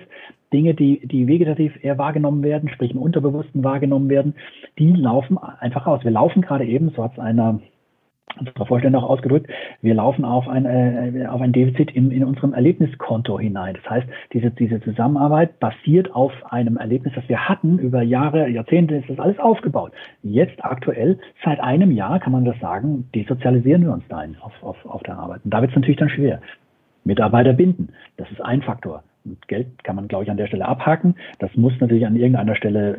Dinge, 0.53 0.75
die, 0.75 1.07
die 1.07 1.27
vegetativ 1.27 1.73
eher 1.83 1.99
wahrgenommen 1.99 2.43
werden, 2.43 2.69
sprich 2.69 2.93
im 2.93 2.99
Unterbewussten 2.99 3.65
wahrgenommen 3.65 4.09
werden, 4.09 4.35
die 4.79 4.93
laufen 4.93 5.39
einfach 5.39 5.87
aus. 5.87 6.05
Wir 6.05 6.11
laufen 6.11 6.43
gerade 6.43 6.65
eben, 6.65 6.91
so 6.91 7.03
hat 7.03 7.13
es 7.15 7.19
einer 7.19 7.61
unserer 8.39 8.67
Vorstände 8.67 8.99
auch 8.99 9.09
ausgedrückt, 9.09 9.51
wir 9.83 9.95
laufen 9.95 10.25
auf 10.25 10.49
ein, 10.49 10.65
äh, 10.67 11.27
auf 11.27 11.41
ein 11.41 11.53
Defizit 11.53 11.91
in, 11.91 12.11
in 12.11 12.25
unserem 12.25 12.55
Erlebniskonto 12.55 13.39
hinein. 13.39 13.77
Das 13.83 13.91
heißt, 13.91 14.09
diese, 14.33 14.51
diese 14.51 14.81
Zusammenarbeit 14.81 15.59
basiert 15.61 16.15
auf 16.15 16.33
einem 16.51 16.77
Erlebnis, 16.77 17.15
das 17.15 17.29
wir 17.29 17.49
hatten. 17.49 17.79
Über 17.79 18.03
Jahre, 18.03 18.49
Jahrzehnte 18.49 18.97
ist 18.97 19.09
das 19.09 19.19
alles 19.19 19.39
aufgebaut. 19.39 19.93
Jetzt 20.23 20.65
aktuell, 20.65 21.19
seit 21.45 21.61
einem 21.61 21.91
Jahr 21.93 22.21
kann 22.21 22.33
man 22.33 22.45
das 22.45 22.59
sagen, 22.61 23.09
desozialisieren 23.15 23.85
wir 23.85 23.93
uns 23.93 24.05
da 24.09 24.25
auf, 24.41 24.53
auf, 24.63 24.87
auf 24.87 25.03
der 25.03 25.19
Arbeit. 25.19 25.41
Und 25.45 25.53
da 25.53 25.61
wird 25.61 25.71
es 25.71 25.77
natürlich 25.77 25.99
dann 25.99 26.09
schwer. 26.09 26.41
Mitarbeiter 27.05 27.53
binden, 27.53 27.91
das 28.17 28.31
ist 28.31 28.41
ein 28.41 28.63
Faktor. 28.63 29.03
Geld 29.49 29.83
kann 29.85 29.97
man, 29.97 30.09
glaube 30.09 30.25
ich, 30.25 30.31
an 30.31 30.37
der 30.37 30.47
Stelle 30.47 30.67
abhaken. 30.67 31.17
Das 31.39 31.55
muss 31.57 31.73
natürlich 31.81 32.07
an 32.07 32.17
irgendeiner 32.17 32.55
Stelle 32.55 32.97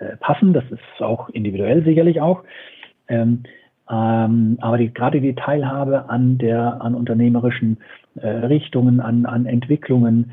äh, 0.00 0.04
äh 0.04 0.16
passen. 0.18 0.52
Das 0.52 0.64
ist 0.70 1.00
auch 1.00 1.28
individuell 1.30 1.84
sicherlich 1.84 2.20
auch. 2.20 2.44
Ähm, 3.08 3.42
ähm, 3.90 4.58
aber 4.60 4.78
die, 4.78 4.92
gerade 4.92 5.20
die 5.20 5.34
Teilhabe 5.34 6.08
an 6.08 6.38
der, 6.38 6.80
an 6.80 6.94
unternehmerischen 6.94 7.78
äh, 8.16 8.28
Richtungen, 8.28 9.00
an, 9.00 9.26
an 9.26 9.46
Entwicklungen, 9.46 10.32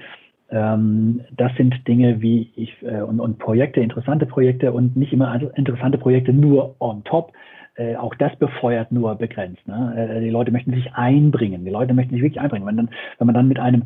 ähm, 0.51 1.21
das 1.35 1.51
sind 1.57 1.88
Dinge 1.88 2.21
wie 2.21 2.51
ich 2.55 2.75
äh, 2.81 3.01
und, 3.01 3.19
und 3.19 3.39
Projekte, 3.39 3.81
interessante 3.81 4.25
Projekte 4.25 4.71
und 4.71 4.95
nicht 4.95 5.13
immer 5.13 5.39
interessante 5.55 5.97
Projekte 5.97 6.33
nur 6.33 6.75
on 6.79 7.03
top, 7.03 7.33
äh, 7.79 7.95
auch 7.95 8.13
das 8.15 8.35
befeuert 8.35 8.91
nur 8.91 9.15
begrenzt. 9.15 9.65
Ne? 9.65 10.17
Äh, 10.17 10.19
die 10.19 10.29
Leute 10.29 10.51
möchten 10.51 10.73
sich 10.73 10.93
einbringen. 10.93 11.63
Die 11.63 11.71
Leute 11.71 11.93
möchten 11.93 12.13
sich 12.13 12.21
wirklich 12.21 12.41
einbringen. 12.41 12.67
Wenn, 12.67 12.75
dann, 12.75 12.89
wenn 13.17 13.27
man 13.27 13.35
dann 13.35 13.47
mit 13.47 13.57
einem 13.57 13.83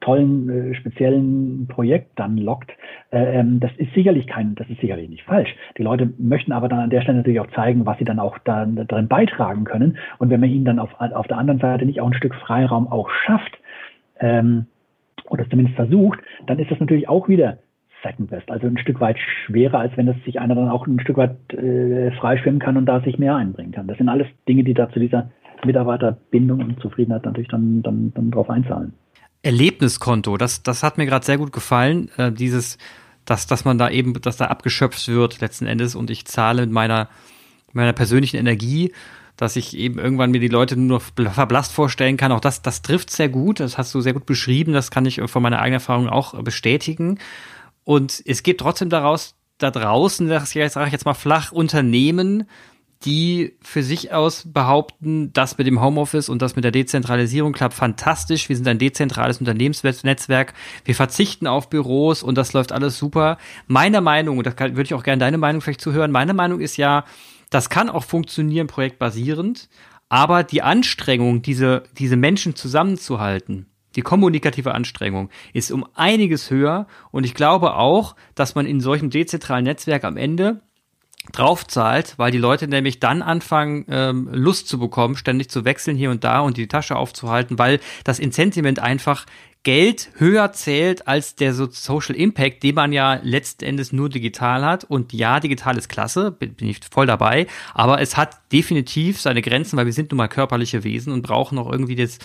tollen, 0.00 0.48
äh, 0.48 0.74
speziellen 0.74 1.68
Projekt 1.68 2.18
dann 2.18 2.38
lockt, 2.38 2.72
äh, 3.12 3.40
ähm, 3.40 3.60
das 3.60 3.70
ist 3.76 3.92
sicherlich 3.92 4.26
kein, 4.26 4.54
das 4.54 4.68
ist 4.70 4.80
sicherlich 4.80 5.10
nicht 5.10 5.24
falsch. 5.24 5.54
Die 5.76 5.82
Leute 5.82 6.10
möchten 6.16 6.52
aber 6.52 6.68
dann 6.68 6.80
an 6.80 6.90
der 6.90 7.02
Stelle 7.02 7.18
natürlich 7.18 7.40
auch 7.40 7.50
zeigen, 7.50 7.84
was 7.84 7.98
sie 7.98 8.04
dann 8.04 8.18
auch 8.18 8.38
da, 8.38 8.64
darin 8.64 9.08
beitragen 9.08 9.64
können. 9.64 9.98
Und 10.18 10.30
wenn 10.30 10.40
man 10.40 10.48
ihnen 10.48 10.64
dann 10.64 10.78
auf, 10.78 10.90
auf 10.98 11.26
der 11.26 11.36
anderen 11.36 11.60
Seite 11.60 11.84
nicht 11.84 12.00
auch 12.00 12.06
ein 12.06 12.14
Stück 12.14 12.34
Freiraum 12.34 12.88
auch 12.90 13.10
schafft, 13.10 13.58
ähm, 14.20 14.66
oder 15.30 15.48
zumindest 15.48 15.76
versucht, 15.76 16.20
dann 16.46 16.58
ist 16.58 16.70
das 16.70 16.80
natürlich 16.80 17.08
auch 17.08 17.28
wieder 17.28 17.58
Second 18.04 18.30
Best. 18.30 18.50
Also 18.50 18.66
ein 18.68 18.78
Stück 18.78 19.00
weit 19.00 19.16
schwerer, 19.46 19.80
als 19.80 19.96
wenn 19.96 20.06
es 20.06 20.16
sich 20.24 20.38
einer 20.38 20.54
dann 20.54 20.68
auch 20.68 20.86
ein 20.86 21.00
Stück 21.00 21.16
weit 21.16 21.36
äh, 21.52 22.12
freischwimmen 22.12 22.60
kann 22.60 22.76
und 22.76 22.86
da 22.86 23.00
sich 23.00 23.18
mehr 23.18 23.34
einbringen 23.34 23.72
kann. 23.72 23.88
Das 23.88 23.98
sind 23.98 24.08
alles 24.08 24.28
Dinge, 24.48 24.62
die 24.62 24.74
da 24.74 24.88
zu 24.90 25.00
dieser 25.00 25.30
Mitarbeiterbindung 25.64 26.60
und 26.60 26.80
Zufriedenheit 26.80 27.24
natürlich 27.24 27.48
dann, 27.48 27.82
dann, 27.82 28.12
dann 28.14 28.30
drauf 28.30 28.50
einzahlen. 28.50 28.92
Erlebniskonto, 29.42 30.36
das, 30.36 30.62
das 30.62 30.82
hat 30.82 30.98
mir 30.98 31.06
gerade 31.06 31.24
sehr 31.24 31.38
gut 31.38 31.52
gefallen. 31.52 32.10
Äh, 32.16 32.30
dieses, 32.30 32.78
dass, 33.24 33.46
dass 33.46 33.64
man 33.64 33.78
da 33.78 33.90
eben, 33.90 34.14
dass 34.20 34.36
da 34.36 34.46
abgeschöpft 34.46 35.08
wird 35.08 35.40
letzten 35.40 35.66
Endes 35.66 35.96
und 35.96 36.10
ich 36.10 36.26
zahle 36.26 36.62
mit 36.62 36.70
meiner, 36.70 37.08
meiner 37.72 37.92
persönlichen 37.92 38.36
Energie 38.36 38.92
dass 39.36 39.56
ich 39.56 39.76
eben 39.76 39.98
irgendwann 39.98 40.30
mir 40.30 40.40
die 40.40 40.48
Leute 40.48 40.76
nur 40.76 41.00
verblasst 41.00 41.72
vorstellen 41.72 42.16
kann. 42.16 42.30
Auch 42.30 42.40
das, 42.40 42.62
das 42.62 42.82
trifft 42.82 43.10
sehr 43.10 43.28
gut. 43.28 43.60
Das 43.60 43.78
hast 43.78 43.92
du 43.94 44.00
sehr 44.00 44.12
gut 44.12 44.26
beschrieben. 44.26 44.72
Das 44.72 44.90
kann 44.90 45.06
ich 45.06 45.20
von 45.26 45.42
meiner 45.42 45.58
eigenen 45.58 45.80
Erfahrung 45.80 46.08
auch 46.08 46.40
bestätigen. 46.42 47.18
Und 47.84 48.22
es 48.26 48.42
gibt 48.42 48.60
trotzdem 48.60 48.88
daraus, 48.88 49.36
da 49.58 49.70
draußen, 49.70 50.28
das 50.28 50.50
sage 50.50 50.86
ich 50.86 50.92
jetzt 50.92 51.04
mal 51.04 51.14
flach, 51.14 51.52
Unternehmen, 51.52 52.48
die 53.04 53.56
für 53.62 53.82
sich 53.82 54.12
aus 54.12 54.44
behaupten, 54.46 55.32
das 55.32 55.58
mit 55.58 55.66
dem 55.66 55.82
Homeoffice 55.82 56.28
und 56.28 56.40
das 56.40 56.56
mit 56.56 56.64
der 56.64 56.72
Dezentralisierung 56.72 57.52
klappt 57.52 57.74
fantastisch. 57.74 58.48
Wir 58.48 58.56
sind 58.56 58.66
ein 58.66 58.78
dezentrales 58.78 59.38
Unternehmensnetzwerk. 59.38 60.54
Wir 60.84 60.94
verzichten 60.94 61.46
auf 61.46 61.68
Büros 61.68 62.22
und 62.22 62.38
das 62.38 62.54
läuft 62.54 62.72
alles 62.72 62.98
super. 62.98 63.36
Meine 63.66 64.00
Meinung, 64.00 64.38
und 64.38 64.46
da 64.46 64.58
würde 64.58 64.82
ich 64.82 64.94
auch 64.94 65.02
gerne 65.02 65.20
deine 65.20 65.38
Meinung 65.38 65.60
vielleicht 65.60 65.82
zuhören, 65.82 66.10
meine 66.10 66.32
Meinung 66.32 66.60
ist 66.60 66.78
ja, 66.78 67.04
das 67.50 67.68
kann 67.68 67.90
auch 67.90 68.04
funktionieren, 68.04 68.68
projektbasierend, 68.68 69.68
aber 70.08 70.42
die 70.42 70.62
Anstrengung, 70.62 71.42
diese, 71.42 71.82
diese 71.98 72.16
Menschen 72.16 72.56
zusammenzuhalten, 72.56 73.66
die 73.96 74.02
kommunikative 74.02 74.74
Anstrengung 74.74 75.30
ist 75.52 75.70
um 75.70 75.86
einiges 75.94 76.50
höher 76.50 76.86
und 77.10 77.24
ich 77.24 77.34
glaube 77.34 77.74
auch, 77.74 78.16
dass 78.34 78.54
man 78.54 78.66
in 78.66 78.80
solchem 78.80 79.10
dezentralen 79.10 79.64
Netzwerk 79.64 80.04
am 80.04 80.16
Ende 80.16 80.60
draufzahlt, 81.32 82.14
weil 82.18 82.30
die 82.30 82.38
Leute 82.38 82.68
nämlich 82.68 83.00
dann 83.00 83.22
anfangen, 83.22 83.86
ähm, 83.88 84.28
Lust 84.30 84.68
zu 84.68 84.78
bekommen, 84.78 85.16
ständig 85.16 85.48
zu 85.48 85.64
wechseln 85.64 85.96
hier 85.96 86.10
und 86.10 86.22
da 86.22 86.40
und 86.40 86.56
die 86.56 86.68
Tasche 86.68 86.96
aufzuhalten, 86.96 87.58
weil 87.58 87.80
das 88.04 88.18
Incentiment 88.18 88.78
einfach 88.78 89.24
Geld 89.62 90.10
höher 90.18 90.52
zählt 90.52 91.08
als 91.08 91.36
der 91.36 91.54
Social 91.54 92.14
Impact, 92.14 92.62
den 92.62 92.74
man 92.74 92.92
ja 92.92 93.18
letzten 93.22 93.64
Endes 93.64 93.94
nur 93.94 94.10
digital 94.10 94.62
hat. 94.62 94.84
Und 94.84 95.14
ja, 95.14 95.40
digital 95.40 95.78
ist 95.78 95.88
klasse, 95.88 96.30
bin, 96.32 96.54
ich 96.58 96.80
voll 96.90 97.06
dabei, 97.06 97.46
aber 97.72 98.02
es 98.02 98.18
hat 98.18 98.52
definitiv 98.52 99.18
seine 99.18 99.40
Grenzen, 99.40 99.78
weil 99.78 99.86
wir 99.86 99.94
sind 99.94 100.10
nun 100.10 100.18
mal 100.18 100.28
körperliche 100.28 100.84
Wesen 100.84 101.14
und 101.14 101.22
brauchen 101.22 101.58
auch 101.58 101.72
irgendwie 101.72 101.96
das 101.96 102.18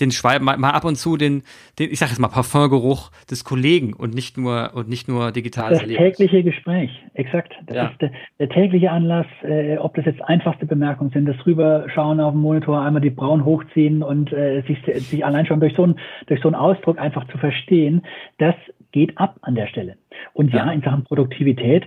den 0.00 0.10
Schweib, 0.10 0.42
mal, 0.42 0.56
mal 0.56 0.70
ab 0.70 0.84
und 0.84 0.96
zu 0.96 1.16
den, 1.16 1.42
den 1.78 1.90
ich 1.90 1.98
sag 1.98 2.08
jetzt 2.08 2.18
mal 2.18 2.28
Parfumgeruch 2.28 3.10
des 3.30 3.44
Kollegen 3.44 3.92
und 3.92 4.14
nicht 4.14 4.36
nur 4.36 4.72
und 4.74 4.88
nicht 4.88 5.08
nur 5.08 5.32
digitales 5.32 5.80
Das 5.80 5.88
tägliche 5.88 6.42
Gespräch, 6.42 6.90
exakt. 7.14 7.52
Das 7.66 7.76
ja. 7.76 7.86
ist 7.86 8.00
der, 8.00 8.10
der, 8.38 8.48
tägliche 8.48 8.90
Anlass, 8.90 9.26
äh, 9.42 9.76
ob 9.78 9.94
das 9.94 10.04
jetzt 10.04 10.22
einfachste 10.22 10.66
Bemerkungen 10.66 11.10
sind, 11.10 11.26
das 11.26 11.36
rüberschauen 11.46 12.20
auf 12.20 12.32
dem 12.32 12.40
Monitor, 12.40 12.80
einmal 12.80 13.02
die 13.02 13.10
Brauen 13.10 13.44
hochziehen 13.44 14.02
und 14.02 14.32
äh, 14.32 14.62
sich, 14.62 14.78
sich 15.04 15.24
allein 15.24 15.46
schon 15.46 15.60
durch 15.60 15.74
so, 15.74 15.84
einen, 15.84 15.98
durch 16.26 16.40
so 16.40 16.48
einen 16.48 16.56
Ausdruck 16.56 16.98
einfach 16.98 17.26
zu 17.28 17.38
verstehen, 17.38 18.02
das 18.38 18.54
geht 18.92 19.18
ab 19.18 19.38
an 19.42 19.54
der 19.56 19.66
Stelle. 19.66 19.96
Und 20.32 20.52
ja, 20.52 20.66
ja 20.66 20.72
in 20.72 20.82
Sachen 20.82 21.04
Produktivität 21.04 21.84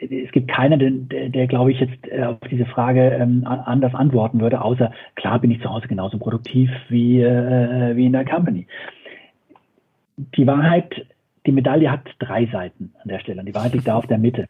es 0.00 0.32
gibt 0.32 0.50
keinen, 0.50 1.08
der, 1.08 1.28
der 1.28 1.46
glaube 1.46 1.72
ich, 1.72 1.80
jetzt 1.80 2.08
äh, 2.08 2.24
auf 2.24 2.38
diese 2.50 2.66
Frage 2.66 3.10
ähm, 3.10 3.44
anders 3.46 3.94
antworten 3.94 4.40
würde, 4.40 4.62
außer 4.62 4.92
klar 5.14 5.38
bin 5.38 5.50
ich 5.50 5.60
zu 5.60 5.70
Hause 5.70 5.88
genauso 5.88 6.18
produktiv 6.18 6.70
wie, 6.88 7.20
äh, 7.20 7.96
wie 7.96 8.06
in 8.06 8.12
der 8.12 8.24
Company. 8.24 8.66
Die 10.16 10.46
Wahrheit, 10.46 11.06
die 11.46 11.52
Medaille 11.52 11.90
hat 11.90 12.02
drei 12.18 12.46
Seiten 12.46 12.92
an 13.02 13.08
der 13.08 13.20
Stelle 13.20 13.40
und 13.40 13.46
die 13.46 13.54
Wahrheit 13.54 13.74
liegt 13.74 13.88
da 13.88 13.96
auf 13.96 14.06
der 14.06 14.18
Mitte. 14.18 14.46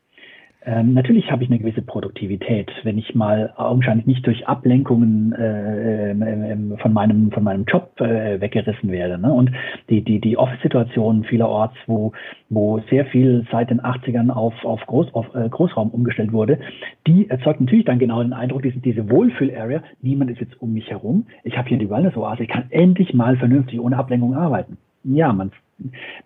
Ähm, 0.67 0.93
natürlich 0.93 1.31
habe 1.31 1.43
ich 1.43 1.49
eine 1.49 1.59
gewisse 1.59 1.81
Produktivität, 1.81 2.71
wenn 2.83 2.99
ich 2.99 3.15
mal 3.15 3.55
augenscheinlich 3.57 4.07
nicht 4.07 4.27
durch 4.27 4.47
Ablenkungen 4.47 5.33
äh, 5.33 6.11
äh, 6.11 6.77
von 6.77 6.93
meinem 6.93 7.33
von 7.33 7.43
meinem 7.43 7.65
Job 7.65 7.99
äh, 7.99 8.39
weggerissen 8.43 8.93
werde. 8.93 9.17
Ne? 9.17 9.33
Und 9.33 9.51
die 9.89 10.03
die 10.03 10.21
die 10.21 10.37
Office-Situation 10.37 11.25
vielerorts, 11.25 11.77
wo 11.87 12.13
wo 12.51 12.79
sehr 12.91 13.07
viel 13.07 13.47
seit 13.51 13.71
den 13.71 13.81
80ern 13.81 14.29
auf 14.29 14.53
auf, 14.65 14.85
Groß, 14.85 15.15
auf 15.15 15.35
äh, 15.35 15.49
Großraum 15.49 15.91
umgestellt 15.91 16.33
wurde, 16.33 16.59
die 17.07 17.31
erzeugt 17.31 17.63
natürlich 17.63 17.87
dann 17.87 17.99
genau 17.99 18.23
den 18.23 18.35
Eindruck, 18.35 18.63
diese 18.63 18.81
diese 18.81 19.09
Wohlfühl-Area. 19.09 19.83
Niemand 20.03 20.31
ist 20.31 20.41
jetzt 20.41 20.61
um 20.61 20.75
mich 20.75 20.91
herum. 20.91 21.27
Ich 21.43 21.57
habe 21.57 21.71
hier 21.71 21.79
die 21.79 21.89
Wellness-Oase. 21.89 22.43
Ich 22.43 22.51
kann 22.51 22.65
endlich 22.69 23.15
mal 23.15 23.39
vernünftig 23.39 23.81
ohne 23.81 23.97
Ablenkung 23.97 24.35
arbeiten. 24.35 24.77
Ja, 25.05 25.33
man 25.33 25.53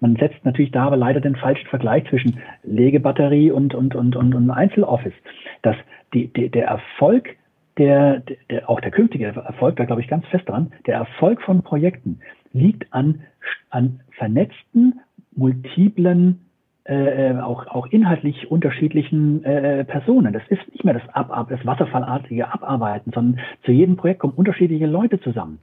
man 0.01 0.17
setzt 0.17 0.45
natürlich 0.45 0.73
da 0.73 0.87
aber 0.87 0.97
leider 0.97 1.21
den 1.21 1.37
falschen 1.37 1.67
Vergleich 1.69 2.05
zwischen 2.09 2.39
Legebatterie 2.63 3.51
und, 3.51 3.75
und, 3.75 3.95
und, 3.95 4.17
und, 4.17 4.35
und 4.35 4.51
Einzeloffice. 4.51 5.15
Dass 5.63 5.77
die, 6.13 6.29
die, 6.29 6.51
der 6.51 6.67
Erfolg, 6.67 7.37
der, 7.79 8.23
der, 8.51 8.69
auch 8.69 8.81
der 8.81 8.91
künftige 8.91 9.27
Erfolg, 9.27 9.77
da 9.77 9.85
glaube 9.85 10.01
ich 10.01 10.09
ganz 10.09 10.27
fest 10.27 10.49
dran, 10.49 10.73
der 10.87 10.97
Erfolg 10.97 11.43
von 11.43 11.63
Projekten 11.63 12.21
liegt 12.53 12.93
an, 12.93 13.23
an 13.71 14.01
vernetzten, 14.17 15.01
multiplen, 15.35 16.41
äh, 16.85 17.35
auch, 17.39 17.67
auch 17.67 17.87
inhaltlich 17.87 18.51
unterschiedlichen 18.51 19.43
äh, 19.45 19.85
Personen. 19.85 20.33
Das 20.33 20.43
ist 20.49 20.61
nicht 20.73 20.85
mehr 20.85 20.95
das, 20.95 21.09
Ab, 21.15 21.47
das 21.49 21.65
wasserfallartige 21.65 22.53
Abarbeiten, 22.53 23.11
sondern 23.13 23.41
zu 23.65 23.73
jedem 23.73 23.97
Projekt 23.97 24.21
kommen 24.21 24.35
unterschiedliche 24.35 24.87
Leute 24.87 25.21
zusammen. 25.21 25.59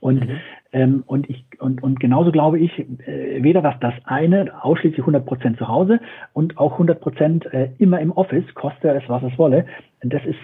Und, 0.00 0.20
mhm. 0.20 0.36
Ähm, 0.74 1.04
und, 1.06 1.30
ich, 1.30 1.46
und, 1.60 1.82
und 1.82 2.00
genauso 2.00 2.32
glaube 2.32 2.58
ich, 2.58 2.78
äh, 2.78 3.42
weder 3.42 3.62
dass 3.62 3.78
das 3.80 3.94
eine 4.04 4.52
ausschließlich 4.62 5.00
100 5.00 5.24
Prozent 5.24 5.56
zu 5.56 5.68
Hause 5.68 6.00
und 6.32 6.58
auch 6.58 6.72
100 6.72 7.00
Prozent 7.00 7.46
äh, 7.46 7.70
immer 7.78 8.00
im 8.00 8.10
Office, 8.10 8.44
koste 8.54 8.88
es, 8.88 9.04
was 9.08 9.22
es 9.22 9.38
wolle. 9.38 9.66
Das 10.04 10.24
ist, 10.24 10.36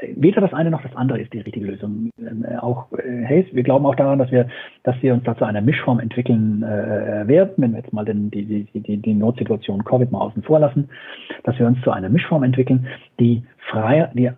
äh, 0.00 0.14
weder 0.16 0.40
das 0.40 0.52
eine 0.52 0.70
noch 0.70 0.82
das 0.82 0.94
andere 0.94 1.20
ist 1.20 1.32
die 1.32 1.40
richtige 1.40 1.66
Lösung. 1.66 2.10
Äh, 2.18 2.56
auch, 2.56 2.92
äh, 2.92 3.22
hey, 3.24 3.46
wir 3.52 3.62
glauben 3.62 3.86
auch 3.86 3.94
daran, 3.94 4.18
dass 4.18 4.30
wir, 4.30 4.48
dass 4.82 5.00
wir 5.02 5.14
uns 5.14 5.24
dazu 5.24 5.44
einer 5.44 5.60
Mischform 5.60 6.00
entwickeln 6.00 6.62
äh, 6.62 7.26
werden, 7.26 7.54
wenn 7.56 7.72
wir 7.72 7.78
jetzt 7.78 7.92
mal 7.92 8.04
den, 8.04 8.30
die, 8.30 8.44
die, 8.44 8.80
die, 8.80 8.96
die 8.96 9.14
Notsituation 9.14 9.84
Covid 9.84 10.10
mal 10.12 10.20
außen 10.20 10.42
vor 10.42 10.60
lassen, 10.60 10.88
dass 11.44 11.58
wir 11.58 11.66
uns 11.66 11.80
zu 11.82 11.90
einer 11.90 12.08
Mischform 12.08 12.42
entwickeln, 12.42 12.86
die 13.18 13.42
frei, 13.70 14.10
die, 14.14 14.30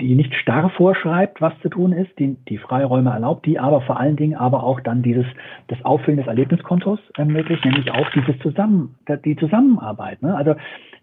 die 0.00 0.14
nicht 0.14 0.34
starr 0.34 0.70
vorschreibt, 0.70 1.40
was 1.40 1.52
zu 1.60 1.68
tun 1.68 1.92
ist, 1.92 2.10
die, 2.18 2.36
die 2.48 2.58
Freiräume 2.58 3.10
erlaubt, 3.10 3.46
die 3.46 3.58
aber 3.58 3.80
vor 3.82 3.98
allen 4.00 4.16
Dingen 4.16 4.36
aber 4.36 4.62
auch 4.64 4.80
dann 4.80 5.02
dieses, 5.02 5.26
das 5.68 5.82
Auffüllen 5.84 6.18
des 6.18 6.26
Erlebniskontos 6.26 6.98
ermöglicht, 7.16 7.64
nämlich 7.64 7.90
auch 7.92 8.10
dieses 8.10 8.38
Zusammen, 8.40 8.96
die 9.24 9.36
Zusammenarbeit. 9.36 10.22
Ne? 10.22 10.34
Also 10.34 10.54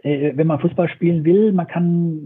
äh, 0.03 0.33
wenn 0.35 0.47
man 0.47 0.59
Fußball 0.59 0.89
spielen 0.89 1.25
will, 1.25 1.51
man 1.51 1.67
kann, 1.67 2.19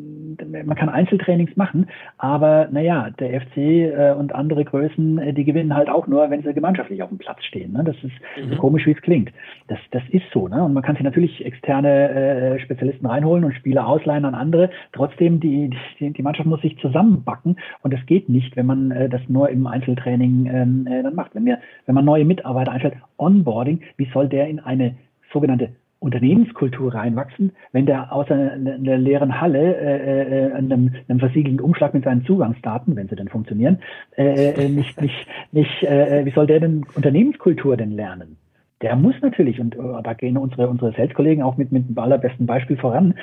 man 0.66 0.76
kann 0.76 0.89
Einzeltrainings 0.89 1.55
machen, 1.55 1.88
aber 2.18 2.68
naja, 2.72 3.10
der 3.20 3.41
FC 3.41 3.57
äh, 3.57 4.14
und 4.18 4.34
andere 4.34 4.66
Größen, 4.66 5.20
äh, 5.20 5.34
die 5.34 5.43
gewinnen 5.43 5.76
halt 5.76 5.89
auch 5.89 6.07
nur, 6.07 6.30
wenn 6.30 6.41
sie 6.41 6.53
gemeinschaftlich 6.53 7.01
auf 7.03 7.10
dem 7.10 7.18
Platz 7.18 7.43
stehen. 7.43 7.74
Ne? 7.74 7.84
Das 7.84 7.95
ist 7.97 8.14
mhm. 8.38 8.51
so 8.51 8.55
komisch, 8.57 8.86
wie 8.86 8.91
es 8.91 9.01
klingt. 9.01 9.32
Das, 9.68 9.80
das 9.91 10.03
ist 10.10 10.26
so. 10.34 10.47
Ne? 10.47 10.64
Und 10.64 10.74
man 10.74 10.84
kann 10.84 10.95
sich 10.95 11.03
natürlich 11.03 11.45
externe 11.45 12.10
äh, 12.10 12.60
Spezialisten 12.60 13.05
reinholen 13.05 13.43
und 13.43 13.53
Spieler 13.53 13.88
ausleihen 13.88 14.26
an 14.26 14.36
andere. 14.36 14.70
Trotzdem, 14.93 15.39
die, 15.39 15.70
die, 15.99 16.12
die 16.12 16.22
Mannschaft 16.22 16.47
muss 16.47 16.62
sich 16.62 16.78
zusammenbacken 16.80 17.57
und 17.82 17.93
das 17.93 18.05
geht 18.05 18.30
nicht, 18.30 18.55
wenn 18.55 18.66
man 18.66 18.91
äh, 18.91 19.10
das 19.10 19.22
nur 19.28 19.49
im 19.49 19.68
Einzeltraining 19.68 20.49
ähm, 20.51 20.88
äh, 20.88 21.03
dann 21.03 21.16
macht. 21.16 21.36
Wenn, 21.36 21.45
wir, 21.45 21.60
wenn 21.86 21.95
man 21.95 22.05
neue 22.05 22.26
Mitarbeiter 22.26 22.72
einstellt, 22.72 22.95
Onboarding, 23.18 23.82
wie 23.97 24.10
soll 24.14 24.28
der 24.28 24.47
in 24.47 24.60
eine 24.60 24.95
sogenannte 25.32 25.70
Unternehmenskultur 26.00 26.93
reinwachsen, 26.93 27.52
wenn 27.74 27.86
der 27.86 28.14
außer 28.14 28.34
einer 28.34 28.97
leeren 28.97 29.41
Halle 29.41 29.76
äh, 29.76 30.47
äh, 30.47 30.54
einem, 30.54 30.95
einem 31.08 31.20
versiegelten 31.20 31.60
Umschlag 31.60 31.93
mit 31.93 32.06
seinen 32.06 32.26
Zugangsdaten, 32.26 32.95
wenn 32.95 33.10
sie 33.10 33.16
denn 33.16 33.28
funktionieren, 33.28 33.80
äh, 34.18 34.52
äh 34.52 34.70
nicht, 34.70 35.02
nicht, 35.02 35.28
nicht 35.52 35.84
äh, 35.84 36.26
wie 36.26 36.32
soll 36.32 36.47
der 36.47 36.62
denn 36.62 36.86
Unternehmenskultur 36.95 37.76
denn 37.76 37.91
lernen? 37.91 38.38
Der 38.82 38.96
muss 38.96 39.16
natürlich, 39.22 39.60
und 39.60 39.76
äh, 39.76 40.02
da 40.04 40.14
gehen 40.14 40.38
unsere, 40.38 40.70
unsere 40.70 40.94
Sales-Kollegen 40.94 41.44
auch 41.44 41.58
mit, 41.58 41.72
mit 41.72 41.90
dem 41.90 41.98
allerbesten 41.98 42.46
Beispiel 42.46 42.78
voran, 42.78 43.14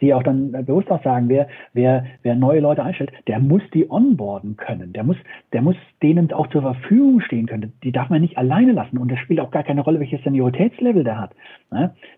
die 0.00 0.12
auch 0.12 0.22
dann 0.22 0.52
bewusst 0.52 0.90
auch 0.90 1.02
sagen, 1.02 1.28
wer, 1.28 1.48
wer, 1.72 2.04
wer 2.22 2.34
neue 2.34 2.60
Leute 2.60 2.82
einstellt, 2.82 3.12
der 3.26 3.38
muss 3.38 3.62
die 3.72 3.90
onboarden 3.90 4.56
können. 4.56 4.92
Der 4.92 5.04
muss, 5.04 5.16
der 5.52 5.62
muss 5.62 5.76
denen 6.02 6.32
auch 6.32 6.48
zur 6.48 6.62
Verfügung 6.62 7.20
stehen 7.20 7.46
können. 7.46 7.72
Die 7.82 7.92
darf 7.92 8.10
man 8.10 8.20
nicht 8.20 8.36
alleine 8.36 8.72
lassen. 8.72 8.98
Und 8.98 9.10
das 9.10 9.18
spielt 9.20 9.40
auch 9.40 9.50
gar 9.50 9.62
keine 9.62 9.82
Rolle, 9.82 10.00
welches 10.00 10.22
Senioritätslevel 10.22 11.04
der 11.04 11.20
hat. 11.20 11.30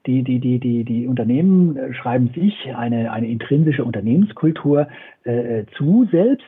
Die, 0.07 0.23
die, 0.23 0.41
die, 0.41 0.59
die, 0.59 0.85
die 0.85 1.07
Unternehmen 1.07 1.77
äh, 1.77 1.95
schreiben 1.95 2.31
sich 2.35 2.75
eine, 2.75 3.13
eine 3.13 3.29
intrinsische 3.29 3.85
Unternehmenskultur 3.85 4.89
äh, 5.25 5.65
zu 5.77 6.07
selbst 6.11 6.47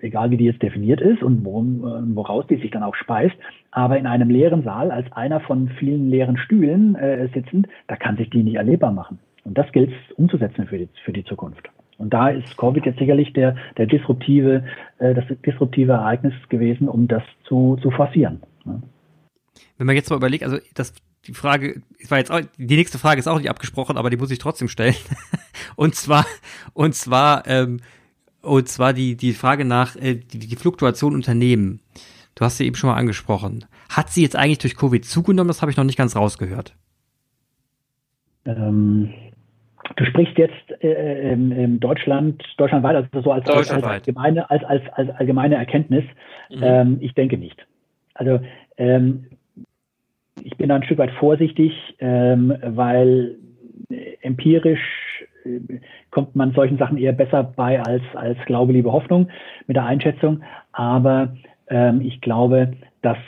egal 0.00 0.30
wie 0.30 0.36
die 0.36 0.44
jetzt 0.44 0.62
definiert 0.62 1.00
ist 1.00 1.22
und 1.22 1.44
woraus 1.44 2.46
die 2.46 2.56
sich 2.56 2.70
dann 2.70 2.82
auch 2.82 2.94
speist, 2.94 3.36
aber 3.70 3.98
in 3.98 4.06
einem 4.06 4.30
leeren 4.30 4.62
Saal 4.62 4.90
als 4.90 5.10
einer 5.12 5.40
von 5.40 5.68
vielen 5.78 6.10
leeren 6.10 6.36
Stühlen 6.38 6.94
äh, 6.94 7.28
sitzend, 7.34 7.68
da 7.86 7.96
kann 7.96 8.16
sich 8.16 8.30
die 8.30 8.42
nicht 8.42 8.56
erlebbar 8.56 8.92
machen. 8.92 9.18
Und 9.44 9.58
das 9.58 9.70
gilt 9.72 9.90
es 9.90 10.16
umzusetzen 10.16 10.66
für 10.66 10.78
die, 10.78 10.88
für 11.04 11.12
die 11.12 11.24
Zukunft. 11.24 11.68
Und 11.98 12.12
da 12.12 12.30
ist 12.30 12.56
Covid 12.56 12.84
jetzt 12.86 12.98
sicherlich 12.98 13.32
der, 13.34 13.56
der 13.76 13.86
disruptive, 13.86 14.64
äh, 14.98 15.14
das 15.14 15.24
disruptive 15.44 15.92
Ereignis 15.92 16.34
gewesen, 16.48 16.88
um 16.88 17.06
das 17.06 17.22
zu, 17.46 17.78
zu 17.82 17.90
forcieren. 17.90 18.42
Ne? 18.64 18.82
Wenn 19.78 19.86
man 19.86 19.96
jetzt 19.96 20.10
mal 20.10 20.16
überlegt, 20.16 20.44
also 20.44 20.58
das, 20.74 20.94
die 21.26 21.34
Frage, 21.34 21.82
war 22.08 22.18
jetzt 22.18 22.30
auch, 22.30 22.40
die 22.56 22.76
nächste 22.76 22.98
Frage 22.98 23.20
ist 23.20 23.28
auch 23.28 23.38
nicht 23.38 23.50
abgesprochen, 23.50 23.96
aber 23.96 24.10
die 24.10 24.16
muss 24.16 24.30
ich 24.30 24.38
trotzdem 24.38 24.68
stellen. 24.68 24.96
und 25.76 25.94
zwar, 25.94 26.26
und 26.72 26.94
zwar, 26.94 27.46
ähm, 27.46 27.80
und 28.44 28.68
zwar 28.68 28.92
die, 28.92 29.16
die 29.16 29.32
Frage 29.32 29.64
nach 29.64 29.96
äh, 29.96 30.14
die, 30.14 30.38
die 30.38 30.56
Fluktuation 30.56 31.14
Unternehmen. 31.14 31.80
Du 32.34 32.44
hast 32.44 32.58
sie 32.58 32.66
eben 32.66 32.76
schon 32.76 32.90
mal 32.90 32.96
angesprochen. 32.96 33.64
Hat 33.88 34.10
sie 34.10 34.22
jetzt 34.22 34.36
eigentlich 34.36 34.58
durch 34.58 34.76
Covid 34.76 35.04
zugenommen? 35.04 35.48
Das 35.48 35.62
habe 35.62 35.70
ich 35.70 35.76
noch 35.76 35.84
nicht 35.84 35.98
ganz 35.98 36.16
rausgehört. 36.16 36.74
Ähm, 38.44 39.14
Du 39.96 40.04
sprichst 40.06 40.36
jetzt 40.38 40.82
äh, 40.82 41.32
in, 41.32 41.52
in 41.52 41.78
Deutschland, 41.78 42.42
deutschlandweit, 42.56 42.96
also 42.96 43.20
so 43.20 43.30
als, 43.30 43.48
als, 43.48 43.70
allgemeine, 43.70 44.50
als, 44.50 44.64
als, 44.64 44.82
als 44.94 45.10
allgemeine 45.10 45.56
Erkenntnis. 45.56 46.04
Mhm. 46.50 46.62
Ähm, 46.62 46.96
ich 47.00 47.14
denke 47.14 47.36
nicht. 47.36 47.64
Also 48.14 48.40
ähm, 48.76 49.26
ich 50.42 50.56
bin 50.56 50.68
da 50.68 50.76
ein 50.76 50.82
Stück 50.84 50.98
weit 50.98 51.12
vorsichtig, 51.12 51.72
ähm, 51.98 52.56
weil 52.62 53.36
empirisch 54.22 54.80
äh, 55.13 55.13
kommt 56.10 56.34
man 56.36 56.52
solchen 56.52 56.78
Sachen 56.78 56.96
eher 56.96 57.12
besser 57.12 57.42
bei 57.42 57.80
als, 57.80 58.02
als 58.14 58.38
Glaube, 58.46 58.72
Liebe, 58.72 58.92
Hoffnung 58.92 59.28
mit 59.66 59.76
der 59.76 59.84
Einschätzung. 59.84 60.42
Aber 60.72 61.34
ähm, 61.68 62.00
ich 62.00 62.20
glaube, 62.20 62.72
dass 63.02 63.18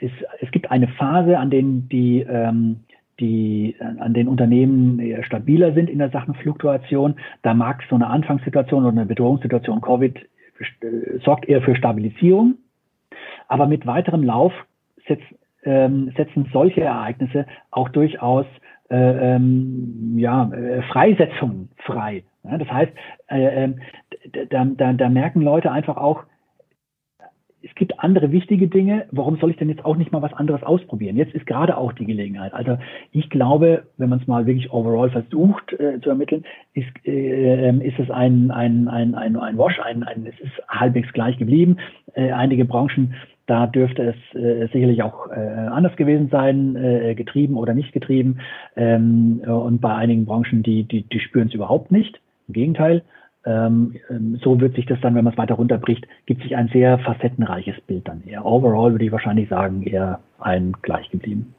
es, 0.00 0.10
es 0.40 0.50
gibt 0.50 0.70
eine 0.70 0.88
Phase, 0.88 1.38
an 1.38 1.50
denen 1.50 1.88
die 1.88 2.20
ähm, 2.20 2.80
die 3.18 3.76
äh, 3.78 3.84
an 4.00 4.14
den 4.14 4.28
Unternehmen 4.28 5.00
stabiler 5.24 5.72
sind 5.72 5.88
in 5.88 5.98
der 5.98 6.10
Sachenfluktuation. 6.10 7.16
Da 7.42 7.54
mag 7.54 7.82
so 7.88 7.94
eine 7.94 8.08
Anfangssituation 8.08 8.84
oder 8.84 8.92
eine 8.92 9.06
Bedrohungssituation 9.06 9.80
Covid 9.80 10.18
äh, 10.80 11.18
sorgt 11.24 11.48
eher 11.48 11.62
für 11.62 11.76
Stabilisierung. 11.76 12.56
Aber 13.48 13.66
mit 13.66 13.86
weiterem 13.86 14.22
Lauf 14.22 14.52
setz, 15.06 15.20
ähm, 15.64 16.12
setzen 16.16 16.48
solche 16.52 16.82
Ereignisse 16.82 17.46
auch 17.70 17.88
durchaus 17.88 18.46
äh, 18.90 19.34
ähm, 19.34 20.14
ja, 20.16 20.50
äh, 20.52 20.82
Freisetzungen 20.82 21.70
frei. 21.78 22.24
Ja, 22.44 22.58
das 22.58 22.70
heißt, 22.70 22.92
äh, 23.28 23.68
da, 24.50 24.64
da, 24.64 24.92
da 24.92 25.08
merken 25.08 25.42
Leute 25.42 25.72
einfach 25.72 25.96
auch, 25.96 26.24
es 27.62 27.74
gibt 27.74 27.98
andere 27.98 28.30
wichtige 28.30 28.68
Dinge. 28.68 29.06
Warum 29.10 29.38
soll 29.38 29.50
ich 29.50 29.56
denn 29.56 29.68
jetzt 29.68 29.84
auch 29.84 29.96
nicht 29.96 30.12
mal 30.12 30.22
was 30.22 30.32
anderes 30.34 30.62
ausprobieren? 30.62 31.16
Jetzt 31.16 31.34
ist 31.34 31.46
gerade 31.46 31.76
auch 31.76 31.92
die 31.92 32.04
Gelegenheit. 32.04 32.54
Also 32.54 32.78
ich 33.10 33.28
glaube, 33.28 33.84
wenn 33.96 34.08
man 34.08 34.20
es 34.20 34.26
mal 34.28 34.46
wirklich 34.46 34.72
overall 34.72 35.10
versucht 35.10 35.72
äh, 35.72 36.00
zu 36.00 36.10
ermitteln, 36.10 36.44
ist, 36.74 36.86
äh, 37.04 37.68
ähm, 37.68 37.80
ist 37.80 37.98
es 37.98 38.10
ein, 38.10 38.50
ein, 38.50 38.88
ein, 38.88 39.14
ein, 39.14 39.36
ein 39.36 39.58
Wash, 39.58 39.80
ein, 39.80 40.04
ein, 40.04 40.26
es 40.26 40.38
ist 40.40 40.52
halbwegs 40.68 41.12
gleich 41.12 41.38
geblieben. 41.38 41.78
Äh, 42.14 42.30
einige 42.30 42.64
Branchen, 42.64 43.14
da 43.46 43.66
dürfte 43.66 44.02
es 44.02 44.38
äh, 44.38 44.66
sicherlich 44.72 45.02
auch 45.02 45.28
äh, 45.30 45.34
anders 45.34 45.96
gewesen 45.96 46.28
sein, 46.30 46.76
äh, 46.76 47.14
getrieben 47.14 47.56
oder 47.56 47.74
nicht 47.74 47.92
getrieben. 47.92 48.40
Ähm, 48.76 49.40
und 49.46 49.80
bei 49.80 49.94
einigen 49.94 50.26
Branchen, 50.26 50.62
die, 50.62 50.84
die, 50.84 51.02
die 51.02 51.20
spüren 51.20 51.48
es 51.48 51.54
überhaupt 51.54 51.92
nicht. 51.92 52.20
Im 52.48 52.54
Gegenteil. 52.54 53.02
Ähm, 53.44 53.94
ähm, 54.10 54.38
so 54.42 54.60
wird 54.60 54.74
sich 54.74 54.86
das 54.86 55.00
dann, 55.00 55.14
wenn 55.14 55.24
man 55.24 55.32
es 55.32 55.38
weiter 55.38 55.54
runterbricht, 55.54 56.06
gibt 56.26 56.42
sich 56.42 56.56
ein 56.56 56.68
sehr 56.68 56.98
facettenreiches 56.98 57.80
Bild 57.86 58.08
dann 58.08 58.24
eher. 58.26 58.44
Overall 58.44 58.92
würde 58.92 59.04
ich 59.04 59.12
wahrscheinlich 59.12 59.48
sagen, 59.48 59.84
eher 59.84 60.18
ein 60.40 60.72
gleich 60.82 61.08
geblieben. 61.10 61.54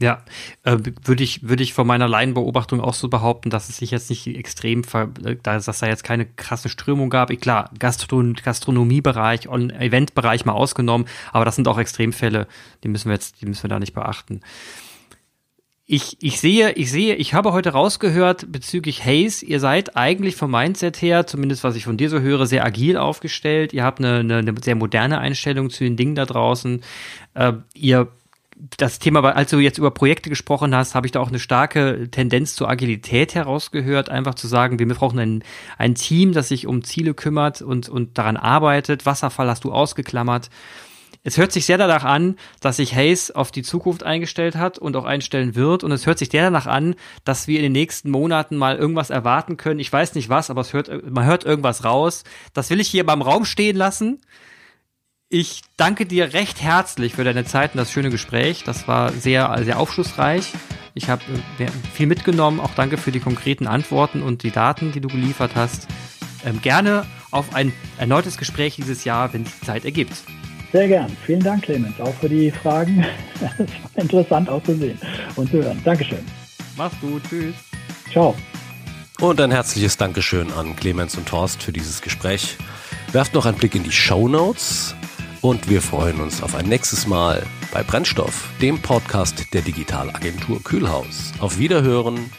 Ja, 0.00 0.22
äh, 0.62 0.78
würde 1.04 1.22
ich, 1.22 1.46
würde 1.46 1.62
ich 1.62 1.74
von 1.74 1.86
meiner 1.86 2.08
Laienbeobachtung 2.08 2.80
auch 2.80 2.94
so 2.94 3.08
behaupten, 3.08 3.50
dass 3.50 3.68
es 3.68 3.76
sich 3.76 3.90
jetzt 3.90 4.08
nicht 4.08 4.26
extrem, 4.26 4.82
äh, 4.94 5.36
dass 5.42 5.66
da 5.66 5.86
jetzt 5.86 6.04
keine 6.04 6.24
krasse 6.24 6.70
Strömung 6.70 7.10
gab. 7.10 7.28
Klar, 7.40 7.70
Gastron 7.78 8.34
Gastronomiebereich, 8.34 9.46
Eventbereich 9.46 10.46
mal 10.46 10.54
ausgenommen, 10.54 11.06
aber 11.32 11.44
das 11.44 11.56
sind 11.56 11.68
auch 11.68 11.78
Extremfälle, 11.78 12.46
die 12.82 12.88
müssen 12.88 13.10
wir 13.10 13.14
jetzt, 13.14 13.42
die 13.42 13.46
müssen 13.46 13.64
wir 13.64 13.68
da 13.68 13.78
nicht 13.78 13.92
beachten. 13.92 14.40
Ich, 15.84 16.16
ich 16.20 16.40
sehe, 16.40 16.70
ich 16.74 16.90
sehe, 16.90 17.16
ich 17.16 17.34
habe 17.34 17.52
heute 17.52 17.70
rausgehört 17.70 18.52
bezüglich 18.52 19.04
Hayes, 19.04 19.42
ihr 19.42 19.60
seid 19.60 19.96
eigentlich 19.96 20.36
vom 20.36 20.52
Mindset 20.52 21.02
her, 21.02 21.26
zumindest 21.26 21.64
was 21.64 21.74
ich 21.74 21.84
von 21.84 21.96
dir 21.96 22.08
so 22.08 22.20
höre, 22.20 22.46
sehr 22.46 22.64
agil 22.64 22.96
aufgestellt. 22.96 23.72
Ihr 23.72 23.82
habt 23.82 23.98
eine, 23.98 24.20
eine, 24.20 24.36
eine 24.36 24.54
sehr 24.62 24.76
moderne 24.76 25.18
Einstellung 25.18 25.68
zu 25.68 25.82
den 25.82 25.96
Dingen 25.96 26.14
da 26.14 26.26
draußen. 26.26 26.80
Äh, 27.34 27.54
ihr 27.74 28.08
das 28.76 28.98
Thema, 28.98 29.24
als 29.24 29.50
du 29.50 29.58
jetzt 29.58 29.78
über 29.78 29.90
Projekte 29.90 30.28
gesprochen 30.28 30.74
hast, 30.74 30.94
habe 30.94 31.06
ich 31.06 31.12
da 31.12 31.20
auch 31.20 31.28
eine 31.28 31.38
starke 31.38 32.08
Tendenz 32.10 32.54
zur 32.54 32.68
Agilität 32.68 33.34
herausgehört, 33.34 34.08
einfach 34.10 34.34
zu 34.34 34.48
sagen, 34.48 34.78
wir 34.78 34.88
brauchen 34.88 35.18
ein, 35.18 35.44
ein 35.78 35.94
Team, 35.94 36.32
das 36.32 36.48
sich 36.48 36.66
um 36.66 36.84
Ziele 36.84 37.14
kümmert 37.14 37.62
und, 37.62 37.88
und 37.88 38.18
daran 38.18 38.36
arbeitet. 38.36 39.06
Wasserfall 39.06 39.48
hast 39.48 39.64
du 39.64 39.72
ausgeklammert. 39.72 40.50
Es 41.22 41.36
hört 41.36 41.52
sich 41.52 41.66
sehr 41.66 41.76
danach 41.76 42.04
an, 42.04 42.36
dass 42.60 42.76
sich 42.76 42.94
Hayes 42.94 43.30
auf 43.30 43.50
die 43.50 43.62
Zukunft 43.62 44.04
eingestellt 44.04 44.56
hat 44.56 44.78
und 44.78 44.96
auch 44.96 45.04
einstellen 45.04 45.54
wird. 45.54 45.84
Und 45.84 45.92
es 45.92 46.06
hört 46.06 46.18
sich 46.18 46.30
sehr 46.30 46.44
danach 46.44 46.66
an, 46.66 46.94
dass 47.24 47.46
wir 47.46 47.58
in 47.58 47.64
den 47.64 47.72
nächsten 47.72 48.10
Monaten 48.10 48.56
mal 48.56 48.76
irgendwas 48.76 49.10
erwarten 49.10 49.58
können. 49.58 49.80
Ich 49.80 49.92
weiß 49.92 50.14
nicht 50.14 50.30
was, 50.30 50.48
aber 50.48 50.62
es 50.62 50.72
hört, 50.72 50.90
man 51.10 51.26
hört 51.26 51.44
irgendwas 51.44 51.84
raus. 51.84 52.24
Das 52.54 52.70
will 52.70 52.80
ich 52.80 52.88
hier 52.88 53.04
beim 53.04 53.20
Raum 53.20 53.44
stehen 53.44 53.76
lassen. 53.76 54.20
Ich 55.32 55.62
danke 55.76 56.06
dir 56.06 56.32
recht 56.32 56.60
herzlich 56.60 57.14
für 57.14 57.22
deine 57.22 57.44
Zeit 57.44 57.74
und 57.74 57.78
das 57.78 57.92
schöne 57.92 58.10
Gespräch. 58.10 58.64
Das 58.64 58.88
war 58.88 59.12
sehr, 59.12 59.56
sehr 59.62 59.78
aufschlussreich. 59.78 60.52
Ich 60.94 61.08
habe 61.08 61.22
äh, 61.60 61.68
viel 61.94 62.08
mitgenommen. 62.08 62.58
Auch 62.58 62.74
danke 62.74 62.96
für 62.96 63.12
die 63.12 63.20
konkreten 63.20 63.68
Antworten 63.68 64.22
und 64.22 64.42
die 64.42 64.50
Daten, 64.50 64.90
die 64.90 65.00
du 65.00 65.06
geliefert 65.06 65.52
hast. 65.54 65.86
Ähm, 66.44 66.60
gerne 66.60 67.06
auf 67.30 67.54
ein 67.54 67.72
erneutes 67.96 68.38
Gespräch 68.38 68.74
dieses 68.74 69.04
Jahr, 69.04 69.32
wenn 69.32 69.44
die 69.44 69.60
Zeit 69.64 69.84
ergibt. 69.84 70.14
Sehr 70.72 70.88
gern. 70.88 71.16
Vielen 71.24 71.44
Dank, 71.44 71.62
Clemens, 71.62 72.00
auch 72.00 72.14
für 72.14 72.28
die 72.28 72.50
Fragen. 72.50 73.06
Es 73.40 73.68
war 73.94 74.02
interessant 74.02 74.48
auch 74.48 74.62
zu 74.64 74.74
sehen 74.74 74.98
und 75.36 75.48
zu 75.48 75.62
hören. 75.62 75.80
Dankeschön. 75.84 76.26
Mach's 76.76 76.96
gut. 77.00 77.22
Tschüss. 77.28 77.54
Ciao. 78.10 78.34
Und 79.20 79.40
ein 79.40 79.52
herzliches 79.52 79.96
Dankeschön 79.96 80.52
an 80.54 80.74
Clemens 80.74 81.16
und 81.16 81.30
Horst 81.30 81.62
für 81.62 81.72
dieses 81.72 82.02
Gespräch. 82.02 82.56
Werft 83.12 83.34
noch 83.34 83.46
einen 83.46 83.58
Blick 83.58 83.76
in 83.76 83.84
die 83.84 83.92
Show 83.92 84.26
Notes 84.26 84.96
und 85.42 85.68
wir 85.68 85.82
freuen 85.82 86.20
uns 86.20 86.42
auf 86.42 86.54
ein 86.54 86.66
nächstes 86.66 87.06
Mal 87.06 87.46
bei 87.72 87.82
Brennstoff, 87.82 88.48
dem 88.60 88.80
Podcast 88.80 89.52
der 89.54 89.62
Digitalagentur 89.62 90.62
Kühlhaus. 90.62 91.32
Auf 91.40 91.58
Wiederhören! 91.58 92.30